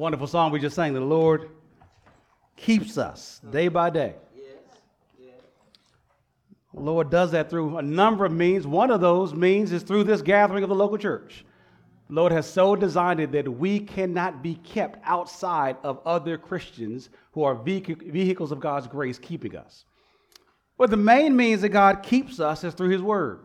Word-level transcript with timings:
Wonderful 0.00 0.28
song 0.28 0.50
we 0.50 0.60
just 0.60 0.74
sang. 0.74 0.94
The 0.94 1.00
Lord 1.00 1.50
keeps 2.56 2.96
us 2.96 3.38
day 3.50 3.68
by 3.68 3.90
day. 3.90 4.14
The 6.72 6.80
Lord 6.80 7.10
does 7.10 7.32
that 7.32 7.50
through 7.50 7.76
a 7.76 7.82
number 7.82 8.24
of 8.24 8.32
means. 8.32 8.66
One 8.66 8.90
of 8.90 9.02
those 9.02 9.34
means 9.34 9.72
is 9.72 9.82
through 9.82 10.04
this 10.04 10.22
gathering 10.22 10.62
of 10.62 10.70
the 10.70 10.74
local 10.74 10.96
church. 10.96 11.44
The 12.08 12.14
Lord 12.14 12.32
has 12.32 12.50
so 12.50 12.74
designed 12.74 13.20
it 13.20 13.30
that 13.32 13.46
we 13.46 13.78
cannot 13.78 14.42
be 14.42 14.54
kept 14.54 14.98
outside 15.04 15.76
of 15.82 16.00
other 16.06 16.38
Christians 16.38 17.10
who 17.32 17.42
are 17.42 17.54
vehicles 17.54 18.52
of 18.52 18.58
God's 18.58 18.86
grace 18.86 19.18
keeping 19.18 19.54
us. 19.54 19.84
But 20.78 20.88
the 20.88 20.96
main 20.96 21.36
means 21.36 21.60
that 21.60 21.68
God 21.68 22.02
keeps 22.02 22.40
us 22.40 22.64
is 22.64 22.72
through 22.72 22.88
His 22.88 23.02
Word. 23.02 23.40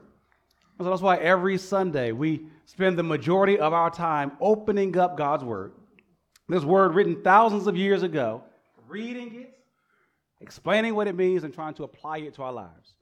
So 0.78 0.86
that's 0.86 1.02
why 1.02 1.18
every 1.18 1.58
Sunday 1.58 2.14
we 2.14 2.46
spend 2.64 2.98
the 2.98 3.04
majority 3.04 3.60
of 3.60 3.74
our 3.74 3.90
time 3.90 4.32
opening 4.40 4.98
up 4.98 5.18
God's 5.18 5.44
Word. 5.44 5.74
This 6.48 6.64
Word 6.64 6.94
written 6.94 7.24
thousands 7.24 7.66
of 7.66 7.76
years 7.76 8.04
ago, 8.04 8.44
reading 8.88 9.34
it, 9.42 9.58
explaining 10.42 10.94
what 10.94 11.08
it 11.08 11.16
means, 11.16 11.44
and 11.44 11.54
trying 11.54 11.74
to 11.76 11.84
apply 11.84 12.20
it 12.20 12.36
to 12.36 12.44
our 12.44 12.54
lives. 12.54 12.94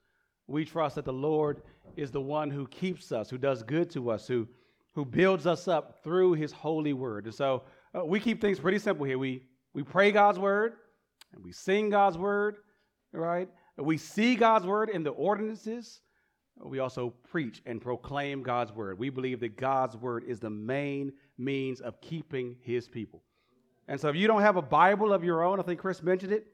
We 0.47 0.63
trust 0.63 0.95
that 0.95 1.05
the 1.05 1.13
Lord 1.13 1.61
is 1.97 2.09
the 2.11 2.21
one 2.21 2.49
who 2.49 2.67
keeps 2.67 3.11
us, 3.11 3.29
who 3.29 3.37
does 3.37 3.61
good 3.63 3.89
to 3.91 4.11
us, 4.11 4.27
who, 4.27 4.47
who 4.93 5.03
builds 5.03 5.45
us 5.45 5.67
up 5.67 6.03
through 6.03 6.33
his 6.33 6.53
holy 6.53 6.93
word. 6.93 7.25
And 7.25 7.35
so 7.35 7.63
uh, 7.93 8.05
we 8.05 8.19
keep 8.19 8.39
things 8.39 8.59
pretty 8.59 8.79
simple 8.79 9.05
here. 9.05 9.17
We, 9.17 9.43
we 9.73 9.83
pray 9.83 10.11
God's 10.11 10.39
word, 10.39 10.73
and 11.33 11.43
we 11.43 11.51
sing 11.51 11.89
God's 11.89 12.17
word, 12.17 12.57
right? 13.11 13.49
We 13.77 13.97
see 13.97 14.35
God's 14.35 14.65
word 14.65 14.89
in 14.89 15.03
the 15.03 15.11
ordinances. 15.11 15.99
We 16.63 16.79
also 16.79 17.13
preach 17.29 17.61
and 17.65 17.81
proclaim 17.81 18.41
God's 18.41 18.71
word. 18.71 18.99
We 18.99 19.09
believe 19.09 19.41
that 19.41 19.57
God's 19.57 19.97
word 19.97 20.23
is 20.25 20.39
the 20.39 20.49
main 20.49 21.11
means 21.37 21.81
of 21.81 21.99
keeping 21.99 22.55
his 22.61 22.87
people. 22.87 23.23
And 23.87 23.99
so 23.99 24.09
if 24.09 24.15
you 24.15 24.27
don't 24.27 24.41
have 24.41 24.55
a 24.55 24.61
Bible 24.61 25.13
of 25.13 25.23
your 25.23 25.43
own, 25.43 25.59
I 25.59 25.63
think 25.63 25.79
Chris 25.79 26.01
mentioned 26.01 26.31
it, 26.31 26.47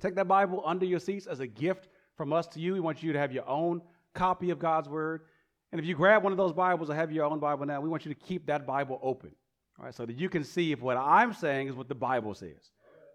take 0.00 0.14
that 0.16 0.28
Bible 0.28 0.62
under 0.64 0.84
your 0.84 1.00
seats 1.00 1.26
as 1.26 1.40
a 1.40 1.46
gift 1.46 1.88
from 2.16 2.32
us 2.32 2.46
to 2.48 2.60
you. 2.60 2.74
We 2.74 2.80
want 2.80 3.02
you 3.02 3.12
to 3.12 3.18
have 3.18 3.32
your 3.32 3.48
own 3.48 3.82
copy 4.14 4.50
of 4.50 4.58
God's 4.58 4.88
Word. 4.88 5.22
And 5.72 5.80
if 5.80 5.86
you 5.86 5.94
grab 5.94 6.22
one 6.22 6.32
of 6.32 6.38
those 6.38 6.52
Bibles 6.52 6.90
or 6.90 6.94
have 6.94 7.10
your 7.12 7.24
own 7.24 7.38
Bible 7.38 7.66
now, 7.66 7.80
we 7.80 7.88
want 7.88 8.04
you 8.04 8.14
to 8.14 8.20
keep 8.20 8.46
that 8.46 8.66
Bible 8.66 8.98
open, 9.02 9.32
right? 9.78 9.94
So 9.94 10.06
that 10.06 10.16
you 10.16 10.28
can 10.28 10.44
see 10.44 10.72
if 10.72 10.80
what 10.80 10.96
I'm 10.96 11.32
saying 11.32 11.68
is 11.68 11.74
what 11.74 11.88
the 11.88 11.94
Bible 11.94 12.34
says, 12.34 12.70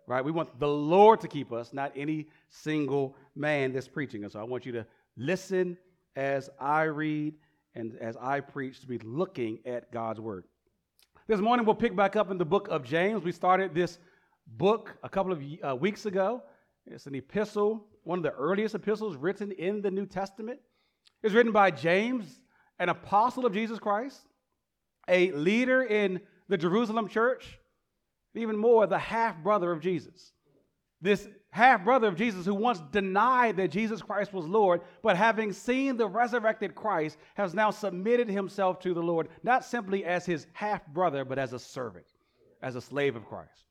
right? 0.07 0.23
We 0.23 0.31
want 0.31 0.59
the 0.59 0.67
Lord 0.67 1.21
to 1.21 1.27
keep 1.27 1.51
us, 1.51 1.73
not 1.73 1.91
any 1.95 2.27
single 2.49 3.15
man 3.35 3.73
that's 3.73 3.87
preaching. 3.87 4.23
And 4.23 4.31
so 4.31 4.39
I 4.39 4.43
want 4.43 4.65
you 4.65 4.71
to 4.73 4.85
listen 5.17 5.77
as 6.15 6.49
I 6.59 6.83
read 6.83 7.35
and 7.73 7.97
as 8.01 8.17
I 8.17 8.41
preach 8.41 8.81
to 8.81 8.87
be 8.87 8.97
looking 8.99 9.59
at 9.65 9.91
God's 9.91 10.19
Word. 10.19 10.45
This 11.31 11.39
morning 11.39 11.65
we'll 11.65 11.75
pick 11.75 11.95
back 11.95 12.17
up 12.17 12.29
in 12.29 12.37
the 12.37 12.43
book 12.43 12.67
of 12.67 12.83
James. 12.83 13.23
We 13.23 13.31
started 13.31 13.73
this 13.73 13.99
book 14.45 14.97
a 15.01 15.07
couple 15.07 15.31
of 15.31 15.41
uh, 15.65 15.77
weeks 15.77 16.05
ago. 16.05 16.43
It's 16.85 17.05
an 17.05 17.15
epistle 17.15 17.85
one 18.03 18.19
of 18.19 18.23
the 18.23 18.33
earliest 18.33 18.75
epistles 18.75 19.15
written 19.15 19.53
in 19.53 19.81
the 19.81 19.89
New 19.89 20.05
Testament. 20.05 20.59
It's 21.23 21.33
written 21.33 21.53
by 21.53 21.71
James, 21.71 22.41
an 22.79 22.89
apostle 22.89 23.45
of 23.45 23.53
Jesus 23.53 23.79
Christ, 23.79 24.27
a 25.07 25.31
leader 25.31 25.83
in 25.83 26.19
the 26.49 26.57
Jerusalem 26.57 27.07
church, 27.07 27.57
even 28.35 28.57
more, 28.57 28.85
the 28.85 28.99
half 28.99 29.41
brother 29.41 29.71
of 29.71 29.79
Jesus. 29.79 30.33
This 30.99 31.29
half 31.51 31.83
brother 31.83 32.07
of 32.07 32.15
Jesus 32.15 32.45
who 32.45 32.55
once 32.55 32.79
denied 32.91 33.57
that 33.57 33.71
Jesus 33.71 34.01
Christ 34.01 34.33
was 34.33 34.45
Lord, 34.45 34.81
but 35.03 35.17
having 35.17 35.51
seen 35.53 35.97
the 35.97 36.07
resurrected 36.07 36.75
Christ, 36.75 37.17
has 37.35 37.53
now 37.53 37.71
submitted 37.71 38.29
himself 38.29 38.79
to 38.79 38.93
the 38.93 39.03
Lord, 39.03 39.27
not 39.43 39.65
simply 39.65 40.05
as 40.05 40.25
his 40.25 40.47
half 40.53 40.85
brother, 40.87 41.25
but 41.25 41.37
as 41.37 41.53
a 41.53 41.59
servant, 41.59 42.05
as 42.61 42.75
a 42.75 42.81
slave 42.81 43.15
of 43.15 43.25
Christ. 43.25 43.65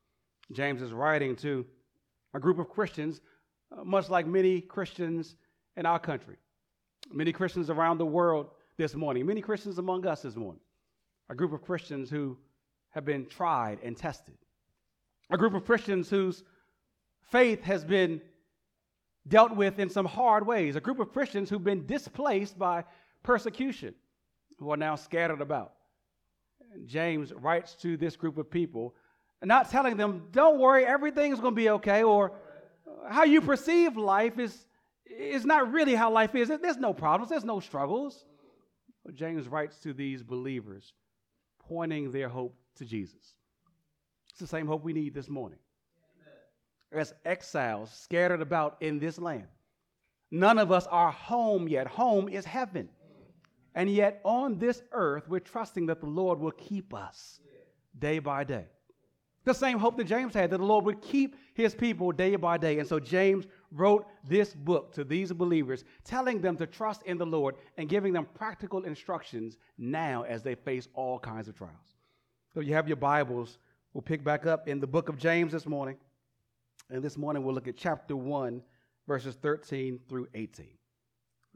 James 0.53 0.83
is 0.83 0.93
writing 0.93 1.35
to 1.37 1.67
a 2.35 2.41
group 2.41 2.59
of 2.59 2.69
Christians 2.69 3.21
uh, 3.77 3.85
much 3.85 4.09
like 4.09 4.27
many 4.27 4.61
Christians 4.61 5.37
in 5.77 5.87
our 5.87 5.99
country, 5.99 6.37
many 7.13 7.33
Christians 7.33 7.71
around 7.71 7.99
the 7.99 8.07
world 8.07 8.51
this 8.77 8.95
morning, 8.95 9.27
many 9.27 9.41
Christians 9.41 9.79
among 9.79 10.07
us 10.07 10.23
this 10.23 10.37
morning, 10.37 10.61
a 11.29 11.35
group 11.35 11.53
of 11.53 11.63
Christians 11.63 12.11
who 12.11 12.37
have 12.91 13.05
been 13.05 13.27
tried 13.27 13.79
and 13.83 13.97
tested, 13.97 14.35
a 15.31 15.39
group 15.39 15.55
of 15.55 15.65
Christians 15.65 16.11
whose 16.11 16.43
faith 17.31 17.63
has 17.63 17.85
been 17.85 18.21
dealt 19.29 19.55
with 19.55 19.79
in 19.79 19.89
some 19.89 20.07
hard 20.07 20.47
ways, 20.47 20.77
a 20.77 20.81
group 20.81 20.99
of 20.99 21.13
Christians 21.13 21.51
who've 21.51 21.63
been 21.63 21.87
displaced 21.87 22.59
by 22.59 22.85
persecution, 23.23 23.95
who 24.59 24.71
are 24.71 24.77
now 24.77 24.97
scattered 24.97 25.41
about. 25.41 25.73
James 26.87 27.33
writes 27.33 27.75
to 27.77 27.97
this 27.97 28.17
group 28.17 28.39
of 28.39 28.51
people, 28.51 28.95
not 29.43 29.71
telling 29.71 29.97
them, 29.97 30.29
don't 30.33 30.59
worry, 30.59 30.85
everything's 30.85 31.41
going 31.41 31.55
to 31.55 31.61
be 31.61 31.71
okay, 31.71 32.03
or 32.03 32.33
how 33.09 33.25
you 33.25 33.41
perceive 33.41 33.97
life 33.97 34.39
is, 34.39 34.67
is 35.07 35.45
not 35.45 35.73
really 35.73 35.95
how 35.95 36.11
life 36.11 36.35
is. 36.35 36.49
There's 36.49 36.77
no 36.77 36.93
problems, 36.93 37.31
there's 37.31 37.45
no 37.45 37.61
struggles. 37.61 38.25
James 39.15 39.49
writes 39.49 39.79
to 39.81 39.93
these 39.93 40.23
believers, 40.23 40.93
pointing 41.59 42.11
their 42.11 42.29
hope 42.29 42.55
to 42.77 42.85
Jesus. 42.85 43.35
It's 44.31 44.41
the 44.41 44.47
same 44.47 44.67
hope 44.67 44.85
we 44.85 44.93
need 44.93 45.15
this 45.15 45.29
morning. 45.29 45.59
As 46.93 47.15
exiles 47.25 47.91
scattered 47.93 48.41
about 48.41 48.77
in 48.81 48.99
this 48.99 49.19
land, 49.19 49.47
none 50.31 50.59
of 50.59 50.73
us 50.73 50.87
are 50.89 51.13
home 51.13 51.69
yet. 51.69 51.87
Home 51.87 52.29
is 52.29 52.45
heaven. 52.45 52.89
And 53.75 53.89
yet, 53.89 54.21
on 54.25 54.59
this 54.59 54.83
earth, 54.91 55.29
we're 55.29 55.39
trusting 55.39 55.87
that 55.87 56.01
the 56.01 56.07
Lord 56.07 56.41
will 56.41 56.51
keep 56.51 56.93
us 56.93 57.39
day 57.99 58.19
by 58.19 58.43
day. 58.43 58.67
The 59.45 59.55
same 59.55 59.79
hope 59.79 59.97
that 59.97 60.05
James 60.05 60.35
had 60.35 60.51
that 60.51 60.59
the 60.59 60.65
Lord 60.65 60.85
would 60.85 61.01
keep 61.01 61.37
his 61.55 61.75
people 61.75 62.13
day 62.13 62.37
by 62.37 62.59
day. 62.59 62.79
And 62.79 62.87
so 62.87 63.01
James 63.01 63.47
wrote 63.73 64.07
this 64.29 64.53
book 64.53 64.93
to 64.95 65.05
these 65.05 65.33
believers, 65.33 65.85
telling 66.05 66.41
them 66.41 66.57
to 66.57 66.67
trust 66.67 67.03
in 67.05 67.17
the 67.17 67.25
Lord 67.25 67.55
and 67.79 67.89
giving 67.89 68.13
them 68.13 68.27
practical 68.35 68.83
instructions 68.83 69.57
now 69.79 70.25
as 70.25 70.43
they 70.43 70.55
face 70.55 70.89
all 70.95 71.19
kinds 71.19 71.49
of 71.49 71.57
trials. 71.57 71.97
So 72.53 72.61
you 72.61 72.75
have 72.75 72.89
your 72.89 72.97
Bibles. 72.97 73.59
We'll 73.95 74.03
pick 74.03 74.23
back 74.23 74.45
up 74.45 74.69
in 74.69 74.79
the 74.79 74.87
book 74.87 75.09
of 75.09 75.17
James 75.17 75.53
this 75.53 75.67
morning. 75.67 75.97
And 76.91 77.03
this 77.03 77.17
morning 77.17 77.45
we'll 77.45 77.55
look 77.55 77.69
at 77.69 77.77
chapter 77.77 78.17
1, 78.17 78.61
verses 79.07 79.37
13 79.37 80.01
through 80.09 80.27
18. 80.35 80.67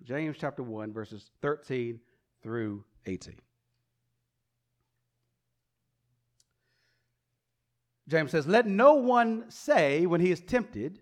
James 0.04 0.36
chapter 0.38 0.62
1, 0.62 0.92
verses 0.92 1.30
13 1.42 1.98
through 2.42 2.84
18. 3.06 3.34
James 8.06 8.30
says, 8.30 8.46
Let 8.46 8.66
no 8.66 8.94
one 8.94 9.50
say 9.50 10.06
when 10.06 10.20
he 10.20 10.30
is 10.30 10.40
tempted, 10.40 11.00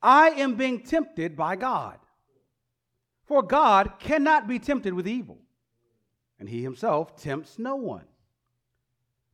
I 0.00 0.30
am 0.30 0.54
being 0.54 0.82
tempted 0.82 1.36
by 1.36 1.56
God. 1.56 1.98
For 3.26 3.42
God 3.42 3.94
cannot 3.98 4.48
be 4.48 4.58
tempted 4.58 4.94
with 4.94 5.06
evil, 5.06 5.38
and 6.38 6.48
he 6.48 6.62
himself 6.62 7.16
tempts 7.16 7.58
no 7.58 7.76
one. 7.76 8.06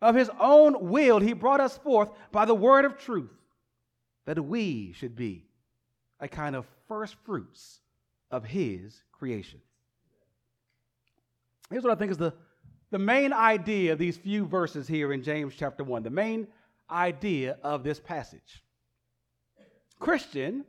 Of 0.00 0.14
his 0.14 0.30
own 0.38 0.90
will, 0.90 1.20
he 1.20 1.32
brought 1.32 1.60
us 1.60 1.78
forth 1.78 2.10
by 2.30 2.44
the 2.44 2.54
word 2.54 2.84
of 2.84 2.98
truth, 2.98 3.30
that 4.26 4.42
we 4.44 4.92
should 4.92 5.16
be 5.16 5.46
a 6.20 6.28
kind 6.28 6.54
of 6.54 6.66
first 6.88 7.16
fruits 7.24 7.80
of 8.30 8.44
his 8.44 9.02
creation. 9.12 9.60
Here's 11.70 11.82
what 11.82 11.92
I 11.92 11.96
think 11.96 12.12
is 12.12 12.18
the, 12.18 12.34
the 12.90 12.98
main 12.98 13.32
idea 13.32 13.92
of 13.92 13.98
these 13.98 14.16
few 14.16 14.46
verses 14.46 14.86
here 14.86 15.12
in 15.12 15.22
James 15.22 15.54
chapter 15.56 15.82
1. 15.82 16.02
The 16.02 16.10
main 16.10 16.46
idea 16.90 17.58
of 17.62 17.82
this 17.82 17.98
passage. 17.98 18.62
Christian, 19.98 20.64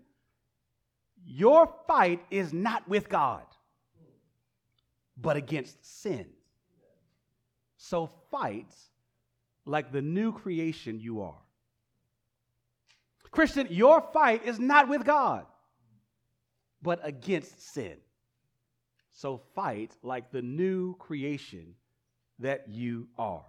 your 1.25 1.71
fight 1.87 2.23
is 2.31 2.53
not 2.53 2.87
with 2.87 3.09
God, 3.09 3.43
but 5.17 5.35
against 5.35 6.01
sin. 6.01 6.27
So 7.77 8.09
fight 8.31 8.73
like 9.67 9.91
the 9.91 10.01
new 10.01 10.31
creation 10.31 10.99
you 10.99 11.21
are. 11.21 11.41
Christian, 13.31 13.67
your 13.69 14.01
fight 14.13 14.45
is 14.45 14.59
not 14.59 14.87
with 14.87 15.03
God, 15.03 15.45
but 16.81 16.99
against 17.03 17.73
sin. 17.73 17.97
So 19.11 19.41
fight 19.55 19.95
like 20.03 20.31
the 20.31 20.41
new 20.41 20.95
creation 20.95 21.75
that 22.39 22.69
you 22.69 23.07
are. 23.17 23.45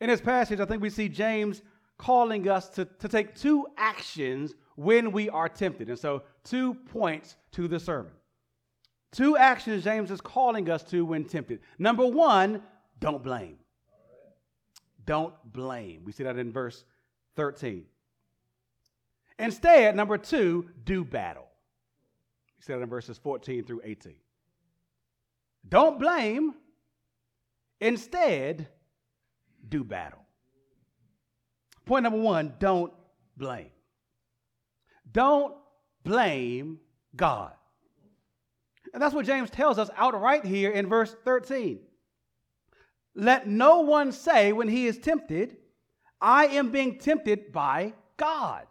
In 0.00 0.08
this 0.08 0.20
passage, 0.20 0.60
I 0.60 0.64
think 0.64 0.82
we 0.82 0.90
see 0.90 1.08
James 1.08 1.62
calling 1.98 2.48
us 2.48 2.68
to, 2.70 2.84
to 2.84 3.08
take 3.08 3.34
two 3.34 3.66
actions 3.76 4.54
when 4.76 5.10
we 5.10 5.28
are 5.30 5.48
tempted. 5.48 5.88
And 5.88 5.98
so, 5.98 6.22
two 6.44 6.74
points 6.74 7.36
to 7.52 7.66
the 7.66 7.80
sermon. 7.80 8.12
Two 9.12 9.36
actions 9.36 9.84
James 9.84 10.10
is 10.10 10.20
calling 10.20 10.68
us 10.70 10.82
to 10.84 11.04
when 11.04 11.24
tempted. 11.24 11.60
Number 11.78 12.06
one, 12.06 12.62
don't 13.00 13.22
blame. 13.22 13.56
Don't 15.06 15.34
blame. 15.44 16.02
We 16.04 16.12
see 16.12 16.24
that 16.24 16.36
in 16.36 16.52
verse 16.52 16.84
13. 17.36 17.84
Instead, 19.38 19.94
number 19.94 20.18
two, 20.18 20.68
do 20.84 21.04
battle. 21.04 21.46
We 22.58 22.62
see 22.64 22.72
that 22.72 22.82
in 22.82 22.88
verses 22.88 23.18
14 23.18 23.64
through 23.64 23.82
18. 23.84 24.14
Don't 25.68 25.98
blame. 25.98 26.54
Instead, 27.80 28.68
do 29.68 29.84
battle. 29.84 30.20
Point 31.84 32.02
number 32.02 32.18
one 32.18 32.54
don't 32.58 32.92
blame. 33.36 33.70
Don't 35.12 35.54
blame 36.02 36.80
God. 37.14 37.52
And 38.92 39.02
that's 39.02 39.14
what 39.14 39.26
James 39.26 39.50
tells 39.50 39.78
us 39.78 39.90
outright 39.96 40.44
here 40.44 40.70
in 40.70 40.88
verse 40.88 41.14
13. 41.24 41.80
Let 43.16 43.48
no 43.48 43.80
one 43.80 44.12
say 44.12 44.52
when 44.52 44.68
he 44.68 44.86
is 44.86 44.98
tempted, 44.98 45.56
I 46.20 46.46
am 46.48 46.70
being 46.70 46.98
tempted 46.98 47.50
by 47.50 47.94
God. 48.18 48.66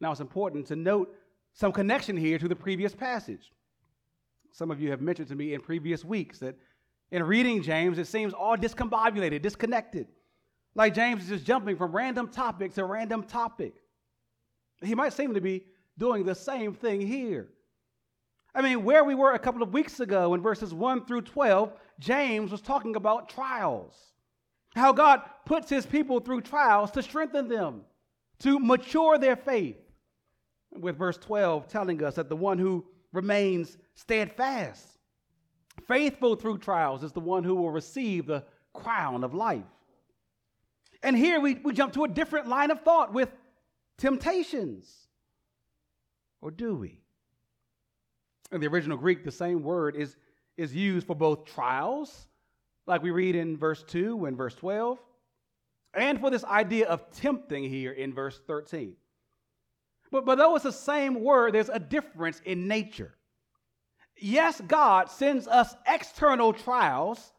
Now, 0.00 0.10
it's 0.10 0.20
important 0.20 0.66
to 0.68 0.76
note 0.76 1.14
some 1.52 1.70
connection 1.70 2.16
here 2.16 2.38
to 2.38 2.48
the 2.48 2.56
previous 2.56 2.94
passage. 2.94 3.52
Some 4.52 4.70
of 4.70 4.80
you 4.80 4.90
have 4.90 5.02
mentioned 5.02 5.28
to 5.28 5.34
me 5.34 5.52
in 5.52 5.60
previous 5.60 6.02
weeks 6.04 6.38
that 6.38 6.56
in 7.10 7.22
reading 7.22 7.62
James, 7.62 7.98
it 7.98 8.06
seems 8.06 8.32
all 8.32 8.56
discombobulated, 8.56 9.42
disconnected. 9.42 10.06
Like 10.74 10.94
James 10.94 11.24
is 11.24 11.28
just 11.28 11.44
jumping 11.44 11.76
from 11.76 11.92
random 11.94 12.28
topic 12.28 12.72
to 12.74 12.84
random 12.86 13.24
topic. 13.24 13.74
He 14.82 14.94
might 14.94 15.12
seem 15.12 15.34
to 15.34 15.40
be 15.42 15.66
doing 15.98 16.24
the 16.24 16.34
same 16.34 16.72
thing 16.72 17.02
here. 17.02 17.50
I 18.54 18.60
mean, 18.60 18.84
where 18.84 19.04
we 19.04 19.14
were 19.14 19.32
a 19.32 19.38
couple 19.38 19.62
of 19.62 19.72
weeks 19.72 20.00
ago 20.00 20.34
in 20.34 20.42
verses 20.42 20.74
1 20.74 21.06
through 21.06 21.22
12, 21.22 21.72
James 21.98 22.50
was 22.50 22.60
talking 22.60 22.96
about 22.96 23.28
trials. 23.28 23.94
How 24.74 24.92
God 24.92 25.22
puts 25.46 25.70
his 25.70 25.86
people 25.86 26.20
through 26.20 26.42
trials 26.42 26.90
to 26.92 27.02
strengthen 27.02 27.48
them, 27.48 27.82
to 28.40 28.58
mature 28.58 29.18
their 29.18 29.36
faith. 29.36 29.76
With 30.70 30.96
verse 30.96 31.18
12 31.18 31.68
telling 31.68 32.02
us 32.02 32.14
that 32.14 32.28
the 32.28 32.36
one 32.36 32.58
who 32.58 32.86
remains 33.12 33.76
steadfast, 33.94 34.86
faithful 35.86 36.34
through 36.36 36.58
trials, 36.58 37.02
is 37.02 37.12
the 37.12 37.20
one 37.20 37.44
who 37.44 37.54
will 37.54 37.70
receive 37.70 38.26
the 38.26 38.44
crown 38.72 39.22
of 39.22 39.34
life. 39.34 39.64
And 41.02 41.16
here 41.16 41.40
we, 41.40 41.56
we 41.56 41.72
jump 41.72 41.92
to 41.94 42.04
a 42.04 42.08
different 42.08 42.48
line 42.48 42.70
of 42.70 42.82
thought 42.82 43.12
with 43.12 43.30
temptations. 43.98 44.90
Or 46.40 46.50
do 46.50 46.74
we? 46.74 47.01
In 48.52 48.60
the 48.60 48.66
original 48.68 48.96
Greek, 48.96 49.24
the 49.24 49.32
same 49.32 49.62
word 49.62 49.96
is, 49.96 50.16
is 50.56 50.74
used 50.74 51.06
for 51.06 51.16
both 51.16 51.44
trials, 51.44 52.28
like 52.86 53.02
we 53.02 53.10
read 53.10 53.34
in 53.34 53.56
verse 53.56 53.82
2 53.82 54.26
and 54.26 54.36
verse 54.36 54.54
12, 54.54 54.98
and 55.94 56.20
for 56.20 56.30
this 56.30 56.44
idea 56.44 56.86
of 56.86 57.10
tempting 57.12 57.64
here 57.64 57.92
in 57.92 58.12
verse 58.12 58.40
13. 58.46 58.94
But, 60.10 60.24
but 60.26 60.36
though 60.36 60.54
it's 60.54 60.64
the 60.64 60.72
same 60.72 61.22
word, 61.22 61.54
there's 61.54 61.70
a 61.70 61.80
difference 61.80 62.40
in 62.44 62.68
nature. 62.68 63.14
Yes, 64.18 64.60
God 64.60 65.10
sends 65.10 65.48
us 65.48 65.74
external 65.86 66.52
trials 66.52 67.32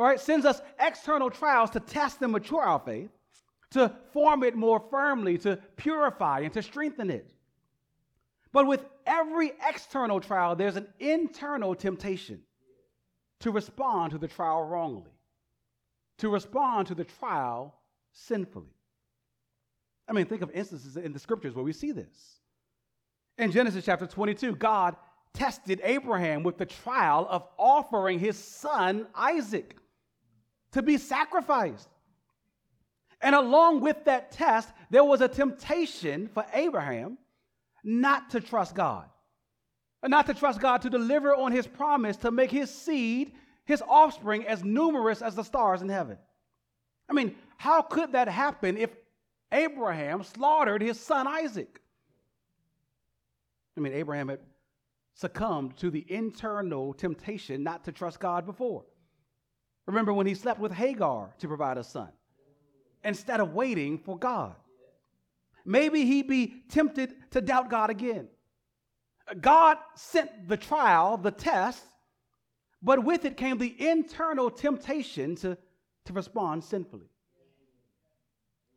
all 0.00 0.06
right, 0.06 0.18
sends 0.18 0.46
us 0.46 0.62
external 0.78 1.28
trials 1.28 1.68
to 1.72 1.80
test 1.80 2.22
and 2.22 2.32
mature 2.32 2.62
our 2.62 2.78
faith, 2.78 3.10
to 3.72 3.94
form 4.14 4.42
it 4.42 4.56
more 4.56 4.82
firmly, 4.90 5.36
to 5.36 5.58
purify 5.76 6.40
and 6.40 6.54
to 6.54 6.62
strengthen 6.62 7.10
it. 7.10 7.26
But 8.50 8.66
with 8.66 8.82
every 9.10 9.52
external 9.68 10.20
trial, 10.20 10.56
there's 10.56 10.76
an 10.76 10.86
internal 11.00 11.74
temptation 11.74 12.40
to 13.40 13.50
respond 13.50 14.12
to 14.12 14.18
the 14.18 14.28
trial 14.28 14.62
wrongly, 14.62 15.10
to 16.18 16.30
respond 16.30 16.86
to 16.86 16.94
the 16.94 17.04
trial 17.04 17.74
sinfully. 18.12 18.72
I 20.08 20.12
mean, 20.12 20.26
think 20.26 20.42
of 20.42 20.50
instances 20.52 20.96
in 20.96 21.12
the 21.12 21.18
scriptures 21.18 21.54
where 21.54 21.64
we 21.64 21.72
see 21.72 21.92
this. 21.92 22.40
In 23.36 23.52
Genesis 23.52 23.84
chapter 23.84 24.06
22, 24.06 24.56
God 24.56 24.96
tested 25.32 25.80
Abraham 25.84 26.42
with 26.42 26.58
the 26.58 26.66
trial 26.66 27.26
of 27.28 27.46
offering 27.56 28.18
his 28.18 28.36
son 28.36 29.06
Isaac 29.14 29.76
to 30.72 30.82
be 30.82 30.98
sacrificed. 30.98 31.88
And 33.22 33.34
along 33.34 33.80
with 33.80 34.04
that 34.04 34.32
test, 34.32 34.70
there 34.90 35.04
was 35.04 35.20
a 35.20 35.28
temptation 35.28 36.28
for 36.32 36.44
Abraham 36.52 37.18
not 37.84 38.30
to 38.30 38.40
trust 38.40 38.74
God, 38.74 39.08
not 40.04 40.26
to 40.26 40.34
trust 40.34 40.60
God 40.60 40.82
to 40.82 40.90
deliver 40.90 41.34
on 41.34 41.52
his 41.52 41.66
promise 41.66 42.16
to 42.18 42.30
make 42.30 42.50
his 42.50 42.72
seed, 42.72 43.32
his 43.64 43.82
offspring, 43.88 44.46
as 44.46 44.64
numerous 44.64 45.22
as 45.22 45.34
the 45.34 45.42
stars 45.42 45.82
in 45.82 45.88
heaven. 45.88 46.18
I 47.08 47.12
mean, 47.12 47.34
how 47.56 47.82
could 47.82 48.12
that 48.12 48.28
happen 48.28 48.76
if 48.76 48.90
Abraham 49.52 50.22
slaughtered 50.22 50.82
his 50.82 50.98
son 50.98 51.26
Isaac? 51.26 51.80
I 53.76 53.80
mean, 53.80 53.92
Abraham 53.92 54.28
had 54.28 54.40
succumbed 55.14 55.76
to 55.78 55.90
the 55.90 56.04
internal 56.08 56.94
temptation 56.94 57.62
not 57.62 57.84
to 57.84 57.92
trust 57.92 58.20
God 58.20 58.46
before. 58.46 58.84
Remember 59.86 60.12
when 60.12 60.26
he 60.26 60.34
slept 60.34 60.60
with 60.60 60.72
Hagar 60.72 61.34
to 61.38 61.48
provide 61.48 61.78
a 61.78 61.84
son 61.84 62.08
instead 63.02 63.40
of 63.40 63.54
waiting 63.54 63.98
for 63.98 64.18
God. 64.18 64.54
Maybe 65.64 66.04
he'd 66.04 66.28
be 66.28 66.62
tempted 66.68 67.14
to 67.32 67.40
doubt 67.40 67.70
God 67.70 67.90
again. 67.90 68.28
God 69.40 69.78
sent 69.94 70.48
the 70.48 70.56
trial, 70.56 71.16
the 71.16 71.30
test, 71.30 71.84
but 72.82 73.04
with 73.04 73.24
it 73.24 73.36
came 73.36 73.58
the 73.58 73.88
internal 73.88 74.50
temptation 74.50 75.36
to, 75.36 75.56
to 76.06 76.12
respond 76.12 76.64
sinfully. 76.64 77.06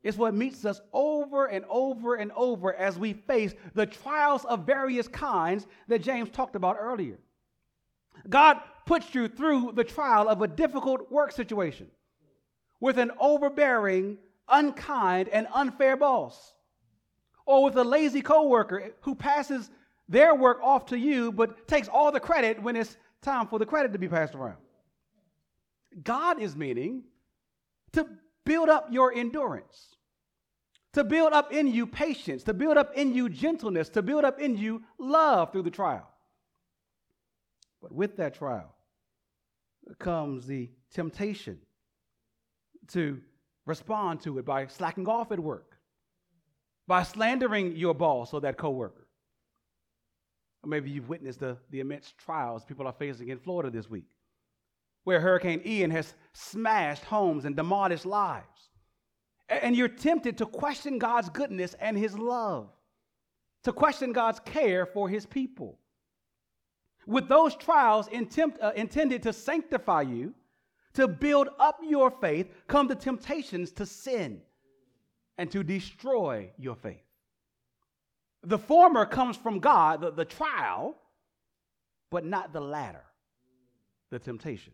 It's 0.04 0.18
what 0.18 0.34
meets 0.34 0.66
us 0.66 0.82
over 0.92 1.46
and 1.46 1.64
over 1.70 2.16
and 2.16 2.32
over 2.34 2.74
as 2.74 3.00
we 3.00 3.14
face 3.14 3.54
the 3.74 3.86
trials 3.86 4.44
of 4.46 4.66
various 4.66 5.08
kinds 5.08 5.66
that 5.88 6.00
James 6.04 6.30
talked 6.30 6.58
about 6.58 6.76
earlier. 6.78 7.18
God 8.30 8.60
puts 8.86 9.16
you 9.16 9.30
through 9.30 9.72
the 9.76 9.84
trial 9.84 10.28
of 10.28 10.42
a 10.42 10.48
difficult 10.48 11.10
work 11.10 11.32
situation 11.32 11.88
with 12.82 12.98
an 12.98 13.12
overbearing, 13.18 14.18
unkind, 14.50 15.30
and 15.30 15.48
unfair 15.54 15.96
boss, 15.96 16.54
or 17.46 17.64
with 17.64 17.76
a 17.76 17.84
lazy 17.84 18.22
coworker 18.22 18.92
who 19.02 19.16
passes 19.16 19.70
their 20.08 20.36
work 20.36 20.60
off 20.62 20.86
to 20.88 20.98
you 20.98 21.32
but 21.32 21.68
takes 21.68 21.88
all 21.88 22.12
the 22.12 22.20
credit 22.20 22.62
when 22.62 22.76
it's 22.76 22.98
time 23.22 23.48
for 23.48 23.60
the 23.60 23.66
credit 23.66 23.94
to 23.94 24.00
be 24.00 24.08
passed 24.08 24.36
around. 24.36 24.58
God 26.04 26.42
is 26.42 26.56
meaning 26.56 27.04
to 27.94 28.08
build 28.46 28.70
up 28.70 28.88
your 28.92 29.14
endurance, 29.14 29.96
to 30.94 31.04
build 31.04 31.34
up 31.34 31.52
in 31.54 31.68
you 31.68 31.88
patience, 31.88 32.44
to 32.44 32.54
build 32.54 32.78
up 32.78 32.94
in 32.96 33.14
you 33.14 33.30
gentleness, 33.30 33.90
to 33.90 34.02
build 34.02 34.26
up 34.26 34.40
in 34.40 34.58
you 34.58 34.84
love 34.98 35.52
through 35.52 35.64
the 35.64 35.72
trial. 35.72 36.08
But 37.82 37.92
with 37.92 38.18
that 38.18 38.36
trial 38.36 38.74
comes 40.00 40.48
the 40.48 40.70
temptation 40.94 41.60
to 42.90 43.20
respond 43.66 44.22
to 44.22 44.38
it 44.40 44.46
by 44.46 44.68
slacking 44.68 45.08
off 45.08 45.32
at 45.32 45.40
work, 45.40 45.73
by 46.88 47.04
slandering 47.04 47.76
your 47.76 47.94
boss 47.94 48.34
or 48.34 48.42
that 48.42 48.58
coworker. 48.58 49.08
Or 50.64 50.70
maybe 50.70 50.90
you've 50.90 51.10
witnessed 51.10 51.40
the, 51.40 51.58
the 51.72 51.80
immense 51.80 52.14
trials 52.18 52.64
people 52.64 52.88
are 52.88 52.94
facing 52.94 53.30
in 53.30 53.40
Florida 53.40 53.70
this 53.70 53.90
week, 53.90 54.06
where 55.04 55.20
Hurricane 55.20 55.62
Ian 55.66 55.92
has 55.92 56.14
smashed 56.34 57.04
homes 57.04 57.46
and 57.46 57.56
demolished 57.56 58.06
lives. 58.06 58.70
And 59.50 59.76
you're 59.76 59.90
tempted 59.90 60.38
to 60.38 60.46
question 60.46 60.98
God's 60.98 61.30
goodness 61.30 61.76
and 61.80 61.98
his 61.98 62.18
love, 62.18 62.70
to 63.64 63.74
question 63.74 64.14
God's 64.14 64.40
care 64.40 64.86
for 64.86 65.10
his 65.10 65.26
people. 65.26 65.80
With 67.06 67.28
those 67.28 67.56
trials 67.56 68.08
intent, 68.08 68.58
uh, 68.62 68.72
intended 68.76 69.24
to 69.24 69.34
sanctify 69.34 70.04
you, 70.04 70.34
to 70.94 71.08
build 71.08 71.50
up 71.60 71.80
your 71.84 72.10
faith, 72.10 72.48
come 72.68 72.88
the 72.88 72.96
temptations 72.96 73.72
to 73.74 73.86
sin 73.86 74.42
and 75.38 75.52
to 75.52 75.64
destroy 75.64 76.52
your 76.58 76.76
faith. 76.76 77.04
The 78.44 78.58
former 78.58 79.06
comes 79.06 79.38
from 79.38 79.60
God, 79.60 80.02
the, 80.02 80.12
the 80.12 80.26
trial, 80.26 80.98
but 82.12 82.26
not 82.26 82.54
the 82.54 82.62
latter, 82.62 83.04
the 84.12 84.20
temptation. 84.20 84.74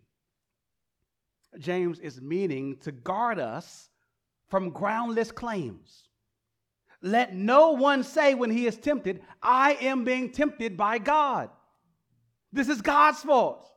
James 1.57 1.99
is 1.99 2.21
meaning 2.21 2.77
to 2.81 2.91
guard 2.91 3.39
us 3.39 3.89
from 4.49 4.69
groundless 4.71 5.31
claims. 5.31 6.03
Let 7.01 7.33
no 7.33 7.71
one 7.71 8.03
say 8.03 8.33
when 8.33 8.49
he 8.49 8.65
is 8.67 8.77
tempted, 8.77 9.21
I 9.41 9.73
am 9.75 10.03
being 10.03 10.31
tempted 10.31 10.75
by 10.75 10.97
God. 10.97 11.49
This 12.51 12.67
is 12.67 12.81
God's 12.81 13.21
fault. 13.21 13.71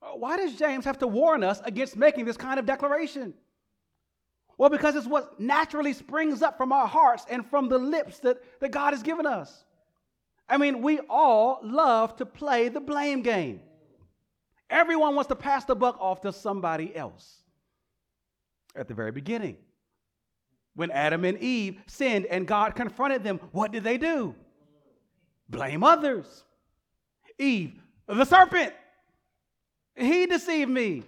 Why 0.00 0.36
does 0.36 0.54
James 0.54 0.84
have 0.84 0.98
to 0.98 1.08
warn 1.08 1.42
us 1.42 1.60
against 1.64 1.96
making 1.96 2.26
this 2.26 2.36
kind 2.36 2.60
of 2.60 2.66
declaration? 2.66 3.34
Well, 4.58 4.70
because 4.70 4.96
it's 4.96 5.06
what 5.06 5.38
naturally 5.38 5.92
springs 5.92 6.42
up 6.42 6.56
from 6.58 6.72
our 6.72 6.86
hearts 6.86 7.24
and 7.30 7.46
from 7.46 7.68
the 7.68 7.78
lips 7.78 8.18
that, 8.20 8.42
that 8.60 8.70
God 8.70 8.92
has 8.92 9.04
given 9.04 9.24
us. 9.24 9.64
I 10.48 10.56
mean, 10.56 10.82
we 10.82 10.98
all 11.08 11.60
love 11.62 12.16
to 12.16 12.26
play 12.26 12.68
the 12.68 12.80
blame 12.80 13.22
game. 13.22 13.60
Everyone 14.68 15.14
wants 15.14 15.28
to 15.28 15.36
pass 15.36 15.64
the 15.64 15.76
buck 15.76 15.96
off 16.00 16.22
to 16.22 16.32
somebody 16.32 16.94
else. 16.94 17.42
At 18.74 18.88
the 18.88 18.94
very 18.94 19.12
beginning, 19.12 19.56
when 20.74 20.90
Adam 20.90 21.24
and 21.24 21.38
Eve 21.38 21.80
sinned 21.86 22.26
and 22.26 22.46
God 22.46 22.74
confronted 22.74 23.22
them, 23.22 23.40
what 23.52 23.72
did 23.72 23.84
they 23.84 23.96
do? 23.96 24.34
Blame 25.48 25.84
others. 25.84 26.44
Eve, 27.38 27.80
the 28.06 28.24
serpent, 28.24 28.72
he 29.96 30.26
deceived 30.26 30.70
me. 30.70 31.04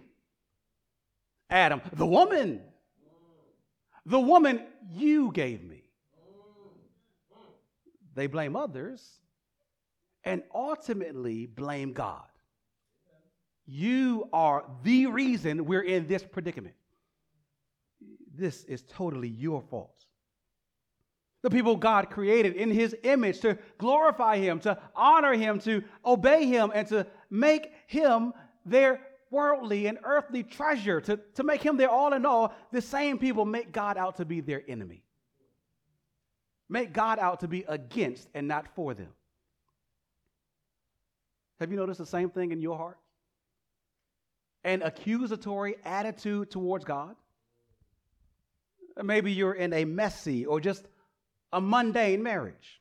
Adam, 1.48 1.80
the 1.92 2.06
woman, 2.06 2.60
the 4.10 4.20
woman 4.20 4.60
you 4.92 5.30
gave 5.32 5.62
me. 5.62 5.84
They 8.14 8.26
blame 8.26 8.56
others 8.56 9.20
and 10.24 10.42
ultimately 10.52 11.46
blame 11.46 11.92
God. 11.92 12.24
You 13.66 14.28
are 14.32 14.64
the 14.82 15.06
reason 15.06 15.64
we're 15.64 15.82
in 15.82 16.08
this 16.08 16.24
predicament. 16.24 16.74
This 18.36 18.64
is 18.64 18.82
totally 18.82 19.28
your 19.28 19.62
fault. 19.62 20.04
The 21.42 21.50
people 21.50 21.76
God 21.76 22.10
created 22.10 22.56
in 22.56 22.70
His 22.70 22.96
image 23.04 23.38
to 23.40 23.56
glorify 23.78 24.38
Him, 24.38 24.58
to 24.60 24.76
honor 24.96 25.34
Him, 25.34 25.60
to 25.60 25.84
obey 26.04 26.46
Him, 26.46 26.72
and 26.74 26.86
to 26.88 27.06
make 27.30 27.72
Him 27.86 28.32
their 28.66 29.00
worldly 29.30 29.86
and 29.86 29.98
earthly 30.02 30.42
treasure, 30.42 31.00
to, 31.00 31.18
to 31.34 31.42
make 31.42 31.62
Him 31.62 31.76
their 31.76 31.90
all 31.90 32.12
in 32.12 32.26
all, 32.26 32.54
the 32.72 32.82
same 32.82 33.18
people 33.18 33.44
make 33.44 33.72
God 33.72 33.96
out 33.96 34.16
to 34.16 34.24
be 34.24 34.40
their 34.40 34.62
enemy. 34.68 35.02
Make 36.68 36.92
God 36.92 37.18
out 37.18 37.40
to 37.40 37.48
be 37.48 37.64
against 37.66 38.28
and 38.34 38.46
not 38.46 38.66
for 38.74 38.94
them. 38.94 39.08
Have 41.58 41.70
you 41.70 41.76
noticed 41.76 41.98
the 41.98 42.06
same 42.06 42.30
thing 42.30 42.52
in 42.52 42.60
your 42.60 42.76
heart? 42.76 42.98
An 44.64 44.82
accusatory 44.82 45.76
attitude 45.84 46.50
towards 46.50 46.84
God? 46.84 47.16
Maybe 49.02 49.32
you're 49.32 49.54
in 49.54 49.72
a 49.72 49.84
messy 49.84 50.46
or 50.46 50.60
just 50.60 50.86
a 51.52 51.60
mundane 51.60 52.22
marriage. 52.22 52.80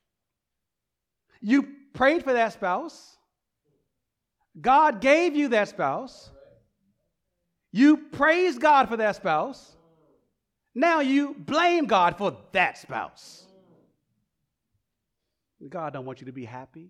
You 1.41 1.67
prayed 1.93 2.23
for 2.23 2.33
that 2.33 2.53
spouse. 2.53 3.17
God 4.59 5.01
gave 5.01 5.35
you 5.35 5.49
that 5.49 5.69
spouse. 5.69 6.29
You 7.71 7.97
praise 7.97 8.57
God 8.57 8.89
for 8.89 8.97
that 8.97 9.15
spouse. 9.15 9.75
Now 10.73 11.01
you 11.01 11.35
blame 11.37 11.85
God 11.85 12.17
for 12.17 12.37
that 12.51 12.77
spouse. 12.77 13.45
God 15.67 15.93
don't 15.93 16.05
want 16.05 16.21
you 16.21 16.27
to 16.27 16.31
be 16.31 16.45
happy. 16.45 16.89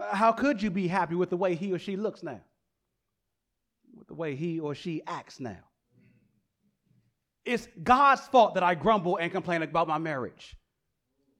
Uh, 0.00 0.14
how 0.14 0.32
could 0.32 0.62
you 0.62 0.70
be 0.70 0.86
happy 0.86 1.16
with 1.16 1.28
the 1.30 1.36
way 1.36 1.54
he 1.54 1.72
or 1.72 1.78
she 1.78 1.96
looks 1.96 2.22
now? 2.22 2.40
With 3.96 4.06
the 4.06 4.14
way 4.14 4.36
he 4.36 4.60
or 4.60 4.74
she 4.74 5.02
acts 5.06 5.40
now? 5.40 5.58
It's 7.44 7.66
God's 7.82 8.20
fault 8.28 8.54
that 8.54 8.62
I 8.62 8.74
grumble 8.74 9.16
and 9.16 9.32
complain 9.32 9.62
about 9.62 9.88
my 9.88 9.98
marriage. 9.98 10.56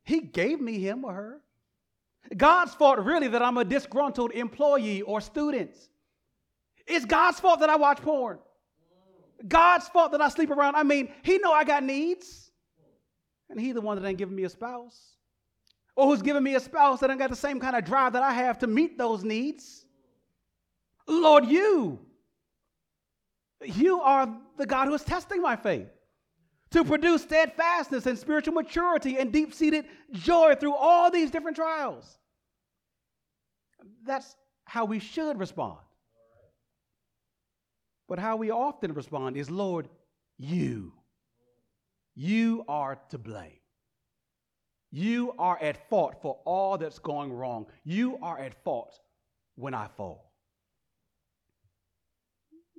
He 0.02 0.20
gave 0.20 0.60
me 0.60 0.78
him 0.78 1.04
or 1.04 1.12
her. 1.12 1.40
God's 2.36 2.74
fault, 2.74 2.98
really, 2.98 3.28
that 3.28 3.42
I'm 3.42 3.58
a 3.58 3.64
disgruntled 3.64 4.32
employee 4.32 5.02
or 5.02 5.20
student. 5.20 5.76
It's 6.88 7.04
God's 7.04 7.38
fault 7.38 7.60
that 7.60 7.70
I 7.70 7.76
watch 7.76 7.98
porn. 7.98 8.38
God's 9.46 9.86
fault 9.88 10.12
that 10.12 10.20
I 10.20 10.28
sleep 10.28 10.50
around. 10.50 10.74
I 10.74 10.82
mean, 10.82 11.12
He 11.22 11.38
know 11.38 11.52
I 11.52 11.64
got 11.64 11.84
needs, 11.84 12.50
and 13.50 13.60
He 13.60 13.72
the 13.72 13.80
one 13.80 14.00
that 14.00 14.08
ain't 14.08 14.18
giving 14.18 14.34
me 14.34 14.44
a 14.44 14.48
spouse 14.48 15.18
or 15.98 16.06
who's 16.06 16.22
giving 16.22 16.44
me 16.44 16.54
a 16.54 16.60
spouse 16.60 17.00
that 17.00 17.10
ain't 17.10 17.18
got 17.18 17.28
the 17.28 17.34
same 17.34 17.58
kind 17.58 17.74
of 17.74 17.84
drive 17.84 18.12
that 18.12 18.22
I 18.22 18.32
have 18.32 18.60
to 18.60 18.68
meet 18.68 18.96
those 18.96 19.24
needs. 19.24 19.84
Lord, 21.08 21.44
you. 21.46 21.98
You 23.64 24.00
are 24.00 24.32
the 24.56 24.64
God 24.64 24.86
who 24.86 24.94
is 24.94 25.02
testing 25.02 25.42
my 25.42 25.56
faith 25.56 25.88
to 26.70 26.84
produce 26.84 27.22
steadfastness 27.22 28.06
and 28.06 28.16
spiritual 28.16 28.54
maturity 28.54 29.18
and 29.18 29.32
deep 29.32 29.52
seated 29.52 29.86
joy 30.12 30.54
through 30.54 30.74
all 30.74 31.10
these 31.10 31.32
different 31.32 31.56
trials. 31.56 32.18
That's 34.06 34.36
how 34.66 34.84
we 34.84 35.00
should 35.00 35.36
respond. 35.36 35.78
But 38.08 38.18
how 38.18 38.36
we 38.36 38.50
often 38.50 38.94
respond 38.94 39.36
is, 39.36 39.50
Lord, 39.50 39.88
you. 40.38 40.92
You 42.14 42.64
are 42.66 42.98
to 43.10 43.18
blame. 43.18 43.58
You 44.90 45.34
are 45.38 45.58
at 45.60 45.88
fault 45.90 46.16
for 46.22 46.38
all 46.44 46.78
that's 46.78 46.98
going 46.98 47.32
wrong. 47.32 47.66
You 47.84 48.18
are 48.22 48.38
at 48.38 48.64
fault 48.64 48.98
when 49.56 49.74
I 49.74 49.88
fall. 49.96 50.32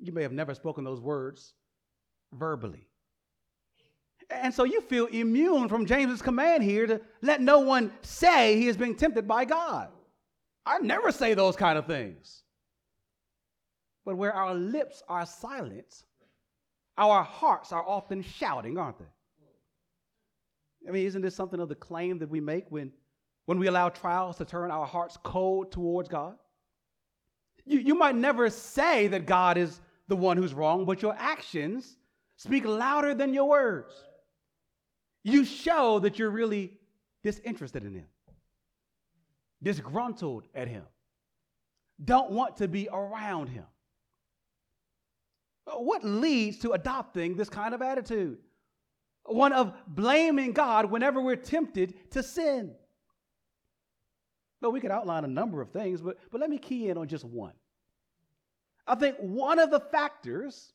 You 0.02 0.12
may 0.12 0.24
have 0.24 0.32
never 0.32 0.56
spoken 0.56 0.84
those 0.84 1.00
words 1.00 1.54
verbally. 2.34 2.88
And 4.32 4.54
so 4.54 4.64
you 4.64 4.82
feel 4.82 5.08
immune 5.08 5.70
from 5.70 5.86
James's 5.86 6.22
command 6.22 6.64
here 6.64 6.88
to 6.88 7.02
let 7.22 7.42
no 7.42 7.60
one 7.60 7.92
say 8.02 8.58
he 8.58 8.68
is 8.68 8.78
being 8.78 8.96
tempted 8.96 9.28
by 9.28 9.46
God. 9.46 9.90
I 10.66 10.80
never 10.80 11.12
say 11.12 11.34
those 11.34 11.56
kind 11.56 11.78
of 11.78 11.86
things. 11.86 12.44
But 14.06 14.18
where 14.18 14.34
our 14.34 14.54
lips 14.54 15.04
are 15.08 15.26
silent, 15.26 16.04
our 16.98 17.24
hearts 17.24 17.72
are 17.72 17.88
often 17.88 18.22
shouting, 18.22 18.78
aren't 18.78 19.00
they? 19.00 19.06
I 20.88 20.92
mean, 20.92 21.06
isn't 21.06 21.22
this 21.22 21.36
something 21.36 21.60
of 21.60 21.70
the 21.70 21.76
claim 21.76 22.20
that 22.20 22.30
we 22.30 22.40
make 22.40 22.66
when, 22.70 22.92
when 23.46 23.60
we 23.60 23.68
allow 23.68 23.90
trials 23.90 24.38
to 24.38 24.46
turn 24.46 24.72
our 24.72 24.86
hearts 24.86 25.18
cold 25.24 25.72
towards 25.72 26.08
God? 26.08 26.36
You, 27.66 27.80
you 27.80 27.96
might 27.96 28.16
never 28.16 28.50
say 28.50 29.08
that 29.08 29.26
God 29.26 29.58
is 29.58 29.82
the 30.08 30.16
one 30.16 30.38
who's 30.38 30.54
wrong, 30.54 30.86
but 30.86 31.02
your 31.02 31.16
actions 31.18 31.98
speak 32.38 32.66
louder 32.66 33.14
than 33.14 33.34
your 33.34 33.48
words. 33.48 33.94
You 35.24 35.44
show 35.44 36.00
that 36.00 36.18
you're 36.18 36.30
really 36.30 36.72
disinterested 37.24 37.84
in 37.84 37.94
Him, 37.94 38.08
disgruntled 39.62 40.48
at 40.56 40.68
Him, 40.68 40.84
don't 42.04 42.32
want 42.32 42.58
to 42.58 42.68
be 42.68 42.88
around 42.92 43.50
Him. 43.50 43.66
What 45.78 46.04
leads 46.04 46.60
to 46.60 46.72
adopting 46.72 47.36
this 47.36 47.50
kind 47.50 47.74
of 47.74 47.82
attitude? 47.82 48.40
one 49.30 49.54
of 49.54 49.74
blaming 49.88 50.54
God 50.54 50.90
whenever 50.90 51.22
we're 51.22 51.36
tempted 51.36 52.12
to 52.12 52.24
sin. 52.24 52.72
Well, 54.62 54.72
we 54.72 54.82
could 54.82 54.92
outline 54.92 55.24
a 55.24 55.28
number 55.28 55.62
of 55.62 55.72
things, 55.72 56.02
but, 56.02 56.18
but 56.32 56.42
let 56.42 56.50
me 56.50 56.58
key 56.58 56.90
in 56.90 56.98
on 56.98 57.08
just 57.08 57.24
one. 57.24 57.54
I 58.86 58.96
think 58.96 59.18
one 59.18 59.60
of 59.60 59.72
the 59.72 59.80
factors 59.80 60.74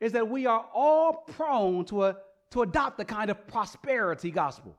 is 0.00 0.12
that 0.12 0.28
we 0.28 0.46
are 0.46 0.66
all 0.72 1.24
prone 1.28 1.84
to, 1.86 2.04
a, 2.04 2.16
to 2.50 2.62
adopt 2.62 2.98
the 2.98 3.04
kind 3.04 3.30
of 3.30 3.46
prosperity 3.48 4.30
gospel. 4.30 4.76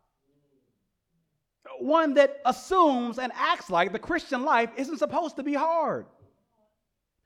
One 1.80 2.14
that 2.16 2.42
assumes 2.46 3.20
and 3.20 3.32
acts 3.36 3.70
like 3.70 3.92
the 3.92 4.00
Christian 4.00 4.44
life 4.44 4.70
isn't 4.78 5.00
supposed 5.00 5.38
to 5.38 5.44
be 5.44 5.54
hard. 5.54 6.06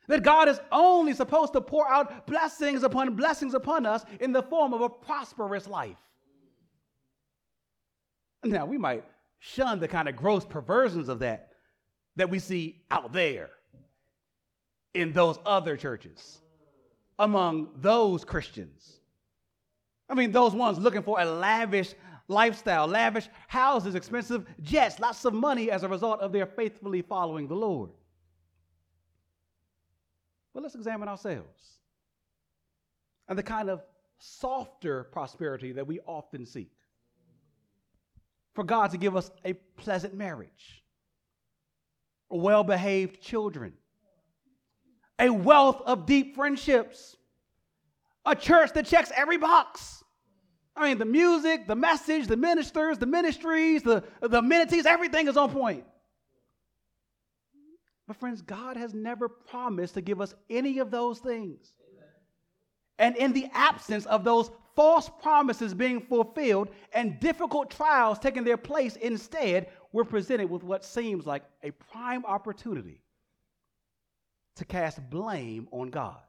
That 0.08 0.24
God 0.24 0.48
is 0.48 0.60
only 0.72 1.14
supposed 1.14 1.54
to 1.54 1.62
pour 1.62 1.90
out 1.90 2.26
blessings 2.28 2.84
upon 2.84 3.16
blessings 3.16 3.54
upon 3.54 3.86
us 3.86 4.06
in 4.20 4.32
the 4.32 4.42
form 4.44 4.74
of 4.74 4.82
a 4.82 4.90
prosperous 4.90 5.68
life. 5.68 5.98
Now, 8.44 8.66
we 8.66 8.78
might 8.78 9.04
shun 9.40 9.80
the 9.80 9.88
kind 9.88 10.08
of 10.08 10.16
gross 10.16 10.46
perversions 10.46 11.10
of 11.10 11.20
that 11.20 11.50
that 12.16 12.30
we 12.30 12.40
see 12.40 12.82
out 12.90 13.12
there 13.12 13.50
in 14.94 15.12
those 15.12 15.38
other 15.46 15.78
churches, 15.78 16.40
among 17.20 17.70
those 17.78 18.26
Christians. 18.26 19.00
I 20.10 20.16
mean, 20.16 20.32
those 20.32 20.54
ones 20.54 20.80
looking 20.80 21.04
for 21.04 21.20
a 21.20 21.26
lavish 21.26 21.94
lifestyle, 22.28 22.88
lavish 22.88 23.30
houses, 23.48 23.94
expensive 23.94 24.46
jets, 24.62 25.00
lots 25.00 25.26
of 25.26 25.34
money 25.34 25.70
as 25.70 25.84
a 25.84 25.88
result 25.88 26.22
of 26.22 26.32
their 26.32 26.46
faithfully 26.46 27.02
following 27.02 27.48
the 27.48 27.56
Lord. 27.56 27.92
But 30.58 30.64
let's 30.64 30.74
examine 30.74 31.08
ourselves 31.08 31.78
and 33.30 33.38
the 33.38 33.44
kind 33.44 33.70
of 33.70 33.84
softer 34.18 35.04
prosperity 35.04 35.74
that 35.74 35.86
we 35.86 36.00
often 36.00 36.48
seek. 36.48 36.72
For 38.56 38.64
God 38.64 38.90
to 38.90 38.98
give 38.98 39.16
us 39.16 39.30
a 39.46 39.54
pleasant 39.54 40.16
marriage, 40.16 40.84
well 42.28 42.64
behaved 42.64 43.22
children, 43.22 43.74
a 45.20 45.30
wealth 45.30 45.84
of 45.86 46.08
deep 46.08 46.34
friendships, 46.34 47.16
a 48.26 48.36
church 48.36 48.74
that 48.74 48.88
checks 48.88 49.12
every 49.16 49.38
box. 49.38 50.04
I 50.76 50.90
mean, 50.90 50.98
the 50.98 51.06
music, 51.06 51.68
the 51.68 51.76
message, 51.76 52.26
the 52.26 52.36
ministers, 52.36 52.98
the 52.98 53.06
ministries, 53.06 53.84
the, 53.84 54.04
the 54.22 54.40
amenities, 54.40 54.88
everything 54.88 55.28
is 55.28 55.38
on 55.38 55.52
point. 55.52 55.84
But, 58.08 58.16
friends, 58.16 58.42
God 58.42 58.78
has 58.78 58.94
never 58.94 59.28
promised 59.28 59.96
to 59.96 60.02
give 60.02 60.22
us 60.22 60.34
any 60.50 60.80
of 60.80 60.92
those 60.92 61.20
things. 61.20 61.74
And 63.00 63.16
in 63.18 63.34
the 63.34 63.48
absence 63.54 64.06
of 64.06 64.24
those 64.24 64.50
false 64.76 65.10
promises 65.22 65.74
being 65.74 66.00
fulfilled 66.00 66.70
and 66.94 67.20
difficult 67.20 67.70
trials 67.70 68.18
taking 68.18 68.44
their 68.44 68.58
place 68.58 68.96
instead, 68.96 69.68
we're 69.92 70.04
presented 70.04 70.50
with 70.50 70.64
what 70.64 70.86
seems 70.86 71.26
like 71.26 71.44
a 71.64 71.72
prime 71.72 72.26
opportunity 72.26 73.02
to 74.56 74.66
cast 74.66 75.08
blame 75.10 75.68
on 75.72 75.90
God. 75.90 76.22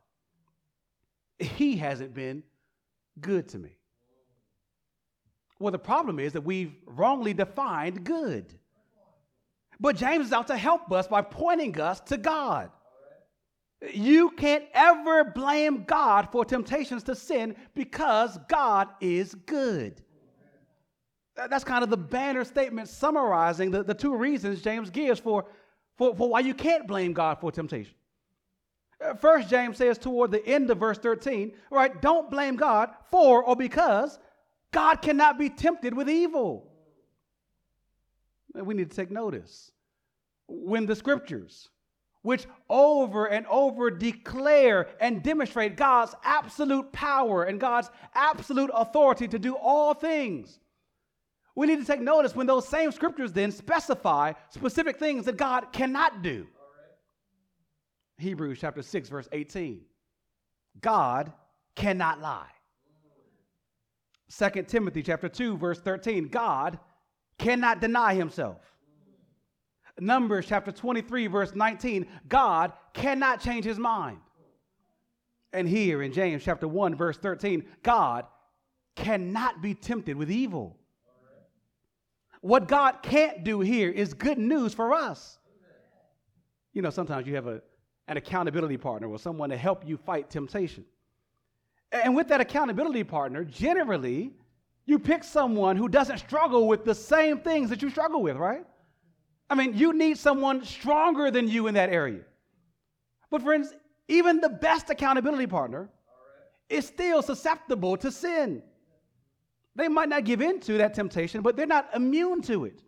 He 1.38 1.76
hasn't 1.76 2.12
been 2.12 2.42
good 3.20 3.48
to 3.50 3.58
me. 3.58 3.78
Well, 5.58 5.72
the 5.72 5.78
problem 5.78 6.18
is 6.18 6.32
that 6.34 6.42
we've 6.42 6.74
wrongly 6.86 7.34
defined 7.34 8.04
good. 8.04 8.54
But 9.80 9.96
James 9.96 10.26
is 10.26 10.32
out 10.32 10.48
to 10.48 10.56
help 10.56 10.90
us 10.92 11.06
by 11.06 11.22
pointing 11.22 11.80
us 11.80 12.00
to 12.00 12.16
God. 12.16 12.70
You 13.92 14.30
can't 14.30 14.64
ever 14.74 15.24
blame 15.24 15.84
God 15.84 16.30
for 16.32 16.44
temptations 16.44 17.04
to 17.04 17.14
sin 17.14 17.54
because 17.74 18.38
God 18.48 18.88
is 19.00 19.34
good. 19.34 20.02
That's 21.36 21.62
kind 21.62 21.84
of 21.84 21.90
the 21.90 21.96
banner 21.96 22.44
statement 22.44 22.88
summarizing 22.88 23.70
the, 23.70 23.84
the 23.84 23.94
two 23.94 24.16
reasons 24.16 24.60
James 24.60 24.90
gives 24.90 25.20
for, 25.20 25.46
for, 25.96 26.16
for 26.16 26.28
why 26.28 26.40
you 26.40 26.54
can't 26.54 26.88
blame 26.88 27.12
God 27.12 27.38
for 27.38 27.52
temptation. 27.52 27.94
Uh, 29.00 29.14
first, 29.14 29.48
James 29.48 29.76
says 29.76 29.96
toward 29.98 30.32
the 30.32 30.44
end 30.44 30.68
of 30.70 30.78
verse 30.78 30.98
13, 30.98 31.52
right, 31.70 32.02
don't 32.02 32.28
blame 32.28 32.56
God 32.56 32.90
for 33.10 33.44
or 33.44 33.54
because 33.54 34.18
God 34.72 34.96
cannot 34.96 35.38
be 35.38 35.48
tempted 35.48 35.94
with 35.94 36.10
evil. 36.10 36.67
We 38.54 38.74
need 38.74 38.90
to 38.90 38.96
take 38.96 39.10
notice. 39.10 39.70
When 40.48 40.86
the 40.86 40.96
scriptures, 40.96 41.68
which 42.22 42.46
over 42.68 43.26
and 43.26 43.46
over 43.46 43.90
declare 43.90 44.88
and 45.00 45.22
demonstrate 45.22 45.76
God's 45.76 46.14
absolute 46.24 46.90
power 46.92 47.44
and 47.44 47.60
God's 47.60 47.90
absolute 48.14 48.70
authority 48.74 49.28
to 49.28 49.38
do 49.38 49.54
all 49.54 49.94
things, 49.94 50.58
we 51.54 51.66
need 51.66 51.80
to 51.80 51.84
take 51.84 52.00
notice 52.00 52.34
when 52.34 52.46
those 52.46 52.68
same 52.68 52.92
scriptures 52.92 53.32
then 53.32 53.50
specify 53.50 54.32
specific 54.50 54.98
things 54.98 55.24
that 55.26 55.36
God 55.36 55.72
cannot 55.72 56.22
do. 56.22 56.46
Hebrews 58.18 58.58
chapter 58.60 58.82
6, 58.82 59.08
verse 59.08 59.28
18. 59.32 59.80
God 60.80 61.32
cannot 61.74 62.20
lie. 62.20 62.48
2 64.30 64.62
Timothy 64.64 65.02
chapter 65.02 65.28
2 65.28 65.56
verse 65.56 65.80
13 65.80 66.28
God 66.28 66.78
cannot 67.38 67.80
deny 67.80 68.14
himself. 68.14 68.58
Numbers 70.00 70.46
chapter 70.48 70.70
23 70.70 71.26
verse 71.26 71.54
19 71.54 72.06
God 72.28 72.72
cannot 72.92 73.40
change 73.40 73.64
his 73.64 73.78
mind. 73.78 74.18
And 75.52 75.68
here 75.68 76.02
in 76.02 76.12
James 76.12 76.42
chapter 76.44 76.68
1 76.68 76.94
verse 76.94 77.16
13 77.18 77.64
God 77.82 78.26
cannot 78.94 79.62
be 79.62 79.74
tempted 79.74 80.16
with 80.16 80.30
evil. 80.30 80.76
What 82.40 82.68
God 82.68 83.02
can't 83.02 83.42
do 83.42 83.60
here 83.60 83.90
is 83.90 84.14
good 84.14 84.38
news 84.38 84.74
for 84.74 84.92
us. 84.92 85.38
You 86.72 86.82
know, 86.82 86.90
sometimes 86.90 87.26
you 87.26 87.34
have 87.34 87.46
a, 87.46 87.60
an 88.06 88.16
accountability 88.16 88.76
partner 88.76 89.08
or 89.08 89.18
someone 89.18 89.50
to 89.50 89.56
help 89.56 89.86
you 89.86 89.96
fight 89.96 90.30
temptation. 90.30 90.84
And 91.90 92.14
with 92.14 92.28
that 92.28 92.40
accountability 92.40 93.02
partner, 93.04 93.44
generally, 93.44 94.32
you 94.88 94.98
pick 94.98 95.22
someone 95.22 95.76
who 95.76 95.86
doesn't 95.86 96.16
struggle 96.16 96.66
with 96.66 96.86
the 96.86 96.94
same 96.94 97.40
things 97.40 97.68
that 97.68 97.82
you 97.82 97.90
struggle 97.90 98.22
with, 98.22 98.38
right? 98.38 98.64
I 99.50 99.54
mean, 99.54 99.76
you 99.76 99.92
need 99.92 100.16
someone 100.16 100.64
stronger 100.64 101.30
than 101.30 101.46
you 101.46 101.66
in 101.66 101.74
that 101.74 101.90
area. 101.90 102.22
But, 103.30 103.42
friends, 103.42 103.74
even 104.08 104.40
the 104.40 104.48
best 104.48 104.88
accountability 104.88 105.46
partner 105.46 105.90
is 106.70 106.86
still 106.86 107.20
susceptible 107.20 107.98
to 107.98 108.10
sin. 108.10 108.62
They 109.76 109.88
might 109.88 110.08
not 110.08 110.24
give 110.24 110.40
in 110.40 110.58
to 110.60 110.78
that 110.78 110.94
temptation, 110.94 111.42
but 111.42 111.54
they're 111.54 111.66
not 111.66 111.90
immune 111.94 112.40
to 112.42 112.64
it. 112.64 112.82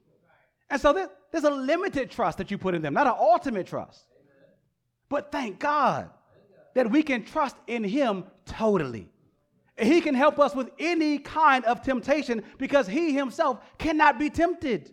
And 0.71 0.81
so 0.81 1.07
there's 1.31 1.45
a 1.45 1.51
limited 1.51 2.11
trust 2.11 2.39
that 2.39 2.51
you 2.51 2.57
put 2.57 2.75
in 2.75 2.81
them, 2.81 2.95
not 2.95 3.09
an 3.09 3.15
ultimate 3.19 3.67
trust. 3.67 4.07
But 5.11 5.31
thank 5.31 5.59
God 5.59 6.09
that 6.75 6.91
we 6.91 7.03
can 7.03 7.25
trust 7.25 7.57
in 7.67 7.85
Him 7.85 8.25
totally. 8.47 9.11
He 9.81 10.01
can 10.01 10.15
help 10.15 10.39
us 10.39 10.55
with 10.55 10.71
any 10.79 11.19
kind 11.19 11.65
of 11.65 11.83
temptation 11.83 12.43
because 12.59 12.87
He 12.87 13.13
Himself 13.13 13.61
cannot 13.79 14.19
be 14.19 14.31
tempted. 14.31 14.93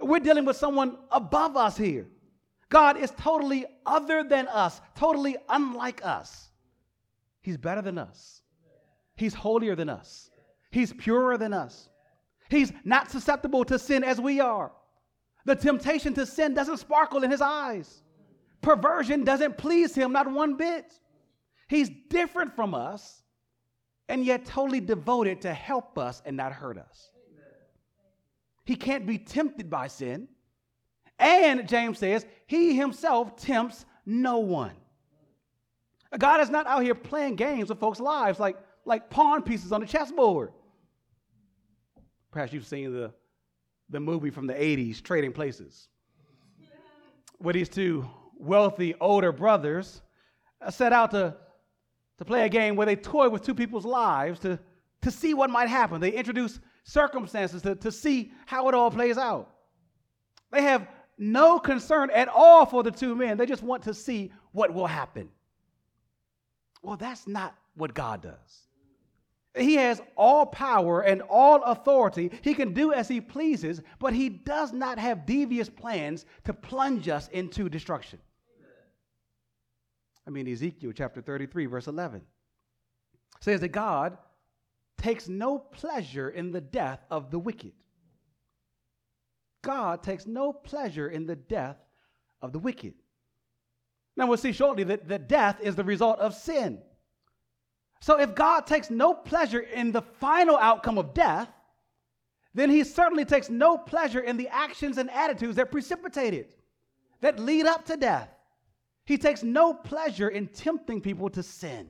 We're 0.00 0.20
dealing 0.20 0.44
with 0.44 0.56
someone 0.56 0.98
above 1.10 1.56
us 1.56 1.76
here. 1.76 2.06
God 2.68 2.96
is 2.96 3.12
totally 3.18 3.64
other 3.84 4.24
than 4.24 4.48
us, 4.48 4.80
totally 4.96 5.36
unlike 5.48 6.04
us. 6.04 6.50
He's 7.42 7.56
better 7.56 7.82
than 7.82 7.98
us, 7.98 8.42
He's 9.16 9.34
holier 9.34 9.74
than 9.76 9.88
us, 9.88 10.30
He's 10.70 10.92
purer 10.92 11.38
than 11.38 11.52
us. 11.52 11.88
He's 12.48 12.72
not 12.84 13.10
susceptible 13.10 13.64
to 13.64 13.78
sin 13.78 14.04
as 14.04 14.20
we 14.20 14.38
are. 14.40 14.70
The 15.46 15.56
temptation 15.56 16.14
to 16.14 16.26
sin 16.26 16.54
doesn't 16.54 16.78
sparkle 16.78 17.24
in 17.24 17.30
His 17.30 17.40
eyes. 17.40 18.02
Perversion 18.66 19.22
doesn't 19.22 19.58
please 19.58 19.94
him, 19.94 20.12
not 20.12 20.30
one 20.30 20.56
bit. 20.56 20.92
He's 21.68 21.88
different 22.08 22.54
from 22.56 22.74
us 22.74 23.22
and 24.08 24.24
yet 24.24 24.44
totally 24.44 24.80
devoted 24.80 25.40
to 25.42 25.52
help 25.52 25.98
us 25.98 26.22
and 26.24 26.36
not 26.36 26.52
hurt 26.52 26.78
us. 26.78 27.10
He 28.64 28.76
can't 28.76 29.06
be 29.06 29.18
tempted 29.18 29.70
by 29.70 29.86
sin. 29.86 30.28
And 31.18 31.68
James 31.68 31.98
says, 31.98 32.26
he 32.46 32.76
himself 32.76 33.36
tempts 33.36 33.86
no 34.04 34.38
one. 34.38 34.74
God 36.18 36.40
is 36.40 36.50
not 36.50 36.66
out 36.66 36.82
here 36.82 36.94
playing 36.94 37.36
games 37.36 37.68
with 37.68 37.78
folks' 37.78 38.00
lives 38.00 38.38
like, 38.38 38.56
like 38.84 39.10
pawn 39.10 39.42
pieces 39.42 39.72
on 39.72 39.80
the 39.80 39.86
chessboard. 39.86 40.52
Perhaps 42.30 42.52
you've 42.52 42.66
seen 42.66 42.92
the, 42.92 43.12
the 43.90 44.00
movie 44.00 44.30
from 44.30 44.46
the 44.46 44.54
80s, 44.54 45.02
Trading 45.02 45.32
Places, 45.32 45.88
where 47.38 47.54
these 47.54 47.68
two 47.68 48.08
wealthy 48.36 48.94
older 49.00 49.32
brothers 49.32 50.02
set 50.70 50.92
out 50.92 51.10
to, 51.12 51.36
to 52.18 52.24
play 52.24 52.44
a 52.46 52.48
game 52.48 52.76
where 52.76 52.86
they 52.86 52.96
toy 52.96 53.28
with 53.28 53.42
two 53.42 53.54
people's 53.54 53.84
lives 53.84 54.40
to, 54.40 54.58
to 55.02 55.10
see 55.10 55.34
what 55.34 55.50
might 55.50 55.68
happen. 55.68 56.00
They 56.00 56.12
introduce 56.12 56.60
circumstances 56.84 57.62
to, 57.62 57.74
to 57.76 57.92
see 57.92 58.32
how 58.46 58.68
it 58.68 58.74
all 58.74 58.90
plays 58.90 59.18
out. 59.18 59.50
They 60.50 60.62
have 60.62 60.88
no 61.18 61.58
concern 61.58 62.10
at 62.10 62.28
all 62.28 62.66
for 62.66 62.82
the 62.82 62.90
two 62.90 63.14
men. 63.14 63.36
They 63.36 63.46
just 63.46 63.62
want 63.62 63.82
to 63.84 63.94
see 63.94 64.32
what 64.52 64.72
will 64.72 64.86
happen. 64.86 65.28
Well, 66.82 66.96
that's 66.96 67.26
not 67.26 67.54
what 67.74 67.94
God 67.94 68.22
does. 68.22 68.66
He 69.56 69.74
has 69.76 70.02
all 70.16 70.46
power 70.46 71.00
and 71.00 71.22
all 71.22 71.62
authority. 71.62 72.30
He 72.42 72.52
can 72.52 72.74
do 72.74 72.92
as 72.92 73.08
he 73.08 73.20
pleases, 73.20 73.80
but 73.98 74.12
he 74.12 74.28
does 74.28 74.72
not 74.72 74.98
have 74.98 75.24
devious 75.24 75.68
plans 75.70 76.26
to 76.44 76.52
plunge 76.52 77.08
us 77.08 77.28
into 77.28 77.68
destruction. 77.68 78.18
I 80.26 80.30
mean, 80.30 80.48
Ezekiel 80.48 80.92
chapter 80.92 81.20
33, 81.20 81.66
verse 81.66 81.86
11 81.86 82.22
says 83.40 83.60
that 83.60 83.68
God 83.68 84.16
takes 84.98 85.28
no 85.28 85.58
pleasure 85.58 86.30
in 86.30 86.50
the 86.50 86.60
death 86.60 87.04
of 87.10 87.30
the 87.30 87.38
wicked. 87.38 87.72
God 89.62 90.02
takes 90.02 90.26
no 90.26 90.52
pleasure 90.52 91.08
in 91.08 91.26
the 91.26 91.36
death 91.36 91.76
of 92.40 92.52
the 92.52 92.58
wicked. 92.58 92.94
Now, 94.16 94.26
we'll 94.26 94.38
see 94.38 94.52
shortly 94.52 94.84
that, 94.84 95.08
that 95.08 95.28
death 95.28 95.60
is 95.60 95.76
the 95.76 95.84
result 95.84 96.18
of 96.20 96.34
sin. 96.34 96.80
So, 98.00 98.18
if 98.18 98.34
God 98.34 98.66
takes 98.66 98.90
no 98.90 99.12
pleasure 99.12 99.60
in 99.60 99.92
the 99.92 100.02
final 100.02 100.56
outcome 100.56 100.98
of 100.98 101.12
death, 101.12 101.48
then 102.54 102.70
he 102.70 102.84
certainly 102.84 103.24
takes 103.24 103.50
no 103.50 103.76
pleasure 103.76 104.20
in 104.20 104.36
the 104.36 104.48
actions 104.48 104.96
and 104.96 105.10
attitudes 105.10 105.56
that 105.56 105.70
precipitate 105.70 106.32
it, 106.32 106.58
that 107.20 107.38
lead 107.38 107.66
up 107.66 107.84
to 107.86 107.96
death. 107.96 108.30
He 109.06 109.16
takes 109.18 109.42
no 109.44 109.72
pleasure 109.72 110.28
in 110.28 110.48
tempting 110.48 111.00
people 111.00 111.30
to 111.30 111.42
sin. 111.42 111.88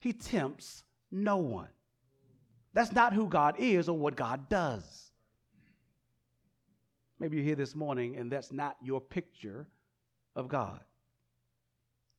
He 0.00 0.12
tempts 0.12 0.82
no 1.10 1.36
one. 1.36 1.68
That's 2.72 2.92
not 2.92 3.12
who 3.12 3.28
God 3.28 3.56
is 3.58 3.88
or 3.88 3.96
what 3.96 4.16
God 4.16 4.48
does. 4.48 5.12
Maybe 7.20 7.36
you're 7.36 7.44
here 7.44 7.54
this 7.54 7.76
morning 7.76 8.16
and 8.16 8.32
that's 8.32 8.50
not 8.50 8.76
your 8.82 9.00
picture 9.00 9.68
of 10.34 10.48
God. 10.48 10.80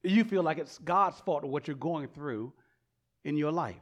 You 0.03 0.23
feel 0.23 0.43
like 0.43 0.59
it's 0.59 0.77
God's 0.77 1.19
fault 1.21 1.43
of 1.43 1.49
what 1.49 1.67
you're 1.67 1.75
going 1.75 2.07
through 2.09 2.53
in 3.25 3.37
your 3.37 3.51
life. 3.51 3.75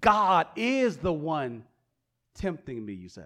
God 0.00 0.46
is 0.56 0.98
the 0.98 1.12
one 1.12 1.64
tempting 2.34 2.84
me, 2.84 2.92
you 2.92 3.08
say. 3.08 3.24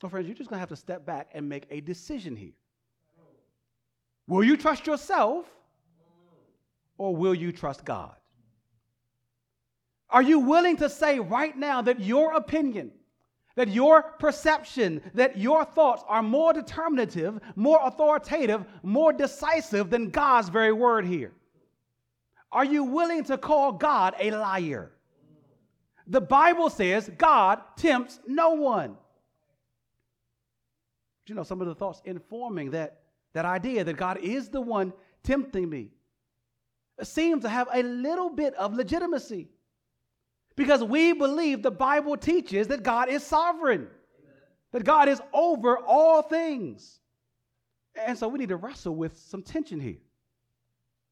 So, 0.00 0.08
friends, 0.08 0.26
you're 0.26 0.36
just 0.36 0.50
going 0.50 0.58
to 0.58 0.60
have 0.60 0.68
to 0.68 0.76
step 0.76 1.06
back 1.06 1.30
and 1.32 1.48
make 1.48 1.66
a 1.70 1.80
decision 1.80 2.36
here. 2.36 2.52
Will 4.26 4.44
you 4.44 4.56
trust 4.56 4.86
yourself 4.86 5.46
or 6.98 7.14
will 7.14 7.34
you 7.34 7.52
trust 7.52 7.84
God? 7.84 8.14
Are 10.10 10.22
you 10.22 10.40
willing 10.40 10.76
to 10.78 10.88
say 10.88 11.18
right 11.18 11.56
now 11.56 11.82
that 11.82 12.00
your 12.00 12.34
opinion, 12.34 12.92
that 13.56 13.68
your 13.68 14.02
perception, 14.02 15.02
that 15.14 15.36
your 15.36 15.64
thoughts 15.64 16.04
are 16.06 16.22
more 16.22 16.52
determinative, 16.52 17.40
more 17.54 17.80
authoritative, 17.82 18.64
more 18.82 19.12
decisive 19.12 19.90
than 19.90 20.10
God's 20.10 20.48
very 20.48 20.72
word 20.72 21.06
here? 21.06 21.32
Are 22.52 22.64
you 22.64 22.84
willing 22.84 23.24
to 23.24 23.36
call 23.36 23.72
God 23.72 24.14
a 24.18 24.30
liar? 24.30 24.92
The 26.06 26.20
Bible 26.20 26.70
says 26.70 27.10
God 27.18 27.60
tempts 27.76 28.20
no 28.26 28.50
one. 28.50 28.96
Do 31.24 31.32
you 31.32 31.34
know, 31.34 31.42
some 31.42 31.60
of 31.60 31.66
the 31.66 31.74
thoughts 31.74 32.00
informing 32.04 32.70
that, 32.70 33.00
that 33.36 33.44
idea 33.44 33.84
that 33.84 33.98
God 33.98 34.16
is 34.22 34.48
the 34.48 34.62
one 34.62 34.94
tempting 35.22 35.68
me 35.68 35.90
seems 37.02 37.42
to 37.42 37.50
have 37.50 37.68
a 37.70 37.82
little 37.82 38.30
bit 38.30 38.54
of 38.54 38.72
legitimacy 38.72 39.50
because 40.56 40.82
we 40.82 41.12
believe 41.12 41.62
the 41.62 41.70
Bible 41.70 42.16
teaches 42.16 42.68
that 42.68 42.82
God 42.82 43.10
is 43.10 43.22
sovereign, 43.22 43.82
Amen. 43.82 43.90
that 44.72 44.84
God 44.84 45.10
is 45.10 45.20
over 45.34 45.76
all 45.76 46.22
things. 46.22 47.00
And 48.06 48.16
so 48.16 48.26
we 48.26 48.38
need 48.38 48.48
to 48.48 48.56
wrestle 48.56 48.96
with 48.96 49.18
some 49.18 49.42
tension 49.42 49.80
here. 49.80 49.98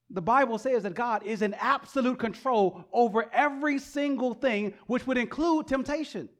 The 0.08 0.22
Bible 0.22 0.56
says 0.56 0.84
that 0.84 0.94
God 0.94 1.24
is 1.26 1.42
in 1.42 1.52
absolute 1.52 2.18
control 2.18 2.87
over 2.90 3.28
every 3.34 3.78
single 3.78 4.32
thing, 4.32 4.72
which 4.87 5.06
would 5.06 5.18
include 5.18 5.66
temptation. 5.66 6.30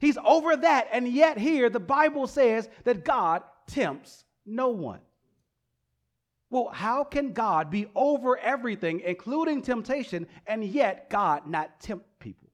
He's 0.00 0.18
over 0.24 0.56
that, 0.56 0.88
and 0.90 1.06
yet 1.06 1.38
here 1.38 1.70
the 1.70 1.78
Bible 1.78 2.26
says 2.26 2.68
that 2.82 3.04
God 3.04 3.44
tempts 3.68 4.24
no 4.48 4.68
one. 4.70 5.00
Well, 6.50 6.70
how 6.72 7.04
can 7.04 7.32
God 7.32 7.70
be 7.70 7.86
over 7.94 8.38
everything, 8.38 9.00
including 9.00 9.60
temptation, 9.60 10.26
and 10.46 10.64
yet 10.64 11.10
God 11.10 11.46
not 11.46 11.78
tempt 11.80 12.06
people? 12.18 12.48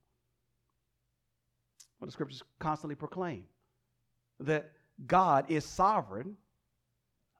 Well, 2.00 2.06
the 2.06 2.12
scriptures 2.12 2.42
constantly 2.58 2.96
proclaim 2.96 3.44
that 4.40 4.72
God 5.06 5.46
is 5.48 5.64
sovereign 5.64 6.36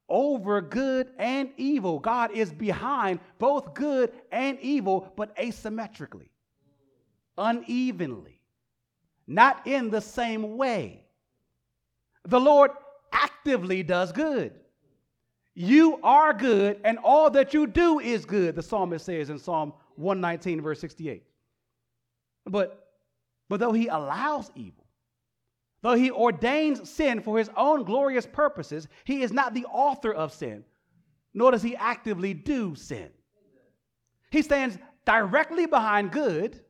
over 0.09 0.61
good 0.61 1.09
and 1.19 1.51
evil. 1.57 1.99
God 1.99 2.31
is 2.33 2.53
behind 2.53 3.19
both 3.39 3.75
good 3.75 4.13
and 4.31 4.59
evil, 4.61 5.13
but 5.17 5.37
asymmetrically, 5.37 6.29
unevenly, 7.37 8.41
not 9.27 9.67
in 9.67 9.91
the 9.91 10.01
same 10.01 10.57
way. 10.57 11.05
The 12.27 12.41
Lord 12.41 12.71
actively 13.15 13.83
does 13.83 14.13
good. 14.13 14.53
You 15.55 16.01
are 16.03 16.35
good, 16.35 16.81
and 16.85 16.99
all 16.99 17.31
that 17.31 17.55
you 17.55 17.67
do 17.67 18.01
is 18.01 18.25
good, 18.25 18.57
the 18.57 18.63
psalmist 18.63 19.07
says 19.07 19.31
in 19.31 19.39
Psalm 19.39 19.73
119, 19.97 20.61
verse 20.61 20.81
68. 20.81 21.23
But, 22.47 22.89
but 23.49 23.61
though 23.61 23.73
he 23.73 23.87
allows 23.87 24.51
evil, 24.57 24.85
though 25.81 25.95
he 25.95 26.11
ordains 26.11 26.91
sin 26.91 27.23
for 27.23 27.39
his 27.39 27.51
own 27.57 27.85
glorious 27.85 28.27
purposes, 28.27 28.89
he 29.05 29.23
is 29.23 29.33
not 29.33 29.55
the 29.55 29.65
author 29.67 30.13
of 30.13 30.33
sin, 30.33 30.65
nor 31.33 31.53
does 31.53 31.63
he 31.63 31.77
actively 31.77 32.35
do 32.35 32.75
sin. 32.75 33.11
He 34.31 34.43
stands 34.43 34.77
directly 35.05 35.67
behind 35.67 36.11
good, 36.11 36.61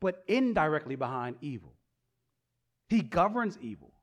but 0.00 0.22
indirectly 0.28 0.96
behind 0.96 1.36
evil. 1.40 1.72
He 2.90 3.00
governs 3.00 3.56
evil. 3.62 3.93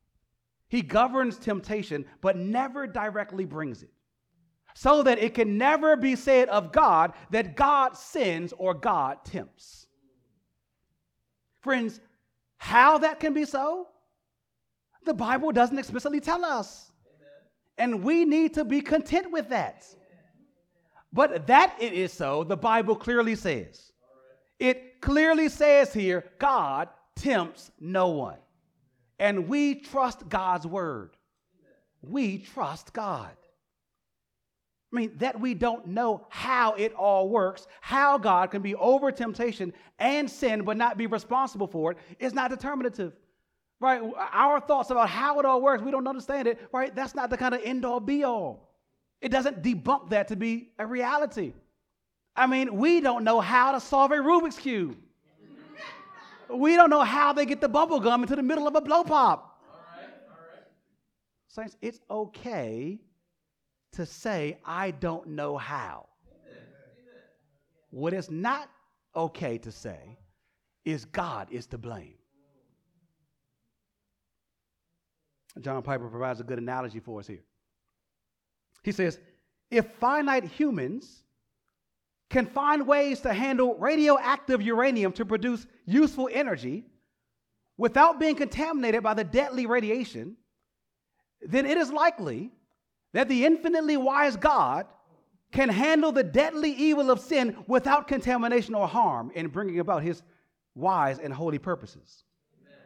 He 0.72 0.82
governs 0.82 1.38
temptation, 1.38 2.06
but 2.22 2.38
never 2.38 2.88
directly 2.88 3.44
brings 3.44 3.84
it. 3.84 3.92
So 4.74 5.04
that 5.04 5.20
it 5.20 5.34
can 5.34 5.58
never 5.58 5.98
be 5.98 6.16
said 6.16 6.48
of 6.48 6.72
God 6.72 7.12
that 7.32 7.58
God 7.58 7.98
sins 7.98 8.54
or 8.58 8.74
God 8.74 9.18
tempts. 9.26 9.88
Friends, 11.60 12.00
how 12.56 13.00
that 13.00 13.20
can 13.20 13.34
be 13.34 13.44
so, 13.44 13.90
the 15.04 15.14
Bible 15.14 15.52
doesn't 15.52 15.78
explicitly 15.78 16.22
tell 16.22 16.46
us. 16.46 16.94
And 17.78 18.02
we 18.02 18.24
need 18.24 18.54
to 18.54 18.64
be 18.64 18.80
content 18.80 19.30
with 19.30 19.50
that. 19.50 19.84
But 21.12 21.48
that 21.48 21.76
it 21.82 21.92
is 21.92 22.14
so, 22.14 22.46
the 22.46 22.56
Bible 22.56 22.96
clearly 22.96 23.36
says. 23.36 23.92
It 24.58 25.02
clearly 25.02 25.50
says 25.50 25.92
here 25.92 26.32
God 26.40 26.88
tempts 27.18 27.72
no 27.78 28.08
one 28.08 28.38
and 29.22 29.48
we 29.48 29.76
trust 29.76 30.28
God's 30.28 30.66
word. 30.66 31.16
We 32.02 32.40
trust 32.40 32.92
God. 32.92 33.30
I 34.92 34.96
mean, 34.96 35.12
that 35.18 35.40
we 35.40 35.54
don't 35.54 35.88
know 35.88 36.26
how 36.30 36.74
it 36.74 36.92
all 36.94 37.30
works, 37.30 37.68
how 37.82 38.18
God 38.18 38.50
can 38.50 38.64
be 38.64 38.74
over 38.76 39.12
temptation 39.12 39.74
and 40.00 40.30
sin 40.30 40.64
but 40.64 40.76
not 40.76 40.98
be 40.98 41.06
responsible 41.06 41.68
for 41.68 41.92
it, 41.92 42.00
is 42.20 42.34
not 42.34 42.50
determinative. 42.50 43.14
Right? 43.80 44.02
Our 44.34 44.60
thoughts 44.60 44.90
about 44.90 45.08
how 45.08 45.40
it 45.40 45.46
all 45.46 45.62
works, 45.62 45.84
we 45.84 45.92
don't 45.92 46.08
understand 46.08 46.48
it, 46.48 46.60
right? 46.74 46.94
That's 46.94 47.14
not 47.14 47.30
the 47.30 47.38
kind 47.38 47.54
of 47.54 47.62
end 47.64 47.86
all 47.86 48.00
be 48.00 48.24
all. 48.24 48.74
It 49.22 49.30
doesn't 49.30 49.62
debunk 49.62 50.10
that 50.10 50.30
to 50.30 50.36
be 50.36 50.72
a 50.80 50.86
reality. 50.86 51.54
I 52.36 52.48
mean, 52.48 52.76
we 52.76 53.02
don't 53.02 53.24
know 53.24 53.40
how 53.40 53.72
to 53.74 53.80
solve 53.80 54.12
a 54.12 54.16
Rubik's 54.16 54.58
Cube. 54.58 54.98
We 56.54 56.76
don't 56.76 56.90
know 56.90 57.04
how 57.04 57.34
they 57.34 57.46
get 57.46 57.62
the 57.62 57.70
bubble 57.70 58.00
gum 58.00 58.24
into 58.24 58.36
the 58.36 58.44
middle 58.44 58.68
of 58.68 58.76
a 58.76 58.82
blow 58.82 59.04
pop. 59.04 59.62
All 59.70 59.80
right, 59.96 60.10
all 60.28 60.38
right. 60.54 60.68
Saints, 61.48 61.78
it's 61.82 62.00
okay 62.10 63.00
to 63.94 64.06
say, 64.06 64.58
I 64.66 64.92
don't 64.92 65.28
know 65.28 65.58
how. 65.58 66.08
Amen. 66.30 66.64
What 67.90 68.14
is 68.14 68.30
not 68.30 68.70
okay 69.16 69.58
to 69.60 69.72
say 69.72 70.18
is 70.86 71.06
God 71.06 71.48
is 71.52 71.68
to 71.68 71.78
blame. 71.78 72.16
John 75.60 75.82
Piper 75.84 76.08
provides 76.08 76.40
a 76.40 76.44
good 76.44 76.60
analogy 76.60 77.00
for 77.00 77.20
us 77.20 77.28
here. 77.28 77.44
He 78.84 78.92
says, 78.92 79.20
if 79.70 79.86
finite 80.00 80.46
humans 80.46 81.24
can 82.32 82.46
find 82.46 82.88
ways 82.88 83.20
to 83.20 83.34
handle 83.34 83.76
radioactive 83.76 84.62
uranium 84.62 85.12
to 85.12 85.26
produce 85.26 85.68
useful 85.86 86.30
energy 86.32 86.86
without 87.78 88.20
being 88.20 88.36
contaminated 88.36 89.04
by 89.04 89.14
the 89.14 89.24
deadly 89.24 89.66
radiation, 89.66 90.38
then 91.42 91.66
it 91.66 91.78
is 91.78 91.92
likely 91.92 92.50
that 93.14 93.28
the 93.28 93.46
infinitely 93.46 93.98
wise 93.98 94.38
God 94.38 94.86
can 95.52 95.68
handle 95.68 96.14
the 96.14 96.24
deadly 96.24 96.72
evil 96.72 97.12
of 97.12 97.20
sin 97.20 97.58
without 97.68 98.08
contamination 98.08 98.74
or 98.74 98.88
harm 98.88 99.32
in 99.36 99.50
bringing 99.50 99.80
about 99.80 100.02
his 100.02 100.24
wise 100.74 101.20
and 101.20 101.34
holy 101.34 101.60
purposes. 101.60 102.24
Amen. 102.62 102.78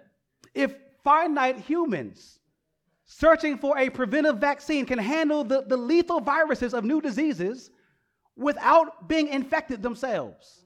If 0.56 0.76
finite 1.04 1.60
humans 1.60 2.40
searching 3.06 3.60
for 3.60 3.78
a 3.78 3.92
preventive 3.92 4.38
vaccine 4.38 4.88
can 4.88 4.98
handle 4.98 5.44
the, 5.44 5.62
the 5.62 5.78
lethal 5.78 6.20
viruses 6.20 6.74
of 6.74 6.84
new 6.84 7.00
diseases 7.00 7.70
without 8.36 9.08
being 9.08 9.28
infected 9.28 9.82
themselves. 9.82 10.66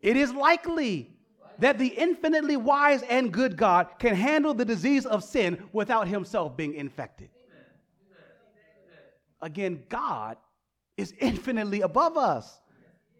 It 0.00 0.16
is 0.16 0.32
likely 0.32 1.16
that 1.58 1.78
the 1.78 1.88
infinitely 1.88 2.56
wise 2.56 3.02
and 3.02 3.32
good 3.32 3.56
God 3.56 3.88
can 3.98 4.14
handle 4.14 4.54
the 4.54 4.64
disease 4.64 5.06
of 5.06 5.22
sin 5.22 5.62
without 5.72 6.08
himself 6.08 6.56
being 6.56 6.74
infected. 6.74 7.30
Again, 9.40 9.82
God 9.88 10.36
is 10.96 11.14
infinitely 11.18 11.80
above 11.80 12.16
us. 12.16 12.60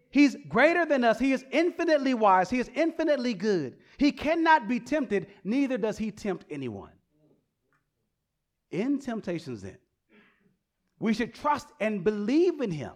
He's 0.09 0.37
greater 0.47 0.85
than 0.85 1.03
us. 1.03 1.19
He 1.19 1.33
is 1.33 1.43
infinitely 1.51 2.13
wise. 2.13 2.49
He 2.49 2.59
is 2.59 2.69
infinitely 2.75 3.33
good. 3.33 3.77
He 3.97 4.11
cannot 4.11 4.67
be 4.67 4.79
tempted, 4.79 5.27
neither 5.43 5.77
does 5.77 5.97
he 5.97 6.11
tempt 6.11 6.45
anyone. 6.49 6.91
In 8.71 8.99
temptations, 8.99 9.61
then, 9.61 9.77
we 10.99 11.13
should 11.13 11.33
trust 11.33 11.67
and 11.79 12.03
believe 12.03 12.61
in 12.61 12.71
him 12.71 12.93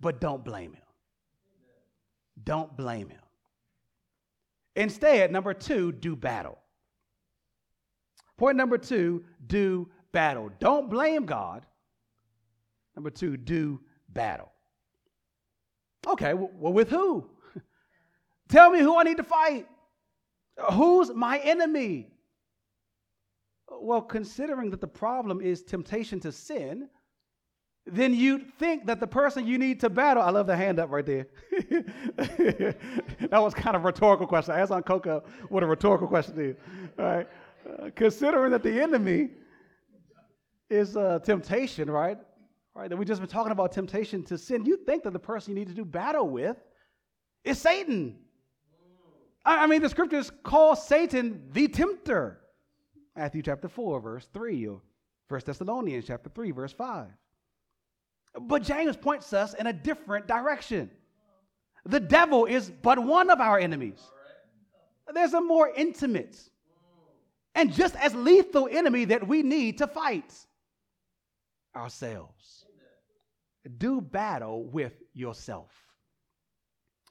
but 0.00 0.20
don't 0.20 0.44
blame 0.44 0.72
him. 0.72 0.82
Don't 2.44 2.76
blame 2.76 3.08
him. 3.08 3.20
Instead, 4.74 5.32
number 5.32 5.54
two, 5.54 5.92
do 5.92 6.14
battle. 6.14 6.58
Point 8.36 8.56
number 8.56 8.76
two, 8.76 9.24
do 9.46 9.88
battle. 10.12 10.50
Don't 10.60 10.90
blame 10.90 11.24
God. 11.24 11.64
Number 12.94 13.10
two, 13.10 13.36
do 13.36 13.80
battle. 14.10 14.50
Okay, 16.06 16.34
well, 16.34 16.72
with 16.72 16.90
who? 16.90 17.28
Tell 18.48 18.70
me 18.70 18.80
who 18.80 18.96
I 18.98 19.02
need 19.02 19.16
to 19.16 19.24
fight. 19.24 19.66
Who's 20.72 21.12
my 21.12 21.38
enemy? 21.38 22.12
Well, 23.68 24.02
considering 24.02 24.70
that 24.70 24.80
the 24.80 24.86
problem 24.86 25.40
is 25.40 25.62
temptation 25.62 26.20
to 26.20 26.32
sin, 26.32 26.88
then 27.86 28.14
you 28.14 28.40
think 28.58 28.86
that 28.86 28.98
the 28.98 29.06
person 29.06 29.46
you 29.46 29.58
need 29.58 29.78
to 29.80 29.88
battle, 29.88 30.22
I 30.22 30.30
love 30.30 30.48
the 30.48 30.56
hand 30.56 30.80
up 30.80 30.90
right 30.90 31.06
there. 31.06 31.26
that 32.18 32.76
was 33.32 33.54
kind 33.54 33.76
of 33.76 33.82
a 33.82 33.86
rhetorical 33.86 34.26
question. 34.26 34.54
I 34.54 34.60
asked 34.60 34.72
on 34.72 34.82
Coco 34.82 35.22
what 35.48 35.62
a 35.62 35.66
rhetorical 35.66 36.08
question 36.08 36.38
is. 36.40 36.56
Right. 36.96 37.28
Uh, 37.68 37.90
considering 37.94 38.50
that 38.50 38.64
the 38.64 38.82
enemy 38.82 39.30
is 40.68 40.96
uh, 40.96 41.20
temptation, 41.20 41.88
right? 41.88 42.18
Right. 42.74 42.90
That 42.90 42.96
we 42.96 43.04
just 43.04 43.20
been 43.20 43.30
talking 43.30 43.52
about 43.52 43.70
temptation 43.70 44.24
to 44.24 44.36
sin. 44.36 44.66
You 44.66 44.78
think 44.78 45.04
that 45.04 45.12
the 45.12 45.18
person 45.20 45.54
you 45.54 45.60
need 45.60 45.68
to 45.68 45.74
do 45.74 45.84
battle 45.84 46.28
with 46.28 46.56
is 47.44 47.58
Satan. 47.58 48.18
I, 49.44 49.64
I 49.64 49.66
mean, 49.68 49.80
the 49.80 49.88
scriptures 49.88 50.32
call 50.42 50.74
Satan 50.74 51.42
the 51.52 51.68
tempter. 51.68 52.40
Matthew 53.16 53.42
chapter 53.42 53.68
4, 53.68 54.00
verse 54.00 54.28
3, 54.34 54.66
or 54.66 54.82
1 55.28 55.40
Thessalonians 55.46 56.04
chapter 56.06 56.28
3, 56.28 56.50
verse 56.50 56.72
5. 56.72 57.06
But 58.40 58.62
James 58.62 58.96
points 58.96 59.32
us 59.32 59.54
in 59.54 59.66
a 59.66 59.72
different 59.72 60.26
direction. 60.26 60.90
The 61.84 62.00
devil 62.00 62.46
is 62.46 62.70
but 62.70 62.98
one 62.98 63.30
of 63.30 63.40
our 63.40 63.58
enemies. 63.58 64.00
There's 65.12 65.34
a 65.34 65.40
more 65.40 65.70
intimate 65.74 66.36
and 67.54 67.72
just 67.72 67.96
as 67.96 68.14
lethal 68.14 68.68
enemy 68.70 69.06
that 69.06 69.26
we 69.26 69.42
need 69.42 69.78
to 69.78 69.86
fight 69.86 70.32
ourselves. 71.74 72.66
Do 73.78 74.00
battle 74.00 74.64
with 74.64 75.02
yourself. 75.14 75.72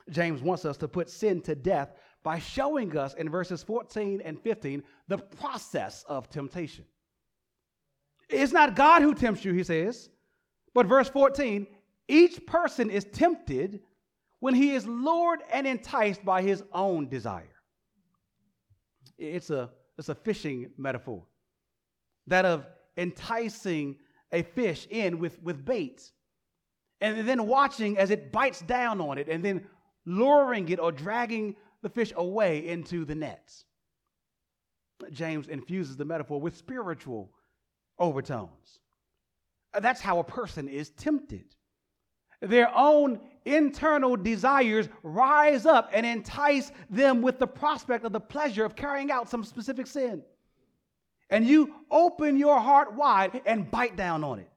James 0.10 0.42
wants 0.42 0.64
us 0.64 0.78
to 0.78 0.88
put 0.88 1.10
sin 1.10 1.42
to 1.42 1.56
death 1.56 1.94
by 2.24 2.40
showing 2.40 2.96
us 2.96 3.16
in 3.16 3.30
verses 3.30 3.64
14 3.64 4.22
and 4.24 4.40
15 4.40 4.84
the 5.08 5.18
process 5.18 6.06
of 6.08 6.30
temptation. 6.30 6.86
It's 8.30 8.54
not 8.54 8.76
God 8.76 9.02
who 9.02 9.14
tempts 9.14 9.44
you, 9.44 9.54
he 9.54 9.64
says, 9.64 10.10
but 10.76 10.86
verse 10.86 11.10
14 11.10 11.66
each 12.08 12.46
person 12.46 12.92
is 12.92 13.06
tempted 13.06 13.80
when 14.40 14.54
he 14.54 14.76
is 14.76 14.86
lured 14.86 15.40
and 15.52 15.66
enticed 15.66 16.24
by 16.24 16.44
his 16.44 16.64
own 16.72 17.10
desire. 17.10 17.50
It's 19.18 19.50
a, 19.50 19.72
it's 19.98 20.10
a 20.10 20.14
fishing 20.14 20.70
metaphor 20.78 21.24
that 22.28 22.46
of 22.46 22.68
enticing 22.98 23.96
a 24.32 24.44
fish 24.44 24.88
in 24.92 25.18
with, 25.18 25.42
with 25.42 25.66
bait 25.66 26.12
and 27.02 27.28
then 27.28 27.48
watching 27.48 27.98
as 27.98 28.12
it 28.12 28.32
bites 28.32 28.62
down 28.62 29.02
on 29.02 29.18
it 29.18 29.28
and 29.30 29.44
then 29.44 29.66
luring 30.06 30.70
it 30.70 30.80
or 30.80 30.92
dragging 30.92 31.56
the 31.82 31.90
fish 31.90 32.14
away 32.16 32.68
into 32.68 33.06
the 33.06 33.16
nets. 33.16 33.66
James 35.12 35.48
infuses 35.48 35.98
the 35.98 36.06
metaphor 36.06 36.40
with 36.40 36.56
spiritual 36.56 37.32
overtones. 38.00 38.80
That's 39.82 40.02
how 40.02 40.20
a 40.20 40.24
person 40.24 40.68
is 40.68 40.90
tempted. 40.92 41.46
Their 42.42 42.76
own 42.76 43.20
internal 43.46 44.16
desires 44.16 44.90
rise 45.04 45.66
up 45.66 45.90
and 45.94 46.06
entice 46.06 46.72
them 46.90 47.22
with 47.22 47.40
the 47.40 47.48
prospect 47.48 48.06
of 48.06 48.12
the 48.12 48.20
pleasure 48.20 48.66
of 48.66 48.76
carrying 48.76 49.12
out 49.12 49.30
some 49.30 49.44
specific 49.44 49.88
sin. 49.88 50.24
And 51.30 51.48
you 51.48 51.74
open 51.90 52.38
your 52.38 52.60
heart 52.60 52.94
wide 52.94 53.42
and 53.46 53.70
bite 53.72 53.96
down 53.96 54.24
on 54.24 54.40
it. 54.40 54.52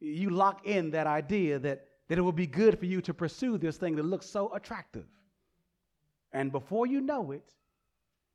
You 0.00 0.30
lock 0.30 0.66
in 0.66 0.90
that 0.90 1.06
idea 1.06 1.58
that 1.60 1.86
that 2.08 2.18
it 2.18 2.20
will 2.20 2.32
be 2.32 2.46
good 2.46 2.78
for 2.78 2.86
you 2.86 3.00
to 3.02 3.14
pursue 3.14 3.58
this 3.58 3.76
thing 3.76 3.96
that 3.96 4.04
looks 4.04 4.26
so 4.26 4.52
attractive. 4.54 5.06
And 6.32 6.52
before 6.52 6.86
you 6.86 7.00
know 7.00 7.30
it, 7.30 7.54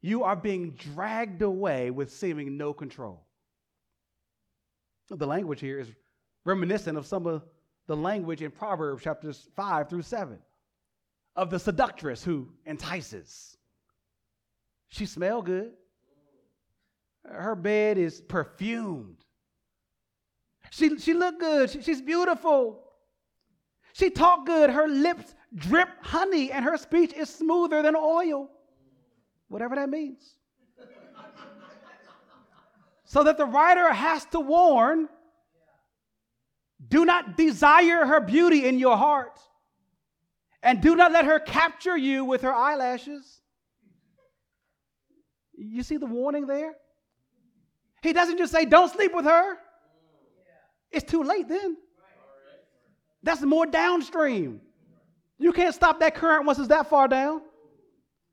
you 0.02 0.24
are 0.24 0.36
being 0.36 0.72
dragged 0.72 1.42
away 1.42 1.92
with 1.92 2.12
seeming 2.12 2.58
no 2.58 2.74
control. 2.74 3.26
The 5.10 5.28
language 5.28 5.60
here 5.60 5.80
is 5.80 5.90
reminiscent 6.46 6.98
of 6.98 7.06
some 7.06 7.26
of 7.26 7.44
the 7.88 7.96
language 7.96 8.42
in 8.42 8.52
Proverbs 8.52 9.04
chapters 9.04 9.48
5 9.56 9.90
through 9.90 10.04
7 10.04 10.38
of 11.36 11.50
the 11.50 11.60
seductress 11.60 12.24
who 12.24 12.48
entices. 12.66 13.58
She 14.90 15.06
smell 15.06 15.42
good. 15.42 15.72
Her 17.26 17.56
bed 17.56 17.98
is 17.98 18.22
perfumed. 18.22 19.18
She, 20.72 20.98
she 21.00 21.14
look 21.14 21.40
good. 21.40 21.70
She, 21.70 21.82
she's 21.82 22.02
beautiful. 22.02 22.84
She 23.94 24.10
talked 24.10 24.46
good. 24.46 24.70
Her 24.70 24.88
lips 24.88 25.34
drip 25.56 25.90
honey, 26.02 26.52
and 26.52 26.64
her 26.64 26.78
speech 26.78 27.14
is 27.14 27.30
smoother 27.30 27.82
than 27.82 27.96
oil. 27.96 28.50
Whatever 29.48 29.76
that 29.76 29.90
means. 29.90 30.39
So 33.10 33.24
that 33.24 33.38
the 33.38 33.46
writer 33.46 33.92
has 33.92 34.24
to 34.26 34.40
warn 34.40 35.10
do 36.88 37.06
not 37.06 37.36
desire 37.36 38.06
her 38.06 38.22
beauty 38.22 38.68
in 38.68 38.78
your 38.78 38.96
heart, 38.96 39.40
and 40.62 40.80
do 40.80 40.96
not 40.96 41.12
let 41.12 41.26
her 41.26 41.40
capture 41.40 41.98
you 41.98 42.24
with 42.24 42.44
her 42.44 42.54
eyelashes. 42.54 43.42
You 45.58 45.82
see 45.82 45.98
the 45.98 46.06
warning 46.06 46.46
there? 46.46 46.74
He 48.04 48.14
doesn't 48.14 48.38
just 48.38 48.54
say, 48.54 48.64
don't 48.64 48.92
sleep 48.94 49.14
with 49.14 49.26
her. 49.26 49.58
It's 50.92 51.10
too 51.10 51.24
late 51.24 51.50
then. 51.50 51.78
That's 53.24 53.42
more 53.42 53.66
downstream. 53.66 54.62
You 55.40 55.52
can't 55.52 55.74
stop 55.74 56.00
that 56.00 56.14
current 56.16 56.46
once 56.46 56.60
it's 56.60 56.68
that 56.68 56.90
far 56.90 57.08
down. 57.08 57.42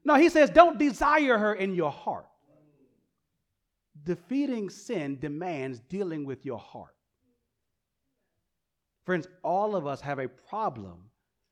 No, 0.05 0.15
he 0.15 0.29
says, 0.29 0.51
don't 0.51 0.79
desire 0.79 1.39
her 1.39 1.55
in 1.55 1.75
your 1.75 1.91
heart. 1.91 2.26
Defeating 4.07 4.71
sin 4.71 5.19
demands 5.19 5.81
dealing 5.81 6.25
with 6.25 6.47
your 6.47 6.59
heart. 6.59 6.95
Friends, 9.05 9.29
all 9.43 9.77
of 9.77 9.87
us 9.87 10.01
have 10.01 10.19
a 10.19 10.29
problem 10.29 11.11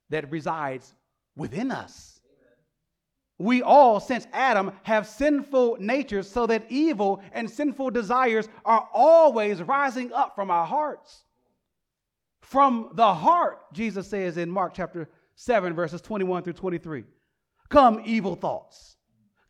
that 0.09 0.31
resides 0.31 0.95
within 1.37 1.71
us. 1.71 2.21
We 3.39 3.63
all, 3.63 3.99
since 3.99 4.29
Adam, 4.33 4.73
have 4.85 5.09
sinful 5.09 5.79
natures, 5.81 6.31
so 6.31 6.47
that 6.47 6.67
evil 6.71 7.21
and 7.33 7.51
sinful 7.51 7.91
desires 7.91 8.49
are 8.65 8.89
always 8.95 9.61
rising 9.61 10.13
up 10.13 10.37
from 10.37 10.51
our 10.53 10.65
hearts. 10.65 11.25
From 12.41 12.91
the 12.93 13.13
heart, 13.13 13.73
Jesus 13.73 14.07
says 14.07 14.37
in 14.37 14.49
Mark 14.49 14.73
chapter 14.75 15.09
7, 15.35 15.75
verses 15.75 16.01
21 16.01 16.45
through 16.45 16.53
23, 16.53 17.03
come 17.69 18.01
evil 18.05 18.37
thoughts. 18.37 18.94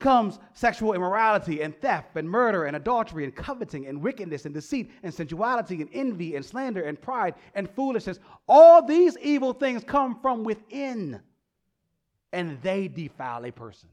Comes 0.05 0.39
sexual 0.53 0.93
immorality 0.93 1.63
and 1.63 1.75
theft 1.81 2.15
and 2.15 2.29
murder 2.29 2.65
and 2.67 2.77
adultery 2.77 3.25
and 3.25 3.35
coveting 3.35 3.87
and 3.87 4.03
wickedness 4.03 4.45
and 4.45 4.53
deceit 4.53 4.91
and 5.03 5.13
sensuality 5.13 5.81
and 5.81 5.89
envy 5.95 6.37
and 6.37 6.45
slander 6.45 6.83
and 6.83 7.01
pride 7.01 7.35
and 7.55 7.71
foolishness. 7.71 8.19
All 8.47 8.87
these 8.87 9.17
evil 9.23 9.55
things 9.55 9.83
come 9.83 10.21
from 10.21 10.45
within 10.45 11.23
and 12.35 12.61
they 12.61 12.87
defile 12.87 13.47
a 13.47 13.51
person. 13.51 13.89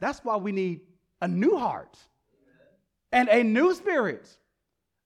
That's 0.00 0.24
why 0.24 0.36
we 0.36 0.50
need 0.50 0.80
a 1.22 1.28
new 1.28 1.56
heart 1.56 1.96
and 3.12 3.28
a 3.28 3.44
new 3.44 3.72
spirit 3.72 4.36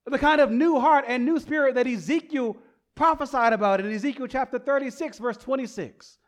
the 0.07 0.19
kind 0.19 0.41
of 0.41 0.51
new 0.51 0.81
heart 0.81 1.05
and 1.07 1.27
new 1.27 1.39
spirit 1.39 1.75
that 1.75 1.87
Ezekiel 1.87 2.57
prophesied 2.95 3.53
about 3.53 3.81
in 3.81 3.93
Ezekiel 3.93 4.27
chapter 4.27 4.59
36, 4.59 5.19
verse 5.19 5.37
26, 5.37 6.19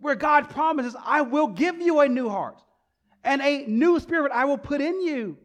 where 0.00 0.14
God 0.14 0.48
promises, 0.50 0.96
I 1.04 1.22
will 1.22 1.48
give 1.48 1.80
you 1.80 2.00
a 2.00 2.08
new 2.08 2.28
heart 2.28 2.60
and 3.24 3.42
a 3.42 3.66
new 3.66 3.98
spirit 4.00 4.32
I 4.32 4.44
will 4.44 4.58
put 4.58 4.80
in 4.80 5.00
you. 5.00 5.38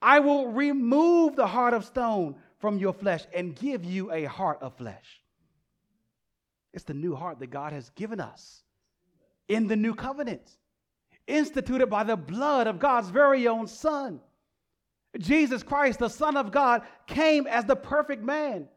I 0.00 0.20
will 0.20 0.48
remove 0.48 1.36
the 1.36 1.46
heart 1.46 1.74
of 1.74 1.84
stone 1.84 2.36
from 2.58 2.78
your 2.78 2.92
flesh 2.92 3.24
and 3.34 3.54
give 3.54 3.84
you 3.84 4.10
a 4.12 4.24
heart 4.24 4.58
of 4.62 4.76
flesh. 4.76 5.20
It's 6.72 6.84
the 6.84 6.94
new 6.94 7.14
heart 7.14 7.38
that 7.40 7.50
God 7.50 7.72
has 7.72 7.90
given 7.90 8.20
us 8.20 8.62
in 9.48 9.66
the 9.66 9.76
new 9.76 9.94
covenant, 9.94 10.56
instituted 11.26 11.86
by 11.86 12.04
the 12.04 12.16
blood 12.16 12.66
of 12.66 12.78
God's 12.78 13.10
very 13.10 13.46
own 13.46 13.66
Son. 13.66 14.20
Jesus 15.18 15.62
Christ, 15.62 15.98
the 15.98 16.08
Son 16.08 16.36
of 16.36 16.50
God, 16.50 16.82
came 17.06 17.46
as 17.46 17.64
the 17.66 17.76
perfect 17.76 18.22
man. 18.22 18.68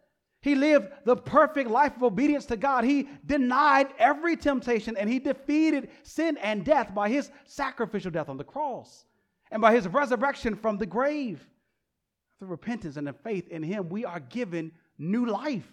He 0.45 0.55
lived 0.55 0.88
the 1.03 1.17
perfect 1.17 1.69
life 1.69 1.97
of 1.97 2.03
obedience 2.03 2.45
to 2.45 2.55
God. 2.55 2.86
He 2.86 3.10
denied 3.25 3.88
every 3.99 4.38
temptation 4.38 4.95
and 4.95 5.10
he 5.10 5.19
defeated 5.19 5.89
sin 6.03 6.38
and 6.38 6.63
death 6.63 6.95
by 6.95 7.10
his 7.10 7.29
sacrificial 7.45 8.12
death 8.12 8.29
on 8.29 8.38
the 8.38 8.43
cross 8.45 9.05
and 9.51 9.62
by 9.62 9.73
his 9.73 9.88
resurrection 9.88 10.55
from 10.55 10.77
the 10.77 10.86
grave. 10.86 11.45
Through 12.39 12.47
repentance 12.47 12.95
and 12.95 13.08
the 13.08 13.13
faith 13.13 13.49
in 13.49 13.62
him, 13.62 13.89
we 13.89 14.05
are 14.05 14.21
given 14.21 14.71
new 14.97 15.25
life, 15.25 15.69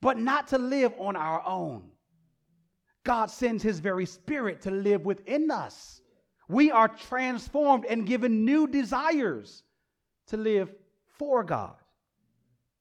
but 0.00 0.18
not 0.18 0.48
to 0.48 0.58
live 0.58 0.94
on 0.98 1.16
our 1.16 1.46
own. 1.46 1.90
God 3.04 3.30
sends 3.30 3.62
his 3.62 3.80
very 3.80 4.06
spirit 4.06 4.62
to 4.62 4.70
live 4.70 5.04
within 5.04 5.50
us 5.50 6.00
we 6.48 6.70
are 6.70 6.88
transformed 6.88 7.84
and 7.84 8.06
given 8.06 8.44
new 8.44 8.66
desires 8.66 9.62
to 10.26 10.36
live 10.36 10.72
for 11.18 11.44
God, 11.44 11.76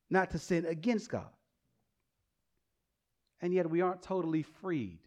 not 0.09 0.31
to 0.31 0.39
sin 0.39 0.65
against 0.65 1.09
God. 1.09 1.29
And 3.41 3.53
yet 3.53 3.69
we 3.69 3.81
aren't 3.81 4.01
totally 4.01 4.43
freed 4.43 4.99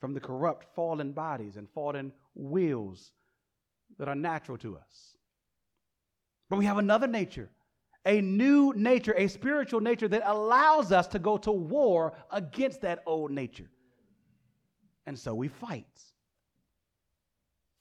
from 0.00 0.14
the 0.14 0.20
corrupt 0.20 0.74
fallen 0.74 1.12
bodies 1.12 1.56
and 1.56 1.68
fallen 1.70 2.12
wills 2.34 3.12
that 3.98 4.08
are 4.08 4.14
natural 4.14 4.58
to 4.58 4.76
us. 4.76 5.16
But 6.48 6.58
we 6.58 6.64
have 6.66 6.78
another 6.78 7.06
nature, 7.06 7.50
a 8.04 8.20
new 8.20 8.72
nature, 8.74 9.14
a 9.16 9.28
spiritual 9.28 9.80
nature 9.80 10.08
that 10.08 10.22
allows 10.24 10.92
us 10.92 11.06
to 11.08 11.18
go 11.18 11.36
to 11.38 11.52
war 11.52 12.14
against 12.30 12.82
that 12.82 13.02
old 13.06 13.30
nature. 13.30 13.68
And 15.06 15.18
so 15.18 15.34
we 15.34 15.48
fight. 15.48 15.86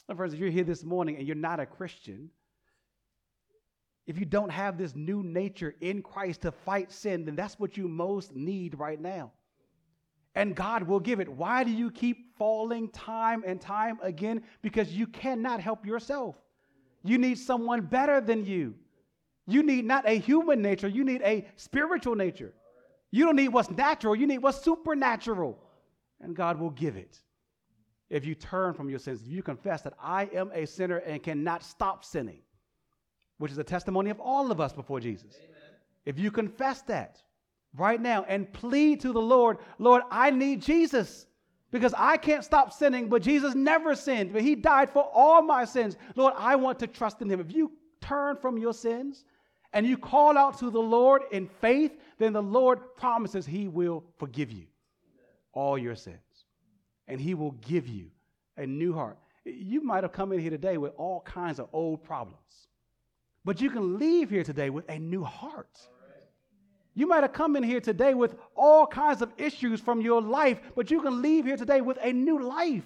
Now, 0.08 0.16
friends, 0.16 0.34
if 0.34 0.40
you're 0.40 0.50
here 0.50 0.64
this 0.64 0.84
morning 0.84 1.18
and 1.18 1.28
you're 1.28 1.36
not 1.36 1.60
a 1.60 1.66
Christian, 1.66 2.30
if 4.08 4.18
you 4.18 4.26
don't 4.26 4.50
have 4.50 4.78
this 4.78 4.96
new 4.96 5.24
nature 5.24 5.76
in 5.82 6.02
Christ 6.02 6.42
to 6.42 6.52
fight 6.52 6.92
sin, 6.92 7.26
then 7.26 7.36
that's 7.36 7.60
what 7.60 7.78
you 7.78 7.88
most 7.88 8.36
need 8.36 8.80
right 8.80 9.00
now. 9.00 9.32
And 10.36 10.56
God 10.56 10.84
will 10.84 11.00
give 11.00 11.20
it. 11.20 11.30
Why 11.30 11.64
do 11.64 11.72
you 11.72 11.92
keep 11.92 12.38
falling 12.38 12.90
time 12.90 13.44
and 13.46 13.62
time 13.62 14.00
again? 14.02 14.44
Because 14.62 14.92
you 14.94 15.08
cannot 15.08 15.60
help 15.60 15.86
yourself. 15.86 16.36
You 17.04 17.18
need 17.18 17.38
someone 17.38 17.82
better 17.82 18.22
than 18.22 18.46
you 18.46 18.76
You 19.48 19.64
need 19.64 19.86
not 19.86 20.08
a 20.08 20.20
human 20.20 20.62
nature, 20.62 20.90
you 20.90 21.06
need 21.06 21.22
a 21.24 21.48
spiritual 21.56 22.16
nature. 22.16 22.54
You 23.12 23.26
don't 23.26 23.38
need 23.38 23.50
what's 23.50 23.72
natural, 23.72 24.16
you 24.16 24.28
need 24.28 24.40
what's 24.40 24.62
supernatural. 24.62 25.58
And 26.20 26.36
God 26.36 26.60
will 26.60 26.72
give 26.72 26.98
it 26.98 27.22
if 28.10 28.26
you 28.26 28.36
turn 28.36 28.74
from 28.74 28.90
your 28.90 29.00
sins, 29.00 29.22
if 29.22 29.30
you 29.30 29.42
confess 29.42 29.82
that 29.84 29.94
I 30.02 30.30
am 30.34 30.52
a 30.54 30.66
sinner 30.66 30.98
and 30.98 31.24
cannot 31.24 31.64
stop 31.64 32.04
sinning, 32.04 32.42
which 33.38 33.52
is 33.52 33.58
a 33.58 33.64
testimony 33.64 34.10
of 34.10 34.20
all 34.20 34.52
of 34.52 34.60
us 34.60 34.74
before 34.74 35.00
Jesus. 35.00 35.36
Amen. 35.38 35.76
If 36.06 36.20
you 36.20 36.32
confess 36.32 36.82
that 36.84 37.22
right 37.76 38.02
now 38.02 38.26
and 38.28 38.52
plead 38.52 39.02
to 39.02 39.14
the 39.14 39.22
Lord, 39.22 39.58
Lord, 39.78 40.04
I 40.10 40.32
need 40.32 40.62
Jesus 40.62 41.28
because 41.72 41.94
I 41.98 42.18
can't 42.18 42.44
stop 42.44 42.72
sinning, 42.72 43.10
but 43.10 43.22
Jesus 43.22 43.54
never 43.54 43.94
sinned, 43.94 44.34
but 44.34 44.42
He 44.42 44.56
died 44.56 44.90
for 44.90 45.10
all 45.14 45.42
my 45.42 45.66
sins. 45.66 45.98
Lord, 46.16 46.34
I 46.38 46.56
want 46.56 46.80
to 46.80 46.88
trust 46.88 47.22
in 47.22 47.30
Him. 47.30 47.40
If 47.40 47.54
you 47.54 47.72
turn 48.02 48.38
from 48.38 48.58
your 48.58 48.74
sins 48.74 49.26
and 49.74 49.86
you 49.86 49.98
call 49.98 50.38
out 50.38 50.58
to 50.60 50.70
the 50.70 50.80
Lord 50.80 51.24
in 51.32 51.48
faith, 51.48 51.98
then 52.18 52.34
the 52.34 52.42
Lord 52.42 52.96
promises 52.96 53.46
He 53.46 53.68
will 53.68 54.04
forgive 54.18 54.52
you 54.52 54.66
all 55.54 55.78
your 55.78 55.96
sins 55.96 56.18
and 57.08 57.20
He 57.20 57.34
will 57.34 57.52
give 57.52 57.88
you 57.88 58.08
a 58.58 58.66
new 58.66 58.94
heart. 58.94 59.18
You 59.46 59.82
might 59.82 60.04
have 60.04 60.12
come 60.12 60.32
in 60.32 60.40
here 60.40 60.50
today 60.50 60.78
with 60.78 60.94
all 60.98 61.22
kinds 61.22 61.60
of 61.60 61.70
old 61.72 62.04
problems, 62.04 62.68
but 63.48 63.62
you 63.62 63.70
can 63.70 63.98
leave 63.98 64.30
here 64.30 64.44
today 64.44 64.70
with 64.70 64.84
a 64.90 65.00
new 65.00 65.24
heart. 65.24 65.80
You 66.96 67.08
might 67.08 67.24
have 67.24 67.32
come 67.32 67.56
in 67.56 67.64
here 67.64 67.80
today 67.80 68.14
with 68.14 68.36
all 68.58 68.86
kinds 68.86 69.22
of 69.22 69.32
issues 69.38 69.80
from 69.80 70.02
your 70.02 70.22
life, 70.22 70.60
but 70.76 70.92
you 70.92 71.02
can 71.02 71.22
leave 71.22 71.46
here 71.46 71.56
today 71.56 71.80
with 71.80 71.98
a 72.02 72.12
new 72.12 72.44
life. 72.44 72.84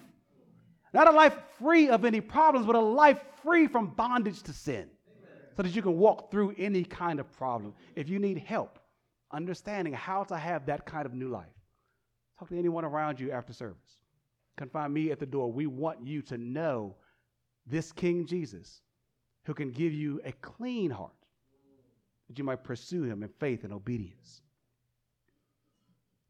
Not 0.94 1.08
a 1.08 1.10
life 1.10 1.36
free 1.58 1.88
of 1.88 2.04
any 2.04 2.20
problems, 2.20 2.64
but 2.64 2.76
a 2.76 2.80
life 2.80 3.18
free 3.42 3.66
from 3.66 3.88
bondage 3.88 4.40
to 4.44 4.52
sin. 4.52 4.88
So 5.56 5.64
that 5.64 5.74
you 5.74 5.82
can 5.82 5.98
walk 5.98 6.30
through 6.30 6.54
any 6.56 6.84
kind 6.84 7.18
of 7.18 7.28
problem. 7.32 7.74
If 7.96 8.08
you 8.08 8.20
need 8.20 8.38
help 8.38 8.78
understanding 9.32 9.92
how 9.92 10.22
to 10.22 10.36
have 10.36 10.64
that 10.66 10.86
kind 10.86 11.06
of 11.06 11.12
new 11.12 11.28
life, 11.28 11.58
talk 12.38 12.50
to 12.50 12.56
anyone 12.56 12.84
around 12.84 13.18
you 13.18 13.32
after 13.32 13.52
service. 13.52 13.96
Come 14.56 14.68
find 14.68 14.94
me 14.94 15.10
at 15.10 15.18
the 15.18 15.26
door. 15.26 15.52
We 15.52 15.66
want 15.66 16.06
you 16.06 16.22
to 16.22 16.38
know 16.38 16.94
this 17.66 17.90
King 17.90 18.26
Jesus 18.26 18.80
who 19.44 19.54
can 19.54 19.70
give 19.70 19.92
you 19.92 20.20
a 20.24 20.32
clean 20.32 20.90
heart 20.90 21.12
that 22.28 22.38
you 22.38 22.44
might 22.44 22.64
pursue 22.64 23.02
him 23.02 23.22
in 23.22 23.28
faith 23.28 23.64
and 23.64 23.72
obedience. 23.72 24.40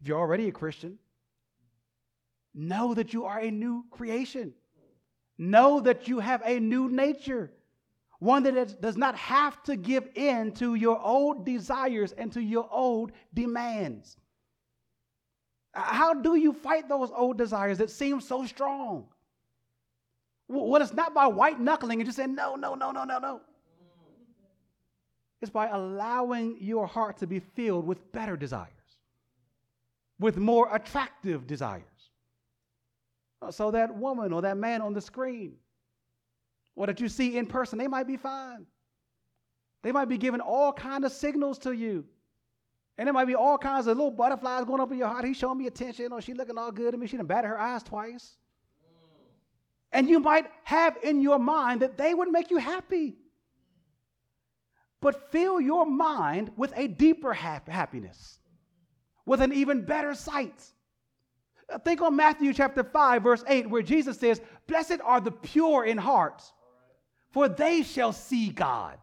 If 0.01 0.09
you're 0.09 0.19
already 0.19 0.49
a 0.49 0.53
Christian, 0.53 0.99
know 2.55 2.95
that 2.95 3.13
you 3.13 3.25
are 3.25 3.39
a 3.39 3.51
new 3.51 3.85
creation. 3.91 4.55
Know 5.39 5.81
that 5.81 6.09
you 6.09 6.21
have 6.21 6.43
a 6.45 6.61
new 6.61 6.89
nature, 6.89 7.53
one 8.19 8.43
that 8.45 8.81
does 8.81 8.97
not 8.97 9.17
have 9.17 9.63
to 9.65 9.77
give 9.77 10.09
in 10.15 10.53
to 10.53 10.75
your 10.75 11.01
old 11.01 11.45
desires 11.47 12.13
and 12.13 12.33
to 12.33 12.41
your 12.41 12.69
old 12.71 13.13
demands. 13.33 14.17
How 15.73 16.15
do 16.15 16.37
you 16.37 16.53
fight 16.53 16.89
those 16.89 17.11
old 17.11 17.39
desires 17.39 17.79
that 17.79 17.91
seem 17.91 18.21
so 18.21 18.45
strong? 18.47 19.07
Well, 20.53 20.83
it's 20.83 20.93
not 20.93 21.15
by 21.15 21.27
white 21.27 21.59
knuckling 21.59 22.01
and 22.01 22.07
just 22.07 22.17
saying, 22.17 22.35
no, 22.35 22.57
no, 22.57 22.75
no, 22.75 22.91
no, 22.91 23.05
no, 23.05 23.19
no. 23.19 23.41
It's 25.41 25.51
by 25.51 25.69
allowing 25.69 26.59
your 26.61 26.87
heart 26.87 27.17
to 27.19 27.27
be 27.27 27.41
filled 27.41 27.87
with 27.87 28.13
better 28.13 28.37
desires, 28.37 28.69
with 30.21 30.37
more 30.37 30.75
attractive 30.75 31.47
desires. 31.47 31.85
Uh, 33.41 33.51
so 33.51 33.71
that 33.71 33.97
woman 33.97 34.33
or 34.33 34.43
that 34.43 34.59
man 34.59 34.83
on 34.83 34.93
the 34.93 35.01
screen, 35.01 35.55
or 36.77 36.87
that 36.87 37.01
you 37.01 37.09
see 37.09 37.39
in 37.39 37.47
person, 37.47 37.79
they 37.79 37.89
might 37.89 38.07
be 38.07 38.19
fine. 38.19 38.67
They 39.83 39.91
might 39.91 40.09
be 40.09 40.19
giving 40.19 40.41
all 40.41 40.73
kind 40.73 41.05
of 41.05 41.13
signals 41.13 41.59
to 41.61 41.73
you. 41.73 42.05
And 42.99 43.07
there 43.07 43.15
might 43.15 43.25
be 43.25 43.35
all 43.35 43.57
kinds 43.57 43.87
of 43.87 43.97
little 43.97 44.13
butterflies 44.13 44.67
going 44.67 44.83
up 44.83 44.93
in 44.93 44.99
your 44.99 45.09
heart. 45.09 45.25
He's 45.25 45.39
showing 45.39 45.59
me 45.59 45.67
attention, 45.67 46.13
or 46.13 46.21
she's 46.21 46.37
looking 46.37 46.59
all 46.59 46.71
good 46.71 46.93
at 46.93 47.01
me. 47.01 47.07
She 47.07 47.17
done 47.17 47.27
batted 47.27 47.49
her 47.49 47.59
eyes 47.59 47.83
twice. 47.83 48.37
And 49.93 50.09
you 50.09 50.21
might 50.21 50.47
have 50.65 50.97
in 51.03 51.21
your 51.21 51.39
mind 51.39 51.83
that 51.83 51.99
they 51.99 52.15
would 52.15 52.31
make 52.31 52.51
you 52.51 52.57
happy. 52.57 53.17
But 55.01 55.31
fill 55.31 55.61
your 55.61 55.85
mind 55.85 56.51
with 56.57 56.73
a 56.77 56.87
deeper 56.89 57.33
happiness, 57.35 58.39
with 59.27 59.43
an 59.43 59.53
even 59.53 59.85
better 59.85 60.15
sight. 60.15 60.63
Uh, 61.69 61.79
think 61.79 62.01
on 62.01 62.17
Matthew 62.17 62.53
chapter 62.53 62.85
5, 62.85 63.23
verse 63.23 63.45
8, 63.47 63.69
where 63.69 63.83
Jesus 63.83 64.19
says, 64.19 64.41
Blessed 64.67 65.01
are 65.05 65.21
the 65.21 65.33
pure 65.33 65.85
in 65.85 65.99
heart, 65.99 66.43
for 67.31 67.49
they 67.49 67.83
shall 67.83 68.13
see 68.13 68.51
God. 68.51 68.97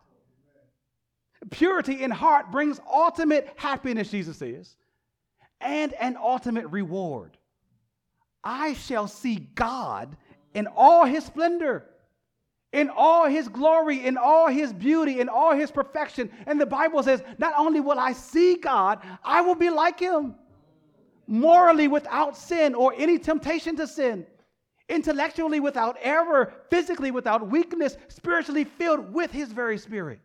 Purity 1.52 2.04
in 2.04 2.12
heart 2.12 2.52
brings 2.52 2.80
ultimate 2.92 3.54
happiness, 3.58 4.12
Jesus 4.12 4.38
says, 4.38 4.76
and 5.62 5.94
an 5.94 6.18
ultimate 6.18 6.68
reward. 6.68 7.38
I 8.44 8.74
shall 8.74 9.08
see 9.08 9.36
God 9.56 10.16
in 10.54 10.68
all 10.68 11.06
his 11.06 11.26
splendor, 11.26 11.86
in 12.72 12.90
all 12.90 13.28
his 13.28 13.48
glory, 13.48 14.06
in 14.06 14.18
all 14.18 14.48
his 14.48 14.72
beauty, 14.74 15.20
in 15.20 15.30
all 15.30 15.56
his 15.56 15.72
perfection. 15.72 16.30
And 16.46 16.60
the 16.60 16.66
Bible 16.66 17.02
says, 17.04 17.24
not 17.38 17.54
only 17.58 17.80
will 17.80 18.00
I 18.00 18.14
see 18.14 18.56
God, 18.56 19.00
I 19.24 19.42
will 19.42 19.56
be 19.56 19.70
like 19.70 20.00
him, 20.00 20.36
morally 21.28 21.88
without 21.88 22.38
sin 22.38 22.76
or 22.76 22.94
any 22.98 23.18
temptation 23.18 23.76
to 23.78 23.88
sin, 23.88 24.26
intellectually 24.88 25.60
without 25.60 25.98
error, 26.02 26.54
physically 26.70 27.12
without 27.12 27.48
weakness, 27.50 27.98
spiritually 28.08 28.64
filled 28.64 29.14
with 29.14 29.32
his 29.32 29.52
very 29.52 29.78
spirit. 29.78 30.20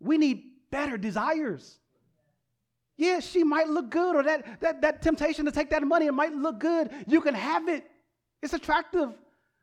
We 0.00 0.18
need 0.18 0.44
better 0.70 0.96
desires. 0.96 1.78
Yeah, 2.96 3.20
she 3.20 3.44
might 3.44 3.68
look 3.68 3.90
good, 3.90 4.16
or 4.16 4.24
that, 4.24 4.60
that, 4.60 4.80
that 4.82 5.02
temptation 5.02 5.44
to 5.44 5.52
take 5.52 5.70
that 5.70 5.84
money, 5.84 6.06
it 6.06 6.12
might 6.12 6.34
look 6.34 6.58
good. 6.58 6.90
You 7.06 7.20
can 7.20 7.34
have 7.34 7.68
it, 7.68 7.88
it's 8.42 8.52
attractive. 8.52 9.12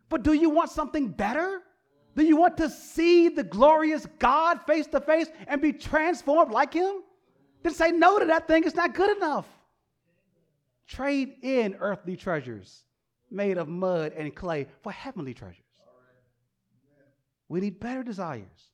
But 0.10 0.24
do 0.24 0.34
you 0.34 0.50
want 0.50 0.70
something 0.70 1.08
better? 1.08 1.62
Do 2.16 2.24
you 2.24 2.38
want 2.38 2.58
to 2.58 2.70
see 2.70 3.30
the 3.30 3.44
glorious 3.44 4.06
God 4.20 4.62
face 4.66 4.88
to 4.88 5.02
face 5.02 5.28
and 5.48 5.62
be 5.62 5.74
transformed 5.74 6.52
like 6.52 6.74
Him? 6.74 7.04
Then 7.64 7.74
say 7.74 7.92
no 7.92 8.20
to 8.20 8.26
that 8.26 8.48
thing, 8.48 8.64
it's 8.64 8.76
not 8.76 8.94
good 8.94 9.18
enough. 9.18 9.48
Trade 10.88 11.36
in 11.42 11.76
earthly 11.80 12.16
treasures 12.16 12.84
made 13.32 13.58
of 13.58 13.68
mud 13.68 14.14
and 14.16 14.34
clay 14.36 14.68
for 14.82 14.92
heavenly 14.92 15.34
treasures. 15.34 15.62
We 17.50 17.60
need 17.60 17.80
better 17.80 18.04
desires 18.04 18.70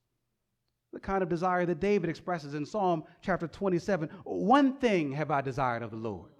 the 0.93 0.99
kind 0.99 1.23
of 1.23 1.29
desire 1.29 1.65
that 1.65 1.79
David 1.79 2.09
expresses 2.09 2.53
in 2.53 2.65
Psalm 2.65 3.03
chapter 3.21 3.47
27. 3.47 4.09
One 4.23 4.77
thing 4.77 5.11
have 5.13 5.31
I 5.31 5.41
desired 5.41 5.83
of 5.83 5.91
the 5.91 5.97
Lord, 5.97 6.31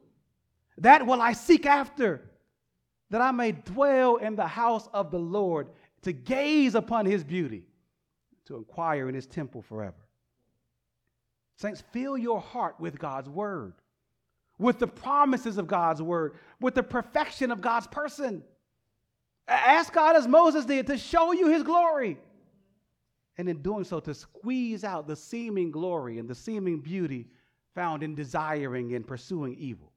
that 0.78 1.06
will 1.06 1.21
I 1.21 1.34
seek 1.34 1.65
after, 1.65 2.30
that 3.12 3.21
I 3.21 3.32
may 3.32 3.52
dwell 3.52 4.15
in 4.15 4.36
the 4.36 4.47
house 4.47 4.88
of 4.93 5.12
the 5.12 5.19
Lord, 5.19 5.67
to 6.02 6.13
gaze 6.13 6.74
upon 6.74 7.06
his 7.06 7.24
beauty, 7.24 7.63
to 8.45 8.56
inquire 8.56 9.08
in 9.08 9.13
his 9.13 9.28
temple 9.28 9.62
forever. 9.62 9.93
Saints, 11.58 11.84
fill 11.91 12.17
your 12.17 12.39
heart 12.39 12.80
with 12.80 12.97
God's 12.97 13.30
word, 13.30 13.74
with 14.58 14.80
the 14.80 14.88
promises 14.88 15.58
of 15.58 15.67
God's 15.67 16.02
word, 16.02 16.34
with 16.60 16.74
the 16.74 16.84
perfection 16.84 17.52
of 17.52 17.62
God's 17.62 17.86
person. 17.88 18.41
Ask 19.47 19.93
God 19.93 20.15
as 20.15 20.28
Moses 20.28 20.65
did 20.65 20.88
to 20.88 20.97
show 20.97 21.34
you 21.34 21.50
his 21.50 21.63
glory 21.63 22.17
and 23.38 23.50
in 23.50 23.62
doing 23.62 23.84
so 23.84 24.00
to 24.00 24.13
squeeze 24.13 24.84
out 24.84 25.08
the 25.08 25.15
seeming 25.15 25.69
glory 25.69 26.17
and 26.17 26.30
the 26.30 26.36
seeming 26.36 26.80
beauty 26.80 27.28
found 27.76 28.04
in 28.04 28.15
desiring 28.15 28.93
and 28.93 29.06
pursuing 29.06 29.56
evil. 29.60 29.91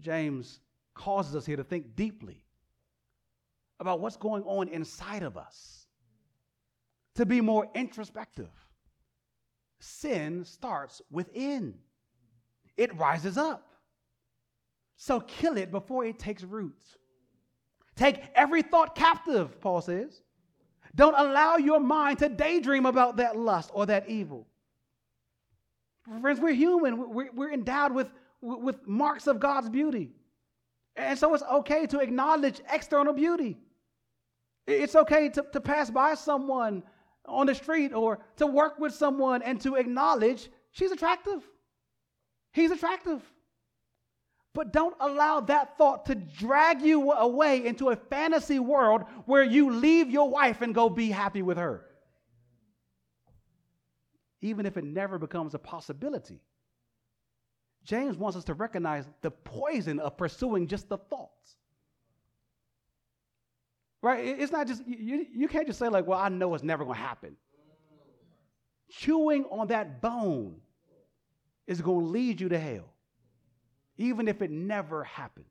James 0.00 0.60
causes 0.94 1.36
us 1.36 1.46
here 1.46 1.56
to 1.56 1.64
think 1.64 1.96
deeply 1.96 2.44
about 3.80 4.00
what's 4.00 4.16
going 4.16 4.42
on 4.44 4.68
inside 4.68 5.22
of 5.22 5.36
us, 5.36 5.86
to 7.16 7.26
be 7.26 7.40
more 7.40 7.68
introspective. 7.74 8.50
Sin 9.80 10.44
starts 10.44 11.02
within, 11.10 11.74
it 12.76 12.96
rises 12.96 13.36
up. 13.36 13.68
So 14.96 15.20
kill 15.20 15.56
it 15.56 15.70
before 15.70 16.04
it 16.04 16.18
takes 16.18 16.42
root. 16.42 16.80
Take 17.96 18.22
every 18.34 18.62
thought 18.62 18.94
captive, 18.94 19.60
Paul 19.60 19.80
says, 19.80 20.22
don't 20.94 21.14
allow 21.16 21.56
your 21.56 21.80
mind 21.80 22.20
to 22.20 22.28
daydream 22.28 22.86
about 22.86 23.16
that 23.16 23.36
lust 23.36 23.70
or 23.74 23.86
that 23.86 24.08
evil. 24.08 24.46
Friends, 26.20 26.38
we're 26.38 26.54
human. 26.54 27.12
We're, 27.12 27.52
endowed 27.52 27.92
with, 27.92 28.08
with 28.40 28.86
marks 28.86 29.26
of 29.26 29.40
God's 29.40 29.68
beauty. 29.68 30.12
And 30.96 31.18
so 31.18 31.34
it's 31.34 31.44
okay 31.44 31.86
to 31.86 32.00
acknowledge 32.00 32.60
external 32.70 33.12
beauty. 33.14 33.58
It's 34.66 34.94
okay 34.96 35.28
to, 35.30 35.44
to 35.52 35.60
pass 35.60 35.90
by 35.90 36.14
someone 36.14 36.82
on 37.26 37.46
the 37.46 37.54
street 37.54 37.92
or 37.92 38.20
to 38.36 38.46
work 38.46 38.78
with 38.78 38.94
someone 38.94 39.42
and 39.42 39.60
to 39.62 39.76
acknowledge 39.76 40.48
she's 40.72 40.92
attractive. 40.92 41.42
He's 42.52 42.70
attractive. 42.70 43.22
But 44.54 44.72
don't 44.72 44.96
allow 45.00 45.40
that 45.40 45.76
thought 45.78 46.06
to 46.06 46.14
drag 46.14 46.82
you 46.82 47.12
away 47.12 47.66
into 47.66 47.90
a 47.90 47.96
fantasy 47.96 48.60
world 48.60 49.02
where 49.26 49.42
you 49.42 49.70
leave 49.72 50.10
your 50.10 50.30
wife 50.30 50.62
and 50.62 50.74
go 50.74 50.88
be 50.88 51.10
happy 51.10 51.42
with 51.42 51.58
her. 51.58 51.84
even 54.40 54.66
if 54.66 54.76
it 54.76 54.84
never 54.84 55.18
becomes 55.18 55.54
a 55.54 55.58
possibility. 55.58 56.40
James 57.84 58.16
wants 58.16 58.36
us 58.36 58.44
to 58.44 58.54
recognize 58.54 59.04
the 59.20 59.30
poison 59.30 60.00
of 60.00 60.16
pursuing 60.16 60.66
just 60.66 60.88
the 60.88 60.96
thoughts. 60.96 61.56
Right? 64.00 64.24
It's 64.24 64.52
not 64.52 64.66
just, 64.66 64.86
you, 64.86 65.26
you 65.32 65.48
can't 65.48 65.66
just 65.66 65.78
say, 65.78 65.88
like, 65.88 66.06
well, 66.06 66.18
I 66.18 66.28
know 66.28 66.54
it's 66.54 66.64
never 66.64 66.84
going 66.84 66.96
to 66.96 67.02
happen. 67.02 67.36
Chewing 68.90 69.44
on 69.50 69.68
that 69.68 70.00
bone 70.00 70.56
is 71.66 71.80
going 71.80 72.04
to 72.04 72.10
lead 72.10 72.40
you 72.40 72.48
to 72.50 72.58
hell, 72.58 72.92
even 73.96 74.28
if 74.28 74.42
it 74.42 74.50
never 74.50 75.04
happens. 75.04 75.46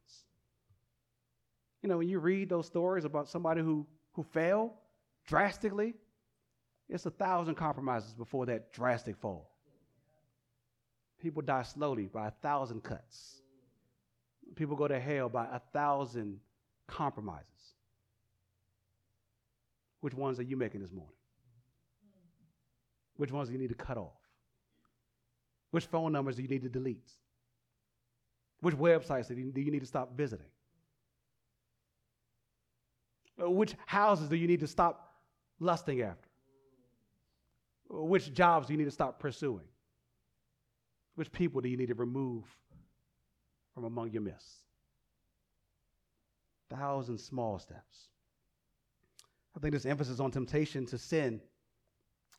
You 1.82 1.90
know, 1.90 1.98
when 1.98 2.08
you 2.08 2.20
read 2.20 2.50
those 2.50 2.68
stories 2.68 3.06
about 3.06 3.28
somebody 3.28 3.62
who, 3.62 3.86
who 4.14 4.24
fell 4.24 4.76
drastically, 5.28 5.96
it's 6.90 7.06
a 7.06 7.12
thousand 7.12 7.56
compromises 7.56 8.14
before 8.14 8.46
that 8.46 8.72
drastic 8.72 9.18
fall. 9.18 9.53
People 11.24 11.42
die 11.42 11.64
slowly 11.64 12.08
by 12.08 12.28
a 12.28 12.32
thousand 12.32 12.84
cuts. 12.84 13.42
People 14.56 14.76
go 14.76 14.90
to 14.90 15.00
hell 15.00 15.30
by 15.30 15.46
a 15.46 15.60
thousand 15.72 16.42
compromises. 16.86 17.48
Which 20.02 20.14
ones 20.14 20.38
are 20.38 20.44
you 20.44 20.58
making 20.58 20.82
this 20.82 20.92
morning? 20.92 21.16
Which 23.16 23.32
ones 23.32 23.48
do 23.48 23.54
you 23.54 23.60
need 23.60 23.70
to 23.70 23.76
cut 23.76 23.98
off? 23.98 24.20
Which 25.72 25.86
phone 25.86 26.12
numbers 26.12 26.36
do 26.36 26.42
you 26.42 26.50
need 26.50 26.64
to 26.64 26.70
delete? 26.70 27.10
Which 28.60 28.76
websites 28.76 29.30
do 29.30 29.62
you 29.62 29.72
need 29.72 29.80
to 29.80 29.86
stop 29.86 30.18
visiting? 30.18 30.46
Which 33.38 33.76
houses 33.86 34.28
do 34.28 34.36
you 34.36 34.48
need 34.48 34.60
to 34.60 34.68
stop 34.68 35.14
lusting 35.62 36.02
after? 36.02 36.28
Which 37.88 38.34
jobs 38.34 38.68
do 38.68 38.74
you 38.74 38.78
need 38.78 38.86
to 38.86 38.92
stop 38.92 39.20
pursuing? 39.20 39.64
Which 41.16 41.32
people 41.32 41.62
do 41.62 41.70
you 41.70 41.78
need 41.78 41.90
to 41.90 41.96
remove 41.96 42.44
from 43.74 43.84
among 43.84 44.12
your 44.12 44.22
midst? 44.22 44.64
Thousand 46.70 47.20
small 47.20 47.60
steps. 47.60 48.08
I 49.56 49.60
think 49.60 49.74
this 49.74 49.86
emphasis 49.86 50.20
on 50.20 50.32
temptation 50.32 50.86
to 50.88 50.98
sin, 50.98 51.40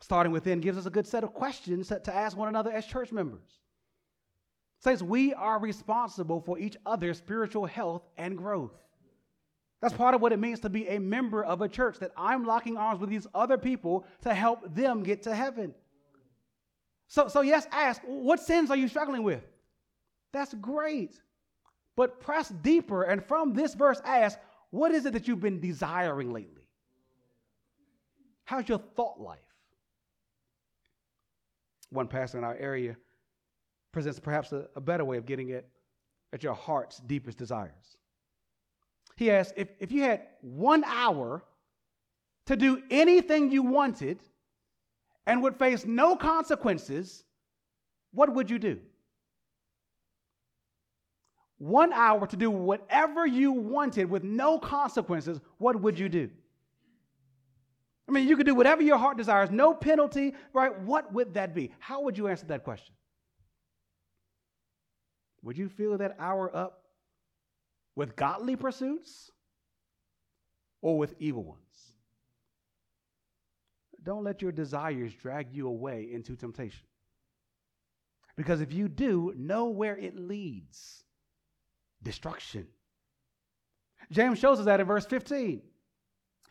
starting 0.00 0.32
within, 0.32 0.60
gives 0.60 0.76
us 0.76 0.86
a 0.86 0.90
good 0.90 1.06
set 1.06 1.22
of 1.22 1.32
questions 1.32 1.88
to 1.88 2.14
ask 2.14 2.36
one 2.36 2.48
another 2.48 2.72
as 2.72 2.84
church 2.86 3.12
members. 3.12 3.60
Says 4.80 5.02
we 5.02 5.32
are 5.32 5.60
responsible 5.60 6.40
for 6.40 6.58
each 6.58 6.76
other's 6.84 7.18
spiritual 7.18 7.66
health 7.66 8.02
and 8.18 8.36
growth. 8.36 8.74
That's 9.80 9.94
part 9.94 10.14
of 10.14 10.20
what 10.20 10.32
it 10.32 10.38
means 10.38 10.60
to 10.60 10.70
be 10.70 10.88
a 10.88 10.98
member 10.98 11.44
of 11.44 11.62
a 11.62 11.68
church, 11.68 11.98
that 12.00 12.10
I'm 12.16 12.44
locking 12.44 12.76
arms 12.76 13.00
with 13.00 13.10
these 13.10 13.26
other 13.34 13.58
people 13.58 14.04
to 14.22 14.34
help 14.34 14.74
them 14.74 15.02
get 15.02 15.22
to 15.24 15.34
heaven. 15.34 15.74
So, 17.14 17.28
so 17.28 17.42
yes, 17.42 17.68
ask, 17.70 18.02
what 18.04 18.40
sins 18.40 18.72
are 18.72 18.76
you 18.76 18.88
struggling 18.88 19.22
with? 19.22 19.44
That's 20.32 20.52
great. 20.54 21.14
But 21.94 22.18
press 22.18 22.48
deeper 22.48 23.04
and 23.04 23.24
from 23.24 23.54
this 23.54 23.74
verse 23.74 24.00
ask, 24.04 24.36
what 24.70 24.90
is 24.90 25.06
it 25.06 25.12
that 25.12 25.28
you've 25.28 25.38
been 25.38 25.60
desiring 25.60 26.32
lately? 26.32 26.66
How's 28.42 28.68
your 28.68 28.78
thought 28.96 29.20
life? 29.20 29.38
One 31.90 32.08
pastor 32.08 32.38
in 32.38 32.42
our 32.42 32.56
area 32.56 32.96
presents 33.92 34.18
perhaps 34.18 34.50
a, 34.50 34.66
a 34.74 34.80
better 34.80 35.04
way 35.04 35.16
of 35.16 35.24
getting 35.24 35.50
it 35.50 35.68
at 36.32 36.42
your 36.42 36.54
heart's 36.54 36.98
deepest 36.98 37.38
desires. 37.38 37.96
He 39.14 39.30
asks, 39.30 39.52
if, 39.56 39.68
if 39.78 39.92
you 39.92 40.02
had 40.02 40.22
one 40.40 40.82
hour 40.82 41.44
to 42.46 42.56
do 42.56 42.82
anything 42.90 43.52
you 43.52 43.62
wanted, 43.62 44.18
and 45.26 45.42
would 45.42 45.56
face 45.56 45.84
no 45.84 46.16
consequences, 46.16 47.24
what 48.12 48.32
would 48.34 48.50
you 48.50 48.58
do? 48.58 48.80
One 51.58 51.92
hour 51.92 52.26
to 52.26 52.36
do 52.36 52.50
whatever 52.50 53.26
you 53.26 53.52
wanted 53.52 54.10
with 54.10 54.24
no 54.24 54.58
consequences, 54.58 55.40
what 55.58 55.80
would 55.80 55.98
you 55.98 56.08
do? 56.08 56.30
I 58.08 58.12
mean, 58.12 58.28
you 58.28 58.36
could 58.36 58.46
do 58.46 58.54
whatever 58.54 58.82
your 58.82 58.98
heart 58.98 59.16
desires, 59.16 59.50
no 59.50 59.72
penalty, 59.72 60.34
right? 60.52 60.78
What 60.80 61.12
would 61.14 61.34
that 61.34 61.54
be? 61.54 61.72
How 61.78 62.02
would 62.02 62.18
you 62.18 62.28
answer 62.28 62.46
that 62.46 62.64
question? 62.64 62.94
Would 65.42 65.56
you 65.56 65.68
fill 65.68 65.96
that 65.98 66.16
hour 66.18 66.54
up 66.54 66.82
with 67.96 68.16
godly 68.16 68.56
pursuits 68.56 69.30
or 70.82 70.98
with 70.98 71.14
evil 71.18 71.44
ones? 71.44 71.63
Don't 74.04 74.24
let 74.24 74.42
your 74.42 74.52
desires 74.52 75.12
drag 75.14 75.52
you 75.52 75.66
away 75.66 76.08
into 76.12 76.36
temptation. 76.36 76.86
Because 78.36 78.60
if 78.60 78.72
you 78.72 78.88
do, 78.88 79.32
know 79.36 79.66
where 79.66 79.96
it 79.96 80.16
leads 80.16 81.04
destruction. 82.02 82.66
James 84.10 84.38
shows 84.38 84.58
us 84.58 84.66
that 84.66 84.80
in 84.80 84.86
verse 84.86 85.06
15. 85.06 85.62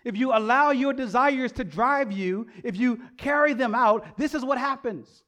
If 0.03 0.17
you 0.17 0.35
allow 0.35 0.71
your 0.71 0.93
desires 0.93 1.51
to 1.53 1.63
drive 1.63 2.11
you, 2.11 2.47
if 2.63 2.75
you 2.75 2.99
carry 3.17 3.53
them 3.53 3.73
out, 3.75 4.17
this 4.17 4.33
is 4.33 4.43
what 4.43 4.57
happens. 4.57 5.23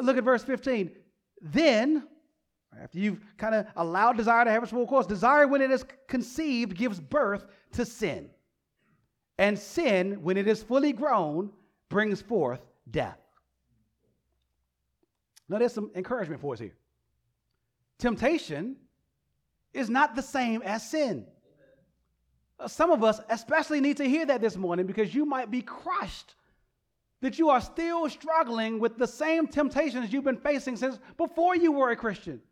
Look 0.00 0.16
at 0.16 0.24
verse 0.24 0.42
15. 0.42 0.90
Then, 1.42 2.06
after 2.80 2.98
you've 2.98 3.20
kind 3.36 3.54
of 3.54 3.66
allowed 3.76 4.16
desire 4.16 4.44
to 4.44 4.50
have 4.50 4.62
its 4.62 4.72
full 4.72 4.86
course, 4.86 5.06
desire, 5.06 5.46
when 5.46 5.60
it 5.60 5.70
is 5.70 5.84
conceived, 6.08 6.76
gives 6.76 7.00
birth 7.00 7.46
to 7.72 7.84
sin. 7.84 8.30
And 9.38 9.58
sin, 9.58 10.22
when 10.22 10.36
it 10.36 10.46
is 10.46 10.62
fully 10.62 10.92
grown, 10.92 11.50
brings 11.88 12.20
forth 12.22 12.60
death. 12.90 13.18
Now, 15.48 15.58
there's 15.58 15.72
some 15.72 15.90
encouragement 15.94 16.40
for 16.40 16.54
us 16.54 16.60
here. 16.60 16.74
Temptation 17.98 18.76
is 19.72 19.90
not 19.90 20.14
the 20.14 20.22
same 20.22 20.62
as 20.62 20.88
sin. 20.88 21.26
Uh, 22.58 22.68
some 22.68 22.90
of 22.90 23.02
us 23.02 23.20
especially 23.28 23.80
need 23.80 23.96
to 23.98 24.04
hear 24.04 24.26
that 24.26 24.40
this 24.40 24.56
morning 24.56 24.86
because 24.86 25.14
you 25.14 25.24
might 25.24 25.50
be 25.50 25.62
crushed 25.62 26.34
that 27.22 27.38
you 27.38 27.48
are 27.50 27.60
still 27.60 28.10
struggling 28.10 28.80
with 28.80 28.98
the 28.98 29.06
same 29.06 29.46
temptations 29.46 30.12
you've 30.12 30.24
been 30.24 30.36
facing 30.36 30.76
since 30.76 30.98
before 31.16 31.54
you 31.56 31.70
were 31.70 31.90
a 31.90 31.96
Christian. 31.96 32.42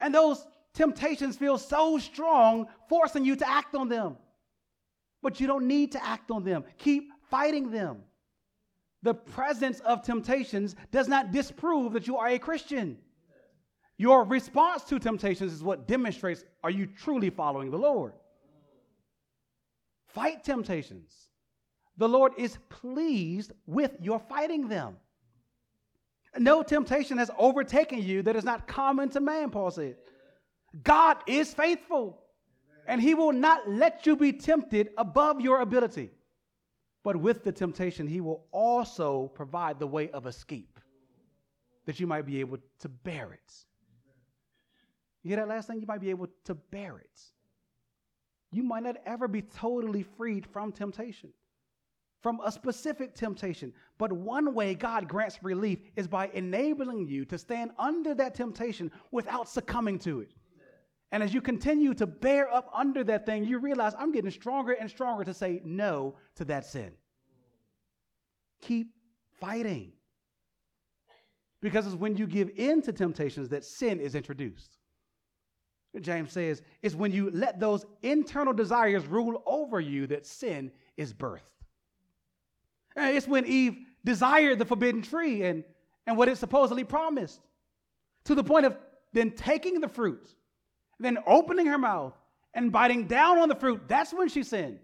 And 0.00 0.14
those 0.14 0.46
temptations 0.72 1.36
feel 1.36 1.58
so 1.58 1.98
strong, 1.98 2.66
forcing 2.88 3.24
you 3.24 3.36
to 3.36 3.48
act 3.48 3.74
on 3.74 3.88
them 3.88 4.16
but 5.26 5.40
you 5.40 5.48
don't 5.48 5.66
need 5.66 5.90
to 5.90 6.06
act 6.06 6.30
on 6.30 6.44
them. 6.44 6.62
Keep 6.78 7.10
fighting 7.28 7.72
them. 7.72 7.96
The 9.02 9.12
presence 9.12 9.80
of 9.80 10.04
temptations 10.04 10.76
does 10.92 11.08
not 11.08 11.32
disprove 11.32 11.94
that 11.94 12.06
you 12.06 12.16
are 12.16 12.28
a 12.28 12.38
Christian. 12.38 12.96
Your 13.98 14.22
response 14.22 14.84
to 14.84 15.00
temptations 15.00 15.52
is 15.52 15.64
what 15.64 15.88
demonstrates 15.88 16.44
are 16.62 16.70
you 16.70 16.86
truly 16.86 17.28
following 17.28 17.72
the 17.72 17.76
Lord? 17.76 18.12
Fight 20.06 20.44
temptations. 20.44 21.12
The 21.96 22.08
Lord 22.08 22.30
is 22.38 22.58
pleased 22.68 23.50
with 23.66 23.96
your 24.00 24.20
fighting 24.20 24.68
them. 24.68 24.96
No 26.38 26.62
temptation 26.62 27.18
has 27.18 27.32
overtaken 27.36 28.00
you 28.00 28.22
that 28.22 28.36
is 28.36 28.44
not 28.44 28.68
common 28.68 29.08
to 29.08 29.18
man, 29.18 29.50
Paul 29.50 29.72
said. 29.72 29.96
God 30.84 31.16
is 31.26 31.52
faithful 31.52 32.22
and 32.86 33.00
he 33.00 33.14
will 33.14 33.32
not 33.32 33.68
let 33.68 34.06
you 34.06 34.16
be 34.16 34.32
tempted 34.32 34.90
above 34.96 35.40
your 35.40 35.60
ability. 35.60 36.10
But 37.02 37.16
with 37.16 37.44
the 37.44 37.52
temptation, 37.52 38.06
he 38.06 38.20
will 38.20 38.46
also 38.50 39.28
provide 39.34 39.78
the 39.78 39.86
way 39.86 40.10
of 40.10 40.26
escape 40.26 40.80
that 41.84 42.00
you 42.00 42.06
might 42.06 42.26
be 42.26 42.40
able 42.40 42.58
to 42.80 42.88
bear 42.88 43.32
it. 43.32 43.54
You 45.22 45.30
hear 45.30 45.36
that 45.36 45.48
last 45.48 45.68
thing? 45.68 45.80
You 45.80 45.86
might 45.86 46.00
be 46.00 46.10
able 46.10 46.28
to 46.44 46.54
bear 46.54 46.98
it. 46.98 47.20
You 48.52 48.62
might 48.62 48.82
not 48.82 48.96
ever 49.06 49.28
be 49.28 49.42
totally 49.42 50.02
freed 50.02 50.46
from 50.46 50.72
temptation, 50.72 51.30
from 52.22 52.40
a 52.44 52.50
specific 52.50 53.14
temptation. 53.14 53.72
But 53.98 54.12
one 54.12 54.54
way 54.54 54.74
God 54.74 55.08
grants 55.08 55.42
relief 55.42 55.78
is 55.96 56.06
by 56.08 56.28
enabling 56.28 57.08
you 57.08 57.24
to 57.26 57.38
stand 57.38 57.72
under 57.78 58.14
that 58.14 58.34
temptation 58.34 58.90
without 59.10 59.48
succumbing 59.48 59.98
to 60.00 60.20
it. 60.20 60.30
And 61.12 61.22
as 61.22 61.32
you 61.32 61.40
continue 61.40 61.94
to 61.94 62.06
bear 62.06 62.52
up 62.52 62.68
under 62.74 63.04
that 63.04 63.26
thing, 63.26 63.44
you 63.44 63.58
realize 63.58 63.94
I'm 63.98 64.12
getting 64.12 64.30
stronger 64.30 64.72
and 64.72 64.90
stronger 64.90 65.24
to 65.24 65.32
say 65.32 65.60
no 65.64 66.16
to 66.36 66.44
that 66.46 66.66
sin. 66.66 66.92
Keep 68.62 68.92
fighting. 69.40 69.92
Because 71.62 71.86
it's 71.86 71.94
when 71.94 72.16
you 72.16 72.26
give 72.26 72.50
in 72.56 72.82
to 72.82 72.92
temptations 72.92 73.48
that 73.50 73.64
sin 73.64 74.00
is 74.00 74.14
introduced. 74.14 74.78
James 76.00 76.32
says 76.32 76.60
it's 76.82 76.94
when 76.94 77.12
you 77.12 77.30
let 77.32 77.58
those 77.58 77.86
internal 78.02 78.52
desires 78.52 79.06
rule 79.06 79.42
over 79.46 79.80
you 79.80 80.06
that 80.08 80.26
sin 80.26 80.70
is 80.96 81.14
birthed. 81.14 81.40
And 82.96 83.16
it's 83.16 83.28
when 83.28 83.46
Eve 83.46 83.78
desired 84.04 84.58
the 84.58 84.64
forbidden 84.64 85.02
tree 85.02 85.44
and, 85.44 85.64
and 86.06 86.16
what 86.16 86.28
it 86.28 86.36
supposedly 86.36 86.84
promised, 86.84 87.40
to 88.24 88.34
the 88.34 88.44
point 88.44 88.66
of 88.66 88.76
then 89.12 89.30
taking 89.30 89.80
the 89.80 89.88
fruit 89.88 90.34
then 90.98 91.18
opening 91.26 91.66
her 91.66 91.78
mouth 91.78 92.14
and 92.54 92.72
biting 92.72 93.06
down 93.06 93.38
on 93.38 93.48
the 93.48 93.54
fruit, 93.54 93.82
that's 93.86 94.12
when 94.12 94.28
she 94.28 94.42
sinned. 94.42 94.78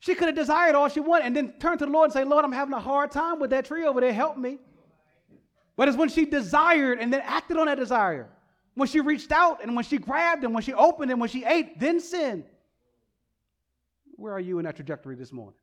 She 0.00 0.14
could 0.14 0.28
have 0.28 0.36
desired 0.36 0.74
all 0.74 0.88
she 0.88 1.00
wanted 1.00 1.26
and 1.26 1.36
then 1.36 1.54
turn 1.58 1.78
to 1.78 1.86
the 1.86 1.90
Lord 1.90 2.04
and 2.04 2.12
say, 2.12 2.24
Lord, 2.24 2.44
I'm 2.44 2.52
having 2.52 2.74
a 2.74 2.80
hard 2.80 3.10
time 3.10 3.40
with 3.40 3.50
that 3.50 3.64
tree 3.64 3.84
over 3.84 4.00
there. 4.00 4.12
Help 4.12 4.36
me. 4.36 4.58
But 5.76 5.88
it's 5.88 5.96
when 5.96 6.08
she 6.08 6.24
desired 6.24 6.98
and 7.00 7.12
then 7.12 7.20
acted 7.24 7.56
on 7.56 7.66
that 7.66 7.78
desire. 7.78 8.28
When 8.74 8.86
she 8.86 9.00
reached 9.00 9.32
out 9.32 9.62
and 9.62 9.74
when 9.74 9.84
she 9.84 9.98
grabbed 9.98 10.44
and 10.44 10.54
when 10.54 10.62
she 10.62 10.72
opened 10.72 11.10
and 11.10 11.20
when 11.20 11.28
she 11.28 11.44
ate, 11.44 11.80
then 11.80 12.00
sin. 12.00 12.44
Where 14.16 14.32
are 14.32 14.40
you 14.40 14.58
in 14.58 14.64
that 14.66 14.76
trajectory 14.76 15.16
this 15.16 15.32
morning? 15.32 15.58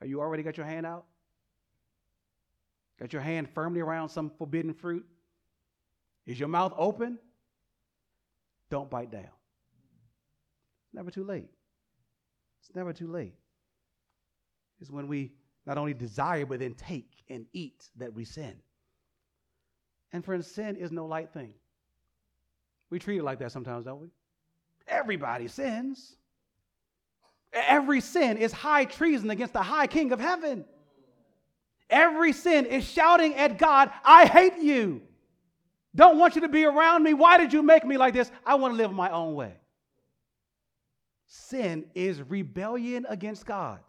Are 0.00 0.06
you 0.06 0.20
already 0.20 0.42
got 0.42 0.56
your 0.56 0.66
hand 0.66 0.86
out? 0.86 1.04
Got 2.98 3.12
your 3.12 3.22
hand 3.22 3.48
firmly 3.54 3.80
around 3.80 4.08
some 4.08 4.30
forbidden 4.38 4.72
fruit? 4.72 5.04
Is 6.26 6.38
your 6.38 6.48
mouth 6.48 6.72
open? 6.76 7.18
Don't 8.70 8.88
bite 8.88 9.10
down. 9.10 9.22
It's 9.22 10.94
never 10.94 11.10
too 11.10 11.24
late. 11.24 11.50
It's 12.60 12.74
never 12.74 12.92
too 12.92 13.08
late. 13.08 13.34
It's 14.80 14.90
when 14.90 15.08
we 15.08 15.32
not 15.66 15.76
only 15.76 15.92
desire, 15.92 16.46
but 16.46 16.60
then 16.60 16.74
take 16.74 17.10
and 17.28 17.46
eat 17.52 17.90
that 17.96 18.14
we 18.14 18.24
sin. 18.24 18.54
And 20.12 20.24
friends, 20.24 20.46
sin 20.46 20.76
is 20.76 20.90
no 20.90 21.06
light 21.06 21.32
thing. 21.32 21.52
We 22.90 22.98
treat 22.98 23.18
it 23.18 23.24
like 23.24 23.38
that 23.40 23.52
sometimes, 23.52 23.84
don't 23.84 24.00
we? 24.00 24.08
Everybody 24.88 25.48
sins. 25.48 26.16
Every 27.52 28.00
sin 28.00 28.36
is 28.36 28.52
high 28.52 28.84
treason 28.84 29.30
against 29.30 29.52
the 29.52 29.62
high 29.62 29.86
king 29.86 30.12
of 30.12 30.20
heaven. 30.20 30.64
Every 31.88 32.32
sin 32.32 32.66
is 32.66 32.84
shouting 32.84 33.34
at 33.34 33.58
God, 33.58 33.90
I 34.04 34.26
hate 34.26 34.58
you. 34.58 35.02
Don't 35.94 36.18
want 36.18 36.34
you 36.36 36.42
to 36.42 36.48
be 36.48 36.64
around 36.64 37.02
me. 37.02 37.14
Why 37.14 37.36
did 37.36 37.52
you 37.52 37.62
make 37.62 37.84
me 37.84 37.96
like 37.96 38.14
this? 38.14 38.30
I 38.46 38.54
want 38.54 38.72
to 38.74 38.76
live 38.76 38.92
my 38.92 39.10
own 39.10 39.34
way. 39.34 39.54
Sin 41.26 41.84
is 41.94 42.22
rebellion 42.22 43.06
against 43.08 43.46
God, 43.46 43.80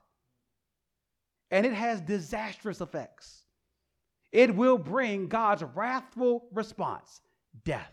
and 1.49 1.66
it 1.66 1.74
has 1.74 2.02
disastrous 2.02 2.82
effects. 2.82 3.45
It 4.32 4.56
will 4.56 4.78
bring 4.78 5.28
God's 5.28 5.64
wrathful 5.76 6.45
response 6.54 7.22
death, 7.66 7.91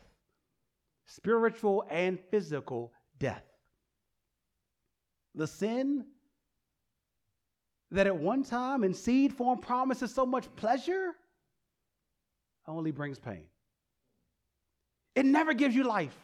spiritual 1.06 1.84
and 1.90 2.18
physical 2.30 2.92
death. 3.18 3.44
The 5.34 5.46
sin 5.46 6.04
that 7.90 8.06
at 8.06 8.16
one 8.16 8.42
time 8.42 8.84
in 8.84 8.92
seed 8.92 9.32
form 9.32 9.58
promises 9.58 10.14
so 10.14 10.26
much 10.26 10.44
pleasure 10.56 11.12
only 12.66 12.90
brings 12.90 13.18
pain. 13.18 13.44
It 15.18 15.26
never 15.26 15.52
gives 15.52 15.74
you 15.74 15.82
life. 15.82 16.16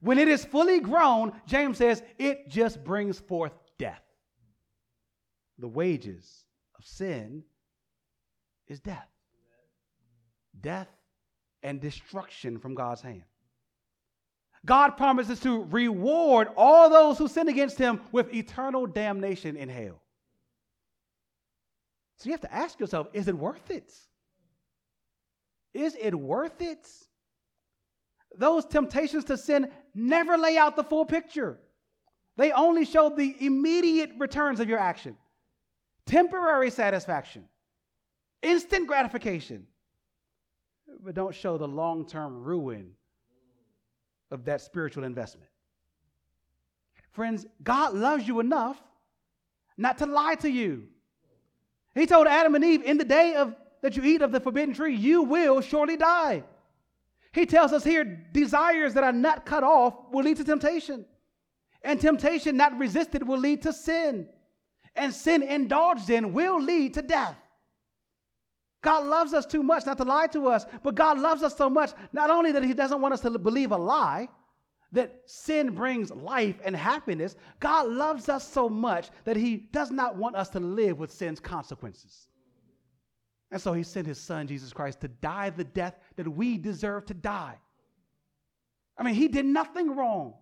When 0.00 0.16
it 0.16 0.28
is 0.28 0.44
fully 0.44 0.78
grown, 0.78 1.32
James 1.44 1.78
says, 1.78 2.04
it 2.16 2.48
just 2.48 2.84
brings 2.84 3.18
forth 3.18 3.50
death. 3.80 4.04
The 5.58 5.66
wages 5.66 6.44
of 6.78 6.84
sin 6.86 7.42
is 8.68 8.78
death. 8.78 9.08
Death 10.60 10.86
and 11.64 11.80
destruction 11.80 12.60
from 12.60 12.76
God's 12.76 13.02
hand. 13.02 13.24
God 14.64 14.90
promises 14.90 15.40
to 15.40 15.64
reward 15.64 16.46
all 16.56 16.88
those 16.88 17.18
who 17.18 17.26
sin 17.26 17.48
against 17.48 17.76
him 17.76 18.00
with 18.12 18.32
eternal 18.32 18.86
damnation 18.86 19.56
in 19.56 19.68
hell. 19.68 20.00
So 22.18 22.26
you 22.26 22.32
have 22.34 22.40
to 22.42 22.54
ask 22.54 22.78
yourself 22.78 23.08
is 23.12 23.26
it 23.26 23.36
worth 23.36 23.68
it? 23.72 23.92
Is 25.74 25.96
it 26.00 26.14
worth 26.14 26.62
it? 26.62 26.88
Those 28.36 28.64
temptations 28.64 29.24
to 29.24 29.36
sin 29.36 29.70
never 29.94 30.36
lay 30.36 30.56
out 30.56 30.76
the 30.76 30.84
full 30.84 31.04
picture. 31.04 31.58
They 32.36 32.52
only 32.52 32.84
show 32.84 33.10
the 33.10 33.34
immediate 33.40 34.12
returns 34.18 34.60
of 34.60 34.68
your 34.68 34.78
action, 34.78 35.16
temporary 36.06 36.70
satisfaction, 36.70 37.44
instant 38.42 38.86
gratification, 38.86 39.66
but 41.02 41.14
don't 41.14 41.34
show 41.34 41.58
the 41.58 41.66
long 41.66 42.06
term 42.06 42.42
ruin 42.42 42.92
of 44.30 44.44
that 44.44 44.60
spiritual 44.60 45.04
investment. 45.04 45.50
Friends, 47.10 47.46
God 47.62 47.94
loves 47.94 48.28
you 48.28 48.40
enough 48.40 48.80
not 49.76 49.98
to 49.98 50.06
lie 50.06 50.34
to 50.36 50.50
you. 50.50 50.84
He 51.94 52.06
told 52.06 52.26
Adam 52.26 52.54
and 52.54 52.64
Eve, 52.64 52.82
in 52.82 52.98
the 52.98 53.04
day 53.04 53.34
of 53.34 53.54
that 53.80 53.96
you 53.96 54.04
eat 54.04 54.22
of 54.22 54.32
the 54.32 54.40
forbidden 54.40 54.74
tree, 54.74 54.94
you 54.94 55.22
will 55.22 55.60
surely 55.60 55.96
die. 55.96 56.44
He 57.32 57.46
tells 57.46 57.72
us 57.72 57.84
here, 57.84 58.04
desires 58.32 58.94
that 58.94 59.04
are 59.04 59.12
not 59.12 59.44
cut 59.44 59.62
off 59.62 59.94
will 60.12 60.24
lead 60.24 60.38
to 60.38 60.44
temptation. 60.44 61.04
And 61.82 62.00
temptation 62.00 62.56
not 62.56 62.78
resisted 62.78 63.26
will 63.26 63.38
lead 63.38 63.62
to 63.62 63.72
sin. 63.72 64.28
And 64.96 65.14
sin 65.14 65.42
indulged 65.42 66.10
in 66.10 66.32
will 66.32 66.60
lead 66.60 66.94
to 66.94 67.02
death. 67.02 67.36
God 68.80 69.06
loves 69.06 69.34
us 69.34 69.44
too 69.44 69.62
much 69.62 69.86
not 69.86 69.98
to 69.98 70.04
lie 70.04 70.28
to 70.28 70.48
us, 70.48 70.64
but 70.82 70.94
God 70.94 71.18
loves 71.18 71.42
us 71.42 71.56
so 71.56 71.68
much, 71.68 71.92
not 72.12 72.30
only 72.30 72.52
that 72.52 72.64
He 72.64 72.74
doesn't 72.74 73.00
want 73.00 73.14
us 73.14 73.20
to 73.20 73.30
believe 73.38 73.72
a 73.72 73.76
lie, 73.76 74.28
that 74.92 75.22
sin 75.26 75.74
brings 75.74 76.10
life 76.10 76.56
and 76.64 76.74
happiness, 76.74 77.36
God 77.60 77.88
loves 77.88 78.28
us 78.28 78.46
so 78.48 78.68
much 78.68 79.10
that 79.24 79.36
He 79.36 79.56
does 79.56 79.90
not 79.90 80.16
want 80.16 80.36
us 80.36 80.48
to 80.50 80.60
live 80.60 80.98
with 80.98 81.12
sin's 81.12 81.40
consequences. 81.40 82.28
And 83.50 83.60
so 83.60 83.72
He 83.72 83.82
sent 83.82 84.06
His 84.06 84.20
Son, 84.20 84.46
Jesus 84.46 84.72
Christ, 84.72 85.00
to 85.00 85.08
die 85.08 85.50
the 85.50 85.64
death 85.64 85.98
that 86.16 86.28
we 86.28 86.58
deserve 86.58 87.06
to 87.06 87.14
die. 87.14 87.58
I 88.96 89.02
mean, 89.02 89.14
He 89.14 89.28
did 89.28 89.46
nothing 89.46 89.96
wrong. 89.96 90.34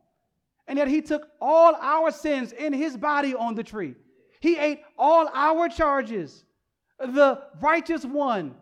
And 0.66 0.78
yet 0.78 0.88
He 0.88 1.02
took 1.02 1.28
all 1.40 1.74
our 1.76 2.10
sins 2.10 2.52
in 2.52 2.72
His 2.72 2.96
body 2.96 3.34
on 3.34 3.54
the 3.54 3.62
tree. 3.62 3.94
He 4.40 4.58
ate 4.58 4.80
all 4.98 5.28
our 5.32 5.68
charges 5.68 6.44
the 6.98 7.42
righteous 7.60 8.04
one, 8.04 8.54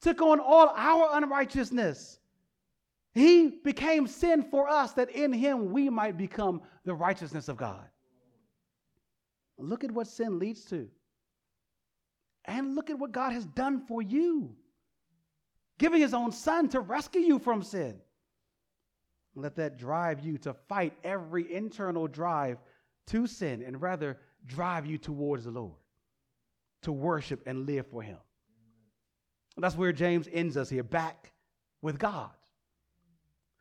took 0.00 0.20
on 0.22 0.40
all 0.40 0.72
our 0.76 1.10
unrighteousness. 1.12 2.18
He 3.14 3.60
became 3.62 4.06
sin 4.06 4.42
for 4.42 4.68
us 4.68 4.92
that 4.92 5.10
in 5.10 5.32
him 5.32 5.72
we 5.72 5.90
might 5.90 6.16
become 6.16 6.62
the 6.84 6.94
righteousness 6.94 7.48
of 7.48 7.56
God. 7.56 7.84
Look 9.58 9.84
at 9.84 9.90
what 9.90 10.06
sin 10.06 10.38
leads 10.38 10.64
to. 10.66 10.88
And 12.44 12.74
look 12.74 12.90
at 12.90 12.98
what 12.98 13.12
God 13.12 13.32
has 13.32 13.44
done 13.46 13.80
for 13.86 14.02
you, 14.02 14.56
giving 15.78 16.00
his 16.00 16.14
own 16.14 16.32
son 16.32 16.68
to 16.70 16.80
rescue 16.80 17.20
you 17.20 17.38
from 17.38 17.62
sin. 17.62 18.00
Let 19.34 19.56
that 19.56 19.78
drive 19.78 20.20
you 20.20 20.38
to 20.38 20.52
fight 20.52 20.92
every 21.04 21.52
internal 21.52 22.06
drive 22.06 22.58
to 23.08 23.26
sin 23.26 23.62
and 23.62 23.80
rather 23.80 24.18
drive 24.46 24.86
you 24.86 24.98
towards 24.98 25.44
the 25.44 25.50
Lord 25.50 25.76
to 26.82 26.92
worship 26.92 27.42
and 27.46 27.66
live 27.66 27.86
for 27.86 28.02
Him. 28.02 28.18
That's 29.56 29.76
where 29.76 29.92
James 29.92 30.28
ends 30.32 30.56
us 30.56 30.68
here, 30.68 30.82
back 30.82 31.32
with 31.80 31.98
God. 31.98 32.30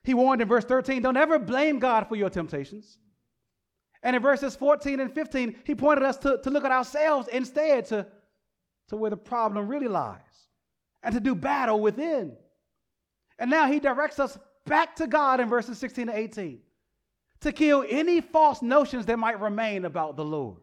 He 0.04 0.14
warned 0.14 0.42
in 0.42 0.48
verse 0.48 0.66
13 0.66 1.02
don't 1.02 1.18
ever 1.18 1.38
blame 1.38 1.80
God 1.80 2.08
for 2.08 2.16
your 2.16 2.30
temptations. 2.30 2.98
And 4.04 4.16
in 4.16 4.22
verses 4.22 4.56
14 4.56 5.00
and 5.00 5.14
15, 5.14 5.58
he 5.64 5.76
pointed 5.76 6.04
us 6.04 6.18
to, 6.18 6.40
to 6.44 6.50
look 6.50 6.66
at 6.66 6.72
ourselves 6.72 7.28
instead 7.28 7.86
to, 7.88 8.08
to 8.92 8.98
where 8.98 9.10
the 9.10 9.16
problem 9.16 9.70
really 9.70 9.88
lies 9.88 10.20
and 11.02 11.16
to 11.16 11.22
do 11.22 11.34
battle 11.34 11.80
within. 11.80 12.34
And 13.40 13.50
now 13.50 13.72
he 13.72 13.80
directs 13.80 14.20
us 14.20 14.38
back 14.66 14.98
to 14.98 15.08
God 15.08 15.40
in 15.40 15.48
verses 15.48 15.78
16 15.78 16.08
to 16.08 16.16
18 16.16 16.60
to 17.40 17.52
kill 17.54 17.86
any 17.90 18.20
false 18.20 18.62
notions 18.62 19.06
that 19.06 19.18
might 19.18 19.40
remain 19.40 19.86
about 19.86 20.18
the 20.18 20.26
Lord. 20.26 20.58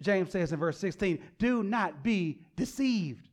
James 0.00 0.32
says 0.32 0.52
in 0.52 0.58
verse 0.58 0.76
16, 0.76 1.18
do 1.38 1.62
not 1.62 2.04
be 2.04 2.42
deceived. 2.56 3.26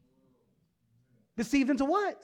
Deceived 1.35 1.69
into 1.69 1.83
what? 1.83 2.23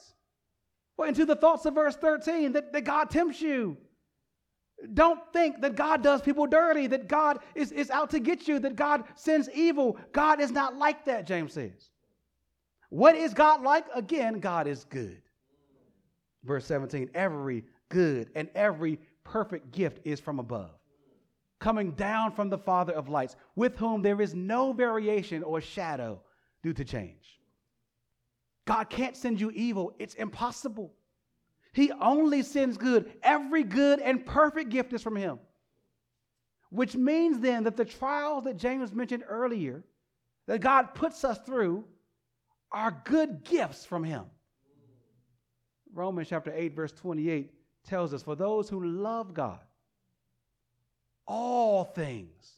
Well, 0.95 1.09
into 1.09 1.25
the 1.25 1.36
thoughts 1.36 1.65
of 1.65 1.75
verse 1.75 1.97
13 1.97 2.53
that, 2.53 2.71
that 2.71 2.86
God 2.86 3.09
tempts 3.09 3.41
you. 3.41 3.75
Don't 4.93 5.19
think 5.33 5.61
that 5.61 5.75
God 5.75 6.03
does 6.03 6.21
people 6.21 6.45
dirty, 6.45 6.88
that 6.88 7.07
God 7.07 7.39
is, 7.55 7.71
is 7.71 7.89
out 7.89 8.09
to 8.11 8.19
get 8.19 8.47
you, 8.47 8.59
that 8.59 8.75
God 8.75 9.03
sends 9.15 9.49
evil. 9.53 9.97
God 10.11 10.39
is 10.39 10.51
not 10.51 10.77
like 10.77 11.05
that, 11.05 11.25
James 11.25 11.53
says. 11.53 11.89
What 12.89 13.15
is 13.15 13.33
God 13.33 13.63
like? 13.63 13.86
Again, 13.93 14.39
God 14.39 14.67
is 14.67 14.83
good. 14.86 15.21
Verse 16.43 16.65
17 16.65 17.09
every 17.15 17.63
good 17.89 18.29
and 18.36 18.49
every 18.53 18.99
perfect 19.23 19.71
gift 19.71 19.99
is 20.05 20.19
from 20.19 20.39
above 20.39 20.71
coming 21.59 21.91
down 21.93 22.31
from 22.31 22.49
the 22.49 22.57
Father 22.57 22.93
of 22.93 23.09
lights, 23.09 23.36
with 23.55 23.75
whom 23.77 24.01
there 24.01 24.21
is 24.21 24.36
no 24.36 24.73
variation 24.73 25.41
or 25.41 25.59
shadow 25.59 26.21
due 26.61 26.73
to 26.73 26.86
change. 26.86 27.39
God 28.65 28.89
can't 28.89 29.15
send 29.15 29.39
you 29.39 29.51
evil, 29.51 29.95
it's 29.99 30.15
impossible. 30.15 30.93
He 31.76 31.91
only 31.91 32.41
sends 32.41 32.78
good. 32.78 33.11
Every 33.21 33.63
good 33.63 33.99
and 33.99 34.26
perfect 34.26 34.69
gift 34.69 34.93
is 34.93 35.03
from 35.03 35.17
Him. 35.17 35.39
Which 36.69 36.95
means 36.95 37.41
then 37.41 37.65
that 37.65 37.76
the 37.76 37.84
trials 37.84 38.45
that 38.45 38.55
James 38.55 38.93
mentioned 38.93 39.26
earlier, 39.28 39.84
that 40.47 40.61
God 40.61 40.93
puts 40.95 41.26
us 41.26 41.38
through, 41.45 41.84
are 42.71 43.01
good 43.03 43.43
gifts 43.43 43.84
from 43.84 44.05
Him. 44.05 44.23
Romans 45.93 46.30
chapter 46.30 46.53
8, 46.55 46.73
verse 46.73 46.93
28 46.93 47.51
tells 47.84 48.13
us, 48.13 48.23
For 48.23 48.38
those 48.38 48.69
who 48.69 48.82
love 48.82 49.34
God, 49.34 49.59
all 51.28 51.84
things 51.84 52.53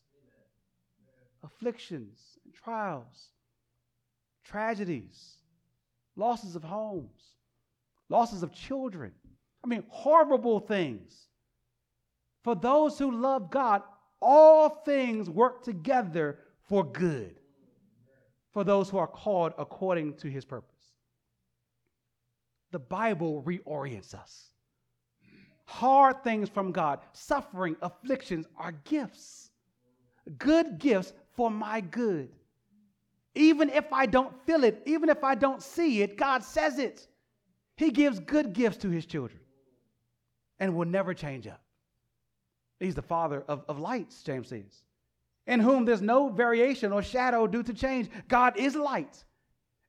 afflictions 1.43 2.19
and 2.45 2.53
trials, 2.53 3.29
tragedies, 4.43 5.37
losses 6.15 6.55
of 6.55 6.63
homes, 6.63 7.36
losses 8.09 8.43
of 8.43 8.53
children. 8.53 9.11
I 9.63 9.67
mean, 9.67 9.83
horrible 9.89 10.59
things. 10.59 11.27
For 12.43 12.55
those 12.55 12.97
who 12.97 13.11
love 13.11 13.51
God, 13.51 13.81
all 14.21 14.69
things 14.69 15.29
work 15.29 15.63
together 15.63 16.39
for 16.67 16.83
good 16.83 17.35
for 18.57 18.63
those 18.63 18.89
who 18.89 18.97
are 18.97 19.05
called 19.05 19.53
according 19.59 20.15
to 20.15 20.27
his 20.27 20.43
purpose. 20.43 20.73
The 22.71 22.79
Bible 22.79 23.43
reorients 23.43 24.15
us. 24.15 24.49
Hard 25.65 26.23
things 26.23 26.49
from 26.49 26.71
God, 26.71 27.01
suffering, 27.13 27.75
afflictions 27.83 28.47
are 28.57 28.71
gifts, 28.83 29.51
good 30.39 30.79
gifts 30.79 31.13
for 31.35 31.51
my 31.51 31.81
good. 31.81 32.29
Even 33.35 33.69
if 33.69 33.93
I 33.93 34.07
don't 34.07 34.33
feel 34.45 34.63
it, 34.63 34.81
even 34.87 35.09
if 35.09 35.23
I 35.23 35.35
don't 35.35 35.61
see 35.61 36.01
it, 36.01 36.17
God 36.17 36.43
says 36.43 36.79
it. 36.79 37.07
He 37.77 37.91
gives 37.91 38.19
good 38.19 38.53
gifts 38.53 38.77
to 38.79 38.89
his 38.89 39.05
children 39.05 39.39
and 40.59 40.75
will 40.75 40.87
never 40.87 41.13
change 41.13 41.47
up. 41.47 41.61
He's 42.79 42.95
the 42.95 43.03
father 43.03 43.43
of, 43.47 43.63
of 43.67 43.79
lights, 43.79 44.23
James 44.23 44.49
says, 44.49 44.83
in 45.45 45.59
whom 45.59 45.85
there's 45.85 46.01
no 46.01 46.29
variation 46.29 46.91
or 46.91 47.01
shadow 47.01 47.47
due 47.47 47.63
to 47.63 47.73
change. 47.73 48.09
God 48.27 48.57
is 48.57 48.75
light. 48.75 49.23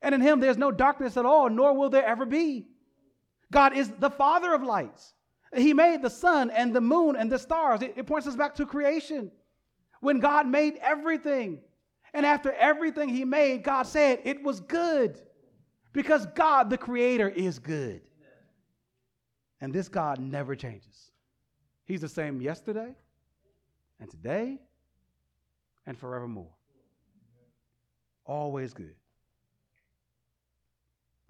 And 0.02 0.14
in 0.14 0.20
him 0.20 0.38
there's 0.38 0.58
no 0.58 0.70
darkness 0.70 1.16
at 1.16 1.26
all, 1.26 1.48
nor 1.48 1.74
will 1.74 1.90
there 1.90 2.04
ever 2.04 2.26
be. 2.26 2.68
God 3.50 3.74
is 3.76 3.90
the 3.98 4.10
father 4.10 4.54
of 4.54 4.62
lights. 4.62 5.14
He 5.56 5.72
made 5.72 6.02
the 6.02 6.10
sun 6.10 6.50
and 6.50 6.74
the 6.74 6.82
moon 6.82 7.16
and 7.16 7.32
the 7.32 7.38
stars. 7.38 7.80
It, 7.80 7.94
it 7.96 8.06
points 8.06 8.26
us 8.26 8.36
back 8.36 8.54
to 8.56 8.66
creation. 8.66 9.30
When 10.00 10.20
God 10.20 10.46
made 10.46 10.78
everything, 10.82 11.60
and 12.12 12.26
after 12.26 12.52
everything 12.52 13.08
he 13.08 13.24
made, 13.24 13.64
God 13.64 13.84
said 13.84 14.20
it 14.24 14.42
was 14.42 14.60
good 14.60 15.20
because 15.98 16.26
God, 16.26 16.70
the 16.70 16.78
creator, 16.78 17.28
is 17.28 17.58
good. 17.58 18.02
And 19.60 19.74
this 19.74 19.88
God 19.88 20.20
never 20.20 20.54
changes. 20.54 21.10
He's 21.86 22.00
the 22.00 22.08
same 22.08 22.40
yesterday 22.40 22.94
and 23.98 24.08
today 24.08 24.60
and 25.88 25.98
forevermore. 25.98 26.54
Always 28.24 28.72
good. 28.72 28.94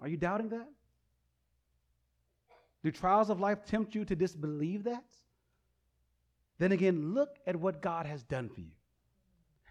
Are 0.01 0.07
you 0.07 0.17
doubting 0.17 0.49
that? 0.49 0.69
Do 2.83 2.91
trials 2.91 3.31
of 3.31 3.39
life 3.39 3.65
tempt 3.65 3.95
you 3.95 4.05
to 4.05 4.15
disbelieve 4.15 4.83
that? 4.83 5.03
Then 6.59 6.73
again, 6.73 7.15
look 7.15 7.39
at 7.47 7.55
what 7.55 7.81
God 7.81 8.05
has 8.05 8.21
done 8.21 8.49
for 8.49 8.61
you. 8.61 8.75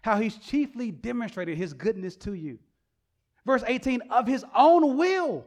How 0.01 0.19
he's 0.19 0.35
chiefly 0.35 0.91
demonstrated 0.91 1.57
his 1.57 1.71
goodness 1.71 2.17
to 2.17 2.33
you. 2.33 2.59
Verse 3.45 3.63
18, 3.65 4.01
of 4.09 4.27
his 4.27 4.45
own 4.55 4.97
will, 4.97 5.45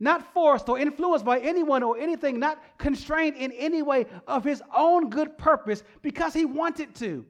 not 0.00 0.32
forced 0.32 0.68
or 0.68 0.78
influenced 0.78 1.24
by 1.24 1.38
anyone 1.38 1.82
or 1.82 1.98
anything, 1.98 2.38
not 2.38 2.62
constrained 2.78 3.36
in 3.36 3.52
any 3.52 3.82
way, 3.82 4.06
of 4.26 4.44
his 4.44 4.62
own 4.74 5.10
good 5.10 5.38
purpose 5.38 5.82
because 6.02 6.34
he 6.34 6.44
wanted 6.44 6.94
to. 6.96 7.24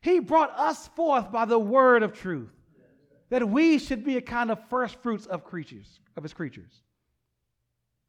He 0.00 0.18
brought 0.18 0.50
us 0.58 0.88
forth 0.88 1.30
by 1.30 1.44
the 1.44 1.58
word 1.58 2.02
of 2.02 2.12
truth, 2.12 2.50
that 3.30 3.48
we 3.48 3.78
should 3.78 4.04
be 4.04 4.16
a 4.16 4.20
kind 4.20 4.50
of 4.50 4.58
first 4.68 4.96
fruits 5.02 5.26
of 5.26 5.44
creatures, 5.44 6.00
of 6.16 6.22
his 6.22 6.34
creatures. 6.34 6.82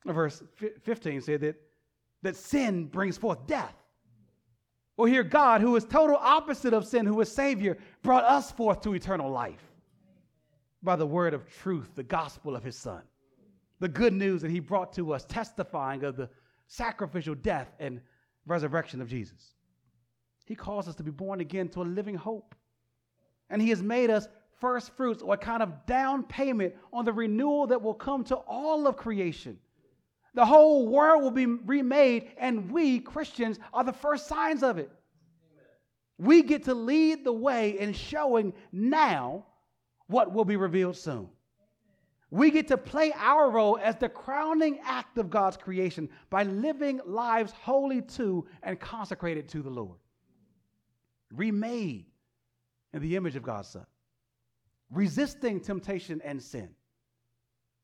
Verse 0.06 0.44
15 0.84 1.22
said 1.22 1.42
that, 1.42 1.56
that 2.22 2.36
sin 2.36 2.86
brings 2.86 3.18
forth 3.18 3.48
death. 3.48 3.76
Well, 4.98 5.08
here, 5.08 5.24
God, 5.24 5.62
who 5.62 5.76
is 5.76 5.84
total 5.86 6.16
opposite 6.16 6.74
of 6.74 6.86
sin, 6.86 7.06
who 7.06 7.20
is 7.22 7.32
Savior, 7.32 7.78
brought 8.02 8.24
us 8.24 8.52
forth 8.52 8.82
to 8.82 8.94
eternal 8.94 9.30
life 9.30 9.64
by 10.86 10.96
the 10.96 11.06
word 11.06 11.34
of 11.34 11.50
truth, 11.50 11.90
the 11.96 12.04
gospel 12.04 12.56
of 12.56 12.64
His 12.64 12.78
Son. 12.78 13.02
The 13.80 13.90
good 13.90 14.14
news 14.14 14.42
that 14.42 14.52
He 14.52 14.60
brought 14.60 14.94
to 14.94 15.14
us, 15.14 15.26
testifying 15.26 16.04
of 16.04 16.16
the 16.16 16.30
sacrificial 16.68 17.36
death 17.36 17.74
and 17.80 18.00
resurrection 18.46 19.02
of 19.02 19.10
Jesus. 19.10 19.56
He 20.46 20.56
calls 20.56 20.88
us 20.88 20.96
to 20.96 21.04
be 21.04 21.12
born 21.12 21.42
again 21.42 21.68
to 21.70 21.82
a 21.82 21.84
living 21.84 22.16
hope. 22.16 22.56
And 23.50 23.62
He 23.62 23.70
has 23.70 23.82
made 23.82 24.10
us 24.10 24.30
first 24.62 24.96
fruits 24.96 25.22
or 25.22 25.34
a 25.34 25.38
kind 25.38 25.62
of 25.62 25.86
down 25.86 26.24
payment 26.24 26.74
on 26.94 27.04
the 27.04 27.12
renewal 27.12 27.68
that 27.68 27.82
will 27.82 27.94
come 27.94 28.24
to 28.26 28.36
all 28.36 28.88
of 28.88 28.96
creation. 28.96 29.60
The 30.36 30.46
whole 30.46 30.88
world 30.88 31.24
will 31.24 31.32
be 31.32 31.46
remade, 31.46 32.32
and 32.38 32.72
we, 32.72 33.00
Christians, 33.00 33.60
are 33.74 33.84
the 33.84 33.94
first 33.94 34.28
signs 34.28 34.64
of 34.64 34.78
it. 34.78 34.92
We 36.18 36.44
get 36.44 36.64
to 36.66 36.74
lead 36.74 37.24
the 37.24 37.34
way 37.34 37.80
in 37.80 37.94
showing 37.94 38.54
now 38.72 39.46
what 40.08 40.32
will 40.34 40.46
be 40.46 40.56
revealed 40.56 40.96
soon. 40.96 41.30
We 42.32 42.52
get 42.52 42.68
to 42.70 42.78
play 42.78 43.14
our 43.16 43.50
role 43.50 43.80
as 43.82 43.96
the 43.96 44.10
crowning 44.10 44.80
act 44.84 45.18
of 45.18 45.30
God's 45.30 45.58
creation 45.58 46.10
by 46.30 46.44
living 46.44 47.00
lives 47.06 47.54
holy 47.54 48.02
to 48.02 48.46
and 48.64 48.80
consecrated 48.80 49.48
to 49.50 49.62
the 49.62 49.70
Lord. 49.70 50.00
Remade 51.32 52.08
in 52.94 53.02
the 53.02 53.16
image 53.16 53.36
of 53.36 53.44
God's 53.44 53.70
Son, 53.70 53.86
resisting 54.90 55.60
temptation 55.60 56.22
and 56.24 56.42
sin, 56.42 56.70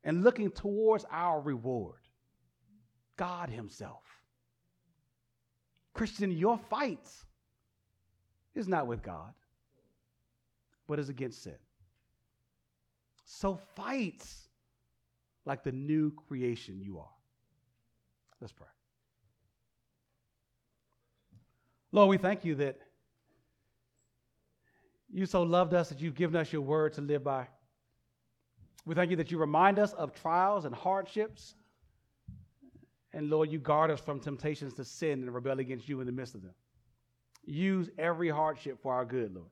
and 0.04 0.24
looking 0.24 0.52
towards 0.52 1.06
our 1.12 1.40
reward. 1.40 2.00
God 3.18 3.50
Himself. 3.50 4.04
Christian, 5.94 6.32
your 6.32 6.58
fight 6.58 7.08
is 8.56 8.68
not 8.68 8.88
with 8.88 9.04
God, 9.04 9.34
but 10.88 11.00
is 11.00 11.10
against 11.10 11.44
sin. 11.44 11.56
So 13.34 13.56
fight 13.76 14.26
like 15.46 15.64
the 15.64 15.72
new 15.72 16.12
creation 16.12 16.82
you 16.82 17.00
are. 17.00 17.16
Let's 18.42 18.52
pray. 18.52 18.68
Lord, 21.92 22.10
we 22.10 22.18
thank 22.18 22.44
you 22.44 22.56
that 22.56 22.80
you 25.10 25.26
so 25.26 25.44
loved 25.44 25.74
us 25.74 25.90
that 25.90 26.02
you've 26.02 26.16
given 26.16 26.36
us 26.36 26.52
your 26.52 26.62
word 26.62 26.94
to 26.94 27.02
live 27.02 27.24
by. 27.24 27.48
We 28.86 28.96
thank 28.96 29.12
you 29.12 29.18
that 29.18 29.32
you 29.32 29.38
remind 29.38 29.80
us 29.80 29.94
of 29.94 30.14
trials 30.14 30.66
and 30.66 30.76
hardships 30.76 31.56
and 33.14 33.30
Lord, 33.30 33.52
you 33.52 33.60
guard 33.60 33.92
us 33.92 34.00
from 34.00 34.20
temptations 34.20 34.74
to 34.76 34.86
sin 34.86 35.22
and 35.22 35.34
rebel 35.34 35.60
against 35.60 35.90
you 35.90 36.00
in 36.00 36.06
the 36.06 36.14
midst 36.14 36.36
of 36.36 36.42
them. 36.42 36.54
Use 37.44 37.90
every 37.98 38.30
hardship 38.30 38.82
for 38.82 38.94
our 38.94 39.06
good, 39.06 39.34
Lord. 39.34 39.50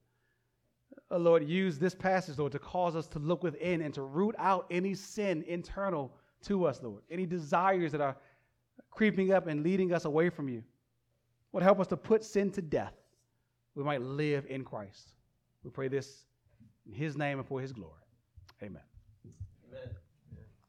Uh, 1.11 1.17
Lord, 1.17 1.47
use 1.47 1.79
this 1.79 1.95
passage, 1.95 2.37
Lord, 2.37 2.51
to 2.51 2.59
cause 2.59 2.95
us 2.95 3.07
to 3.07 3.19
look 3.19 3.43
within 3.43 3.81
and 3.81 3.93
to 3.95 4.03
root 4.03 4.35
out 4.37 4.67
any 4.69 4.93
sin 4.93 5.43
internal 5.47 6.11
to 6.43 6.65
us, 6.65 6.81
Lord. 6.83 7.01
Any 7.09 7.25
desires 7.25 7.91
that 7.91 8.01
are 8.01 8.15
creeping 8.91 9.33
up 9.33 9.47
and 9.47 9.63
leading 9.63 9.93
us 9.93 10.05
away 10.05 10.29
from 10.29 10.49
you. 10.49 10.63
Lord, 11.51 11.63
help 11.63 11.79
us 11.79 11.87
to 11.87 11.97
put 11.97 12.23
sin 12.23 12.51
to 12.51 12.61
death. 12.61 12.93
We 13.75 13.83
might 13.83 14.01
live 14.01 14.45
in 14.49 14.63
Christ. 14.63 15.13
We 15.63 15.71
pray 15.71 15.87
this 15.87 16.25
in 16.85 16.93
his 16.93 17.17
name 17.17 17.39
and 17.39 17.47
for 17.47 17.59
his 17.59 17.71
glory. 17.71 17.93
Amen. 18.61 18.88